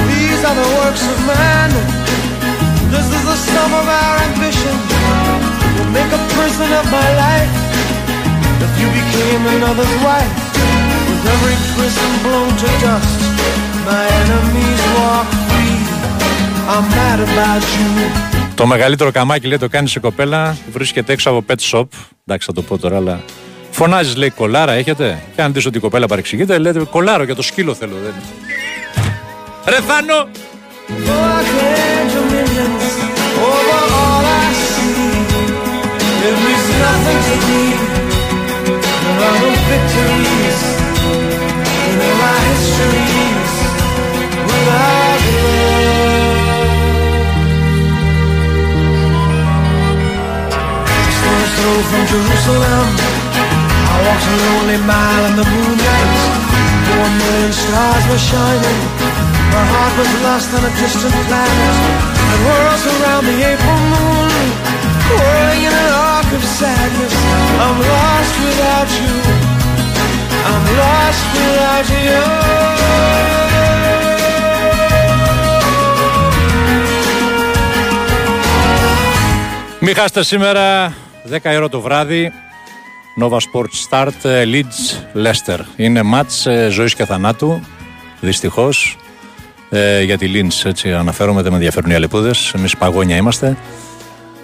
These 0.08 0.42
are 0.46 0.56
the 0.56 0.70
works 0.80 1.04
of 1.04 1.18
man 1.28 1.70
This 2.92 3.08
is 3.08 3.24
the 3.26 3.36
sum 3.36 3.72
of 3.74 3.88
our 3.88 4.16
ambition 4.30 4.76
Will 5.78 5.92
make 5.92 6.12
a 6.12 6.22
prison 6.36 6.70
of 6.80 6.86
my 6.92 7.10
life 7.24 7.52
If 8.66 8.72
you 8.80 8.88
became 9.00 9.42
another's 9.58 9.96
wife 10.04 10.34
With 11.08 11.24
every 11.34 11.58
prison 11.76 12.12
blown 12.24 12.52
to 12.62 12.70
dust 12.84 13.20
My 13.86 14.04
enemies 14.22 14.82
walk 14.96 15.28
free 15.50 15.80
I'm 16.74 16.86
mad 16.96 17.20
about 17.20 17.64
you 17.78 18.34
Το 18.56 18.66
μεγαλύτερο 18.66 19.12
καμάκι 19.12 19.48
λέει 19.48 19.58
το 19.58 19.70
κάνει 19.70 19.88
σε 19.88 20.00
κοπέλα, 20.00 20.58
βρίσκεται 20.72 21.14
έξω 21.14 21.30
από 21.30 21.44
pet 21.48 21.72
shop. 21.72 21.86
Εντάξει, 22.26 22.48
θα 22.48 22.54
το 22.54 22.62
πω 22.62 22.78
τώρα, 22.78 22.96
αλλά. 22.96 23.20
Φωνάζεις, 23.74 24.16
λέει 24.16 24.30
κολάρα, 24.30 24.72
έχετε. 24.72 25.22
Και 25.36 25.42
αν 25.42 25.54
δεις 25.54 25.66
ότι 25.66 25.78
η 25.78 25.82
κοπέλα 25.82 26.08
παρεξηγείται, 26.08 26.58
λέτε 26.58 26.80
κολάρο 26.90 27.24
για 27.24 27.36
το 27.36 27.42
σκύλο 27.42 27.74
θέλω. 27.74 27.96
Δεν. 28.04 28.14
Ρε 29.66 29.82
φάνο! 29.82 30.30
Μιλάμε 62.90 63.32
για 63.38 63.50
σήμερα 80.24 80.94
10 81.32 81.52
η 81.52 81.56
το 81.70 81.82
βράδυ. 81.82 82.32
Nova 83.20 83.38
Sports 83.38 83.90
Start 83.90 84.24
ε, 84.24 84.44
Leeds 84.46 85.18
Leicester. 85.24 85.60
Είναι 85.76 86.02
μάτς 86.02 86.46
ε, 86.46 86.68
ζωής 86.72 86.96
και 86.96 87.06
θανάτου, 87.06 87.62
δυστυχώς. 88.22 88.98
Ε, 89.70 90.04
για 90.04 90.18
τη 90.18 90.32
Leeds 90.34 90.66
έτσι 90.66 90.94
αναφέρομαι, 90.94 91.42
δεν 91.42 91.52
με 91.52 91.58
ενδιαφέρουν 91.58 91.92
οι 91.92 91.94
αλεπούδες. 91.94 92.54
Εμείς 92.56 92.78
παγόνια 92.78 93.16
είμαστε. 93.16 93.58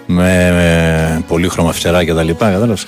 Με, 0.06 0.50
με 0.52 1.24
πολύχρωμα 1.28 1.72
φτερά 1.72 2.04
και 2.04 2.12
τα 2.12 2.22
λοιπά. 2.22 2.50
Κατάλαβες. 2.50 2.86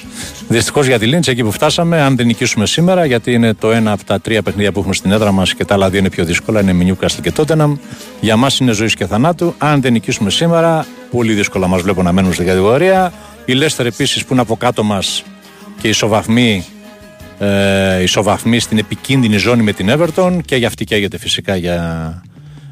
Δυστυχώς 0.48 0.86
για 0.86 0.98
τη 0.98 1.10
Leeds 1.12 1.28
εκεί 1.28 1.42
που 1.42 1.52
φτάσαμε, 1.52 2.00
αν 2.00 2.16
δεν 2.16 2.26
νικήσουμε 2.26 2.66
σήμερα, 2.66 3.04
γιατί 3.04 3.32
είναι 3.32 3.54
το 3.54 3.70
ένα 3.70 3.92
από 3.92 4.04
τα 4.04 4.20
τρία 4.20 4.42
παιχνίδια 4.42 4.72
που 4.72 4.78
έχουμε 4.78 4.94
στην 4.94 5.12
έδρα 5.12 5.32
μας 5.32 5.54
και 5.54 5.64
τα 5.64 5.74
άλλα 5.74 5.90
δύο 5.90 5.98
είναι 5.98 6.10
πιο 6.10 6.24
δύσκολα, 6.24 6.60
είναι 6.60 6.72
με 6.72 6.84
Newcastle 6.88 7.20
και 7.22 7.32
Tottenham. 7.36 7.72
Για 8.20 8.36
μας 8.36 8.58
είναι 8.58 8.72
ζωής 8.72 8.94
και 8.94 9.06
θανάτου. 9.06 9.54
Αν 9.58 9.80
δεν 9.80 9.92
νικήσουμε 9.92 10.30
σήμερα, 10.30 10.86
πολύ 11.10 11.32
δύσκολα 11.32 11.66
μας 11.66 11.82
βλέπω 11.82 12.02
να 12.02 12.12
μένουμε 12.12 12.34
στην 12.34 12.46
κατηγορία. 12.46 13.12
Η 13.44 13.52
Leicester 13.56 13.84
επίσης 13.84 14.24
που 14.24 14.32
είναι 14.32 14.42
από 14.42 14.56
κάτω 14.56 14.82
μας 14.82 15.22
και 15.82 15.88
ισοβαθμοί, 15.88 16.64
ε, 17.38 18.02
ισοβαθμοί 18.02 18.58
στην 18.58 18.78
επικίνδυνη 18.78 19.36
ζώνη 19.36 19.62
με 19.62 19.72
την 19.72 19.88
Everton 19.90 20.38
και 20.44 20.56
για 20.56 20.66
αυτή 20.66 20.84
καίγεται 20.84 21.18
φυσικά 21.18 21.56
για, 21.56 22.22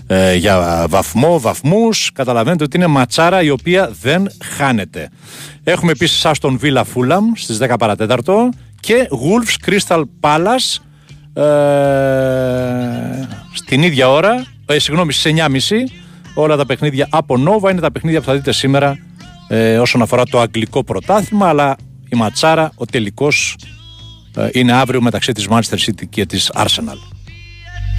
ε, 0.06 0.34
για 0.34 0.86
βαθμό, 0.88 1.40
βαθμούς. 1.40 2.10
Καταλαβαίνετε 2.14 2.64
ότι 2.64 2.76
είναι 2.76 2.86
ματσάρα 2.86 3.42
η 3.42 3.50
οποία 3.50 3.90
δεν 4.02 4.30
χάνεται. 4.56 5.08
Έχουμε 5.64 5.90
επίσης 5.90 6.26
Aston 6.26 6.58
Villa 6.62 6.82
Fulham 6.82 7.22
στις 7.34 7.58
10 7.58 7.78
παρατέταρτο 7.78 8.48
και 8.80 9.08
Wolves 9.10 9.70
Crystal 9.70 10.02
Palace 10.20 10.76
ε, 11.32 11.44
στην 13.52 13.82
ίδια 13.82 14.10
ώρα, 14.10 14.44
ε, 14.66 14.78
συγγνώμη 14.78 15.12
στις 15.12 15.32
9.30 15.32 15.74
όλα 16.34 16.56
τα 16.56 16.66
παιχνίδια 16.66 17.06
από 17.10 17.34
Nova 17.34 17.70
είναι 17.70 17.80
τα 17.80 17.92
παιχνίδια 17.92 18.20
που 18.20 18.26
θα 18.26 18.32
δείτε 18.32 18.52
σήμερα 18.52 18.98
ε, 19.48 19.78
όσον 19.78 20.02
αφορά 20.02 20.24
το 20.24 20.40
αγγλικό 20.40 20.84
πρωτάθλημα 20.84 21.48
αλλά 21.48 21.76
η 22.12 22.16
ματσάρα, 22.16 22.72
ο 22.74 22.84
τελικός 22.84 23.56
ε, 24.36 24.48
είναι 24.52 24.72
αύριο 24.72 25.02
μεταξύ 25.02 25.32
της 25.32 25.46
Manchester 25.50 25.78
City 25.86 26.08
και 26.08 26.26
της 26.26 26.50
Arsenal. 26.54 26.98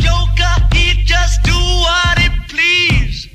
Joker, 0.06 0.56
he 0.76 0.88
just 1.14 1.36
do 1.50 1.58
what 1.86 2.18
he 2.22 2.30
please. 2.52 3.30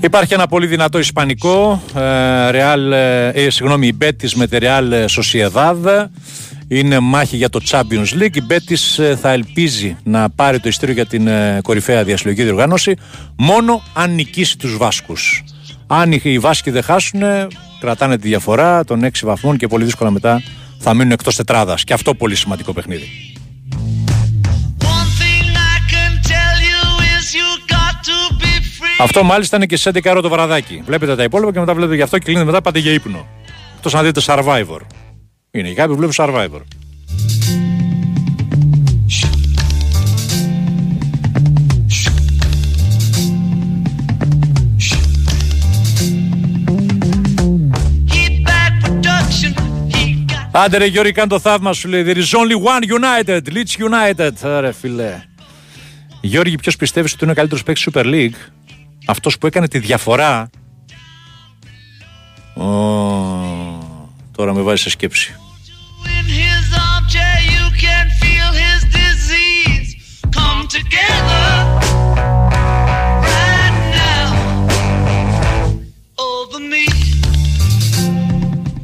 Υπάρχει 0.00 0.34
ένα 0.34 0.46
πολύ 0.46 0.66
δυνατό 0.66 0.98
ισπανικό, 0.98 1.82
ε, 1.94 2.00
Real, 2.50 2.92
ε, 2.92 3.28
ε, 3.28 3.50
συγγνώμη, 3.50 3.86
η 3.86 3.96
Betis 4.00 4.30
με 4.34 4.46
τη 4.46 4.56
Real 4.60 5.06
Sociedad. 5.06 6.06
Είναι 6.68 6.98
μάχη 6.98 7.36
για 7.36 7.48
το 7.48 7.60
Champions 7.70 8.20
League. 8.20 8.36
Η 8.36 8.42
Betis 8.48 9.02
ε, 9.02 9.16
θα 9.16 9.30
ελπίζει 9.30 9.96
να 10.04 10.30
πάρει 10.30 10.60
το 10.60 10.68
ειστήριο 10.68 10.94
για 10.94 11.06
την 11.06 11.26
ε, 11.26 11.60
κορυφαία 11.62 12.04
διασυλλογική 12.04 12.44
διοργάνωση 12.44 12.96
μόνο 13.36 13.82
αν 13.94 14.14
νικήσει 14.14 14.58
τους 14.58 14.76
Βάσκους. 14.76 15.44
Αν 15.86 16.12
οι- 16.12 16.20
οι 16.22 16.38
Βάσκοι 16.38 16.70
δεν 16.70 16.82
χάσουν, 16.82 17.20
κρατάνε 17.80 18.18
τη 18.18 18.28
διαφορά 18.28 18.84
των 18.84 19.04
6 19.04 19.26
βαθμών 19.26 19.56
και 19.56 19.66
πολύ 19.66 19.84
δύσκολα 19.84 20.10
μετά 20.10 20.42
θα 20.78 20.94
μείνουν 20.94 21.12
εκτός 21.12 21.36
τετράδας. 21.36 21.84
Και 21.84 21.92
αυτό 21.92 22.14
πολύ 22.14 22.34
σημαντικό 22.36 22.72
παιχνίδι. 22.72 23.08
One 24.78 25.10
thing 25.20 25.46
I 25.74 25.78
can 25.92 26.12
tell 26.32 26.56
you 26.70 26.84
is 27.14 27.24
you 27.38 27.72
got 27.74 27.96
to 28.10 28.42
be 28.42 28.52
free. 28.78 28.98
Αυτό 29.04 29.22
μάλιστα 29.24 29.56
είναι 29.56 29.66
και 29.66 29.76
σε 29.76 29.88
11 29.88 30.10
ώρα 30.10 30.20
το 30.20 30.28
βραδάκι. 30.28 30.82
Βλέπετε 30.86 31.16
τα 31.16 31.22
υπόλοιπα 31.22 31.52
και 31.52 31.58
μετά 31.58 31.74
βλέπετε 31.74 31.96
γι' 31.96 32.02
αυτό 32.02 32.18
και 32.18 32.24
κλείνετε 32.24 32.44
μετά 32.46 32.60
πάτε 32.62 32.78
για 32.78 32.92
ύπνο. 32.92 33.26
Εκτός 33.76 33.92
να 33.92 34.02
δείτε 34.02 34.20
Survivor. 34.24 34.78
Είναι 35.50 35.68
οι 35.68 35.74
κάποιοι 35.74 35.94
που 35.96 36.00
βλέπουν 36.00 36.14
Survivor. 36.16 36.60
Άντε 50.54 50.76
ρε 50.76 50.86
Γιώργη, 50.86 51.12
κάνε 51.12 51.28
το 51.28 51.38
θαύμα 51.38 51.72
σου 51.72 51.88
λέει. 51.88 52.04
There 52.06 52.16
is 52.16 52.38
only 52.38 52.56
one 52.64 52.84
United. 53.00 53.40
Leeds 53.48 54.16
United. 54.18 54.60
Ρε 54.60 54.72
φίλε. 54.72 55.22
Γιώργη, 56.20 56.56
ποιος 56.56 56.76
πιστεύεις 56.76 57.12
ότι 57.12 57.22
είναι 57.22 57.32
ο 57.32 57.34
καλύτερος 57.34 57.62
παίκτης 57.62 57.88
Super 57.92 58.04
League; 58.04 58.50
Αυτός 59.06 59.38
που 59.38 59.46
έκανε 59.46 59.68
τη 59.68 59.78
διαφορά. 59.78 60.50
Ω, 62.54 62.64
τώρα 64.36 64.54
με 64.54 64.60
βάζει 64.60 64.82
σε 64.82 64.90
σκέψη. 64.90 65.36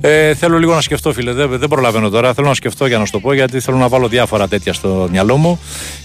Ε, 0.09 0.35
θέλω 0.35 0.59
λίγο 0.59 0.75
να 0.75 0.81
σκεφτώ, 0.81 1.13
φίλε. 1.13 1.33
Δεν, 1.33 1.59
δεν 1.59 1.69
προλαβαίνω 1.69 2.09
τώρα. 2.09 2.35
Θέλω 2.35 2.49
να 2.49 2.55
σκεφτώ 2.55 2.87
για 2.87 2.99
να 2.99 3.05
σου 3.05 3.13
το 3.13 3.21
πω, 3.21 3.33
γιατί 3.33 3.61
θέλω 3.61 3.77
να 3.77 3.89
βάλω 3.89 4.09
διάφορα 4.09 4.49
τέτοια 4.49 4.73
στο 4.73 5.09
μυαλό 5.11 5.37
μου. 5.37 5.61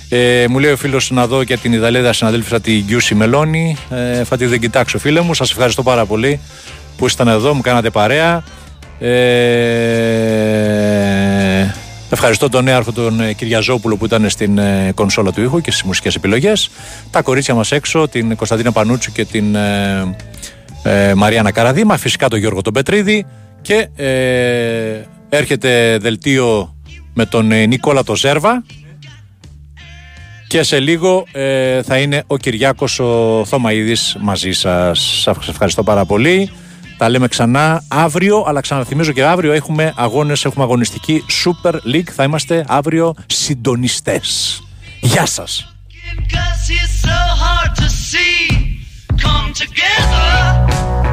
Ε, 0.09 0.45
μου 0.49 0.59
λέει 0.59 0.71
ο 0.71 0.77
φίλος 0.77 1.11
να 1.11 1.27
δω 1.27 1.43
και 1.43 1.57
την 1.57 1.73
Ιταλίδα 1.73 2.13
συναδέλφισσα 2.13 2.61
τη 2.61 2.81
Γκιούση 2.83 3.15
Μελώνη. 3.15 3.77
Ε, 3.89 4.23
θα 4.23 4.37
τη 4.37 4.45
δεν 4.45 4.59
κοιτάξω, 4.59 4.99
φίλε 4.99 5.21
μου. 5.21 5.33
Σας 5.33 5.51
ευχαριστώ 5.51 5.83
πάρα 5.83 6.05
πολύ 6.05 6.39
που 6.97 7.05
ήσταν 7.05 7.27
εδώ, 7.27 7.53
μου 7.53 7.61
κάνατε 7.61 7.89
παρέα. 7.89 8.43
Ε, 8.99 9.09
ευχαριστώ 12.09 12.49
τον 12.49 12.63
νέαρχο 12.63 12.91
τον 12.91 13.21
ε, 13.21 13.33
Κυριαζόπουλο 13.33 13.95
που 13.95 14.05
ήταν 14.05 14.29
στην 14.29 14.57
ε, 14.57 14.91
κονσόλα 14.95 15.31
του 15.31 15.41
ήχου 15.41 15.61
και 15.61 15.71
στις 15.71 15.83
μουσικές 15.83 16.15
επιλογές. 16.15 16.69
Τα 17.11 17.21
κορίτσια 17.21 17.53
μας 17.53 17.71
έξω, 17.71 18.07
την 18.07 18.35
Κωνσταντίνα 18.35 18.71
Πανούτσου 18.71 19.11
και 19.11 19.25
την 19.25 19.55
ε, 19.55 20.15
ε, 20.83 21.13
Μαριάννα 21.13 21.51
Καραδίμα. 21.51 21.97
Φυσικά 21.97 22.27
τον 22.27 22.39
Γιώργο 22.39 22.61
τον 22.61 22.73
Πετρίδη. 22.73 23.25
Και 23.63 23.87
ε, 23.95 25.01
έρχεται 25.29 25.97
δελτίο 25.97 26.75
με 27.13 27.25
τον 27.25 27.51
ε, 27.51 27.65
Νικόλα 27.65 28.03
το 28.03 28.15
Ζέρβα. 28.15 28.63
Και 30.47 30.63
σε 30.63 30.79
λίγο 30.79 31.25
ε, 31.31 31.81
θα 31.83 31.97
είναι 31.97 32.23
ο 32.27 32.37
Κυριάκος 32.37 32.99
ο 32.99 33.43
Θωμαίδης 33.45 34.15
μαζί 34.19 34.51
σας. 34.51 35.21
Σας 35.21 35.47
ευχαριστώ 35.47 35.83
πάρα 35.83 36.05
πολύ. 36.05 36.51
Τα 36.97 37.09
λέμε 37.09 37.27
ξανά 37.27 37.83
αύριο, 37.87 38.43
αλλά 38.47 38.61
ξαναθυμίζω 38.61 39.11
και 39.11 39.23
αύριο 39.23 39.51
έχουμε 39.51 39.93
αγώνες, 39.95 40.45
έχουμε 40.45 40.63
αγωνιστική 40.63 41.23
Super 41.43 41.73
League. 41.73 42.09
Θα 42.15 42.23
είμαστε 42.23 42.65
αύριο 42.67 43.13
συντονιστές. 43.25 44.61
Γεια 44.99 45.25
σας. 45.25 45.67
Cause 46.33 46.63
he's 46.69 46.93
so 47.07 47.19
hard 47.43 47.71
to 47.81 47.87
see. 48.09 48.37
Come 49.23 49.49
together 49.63 51.12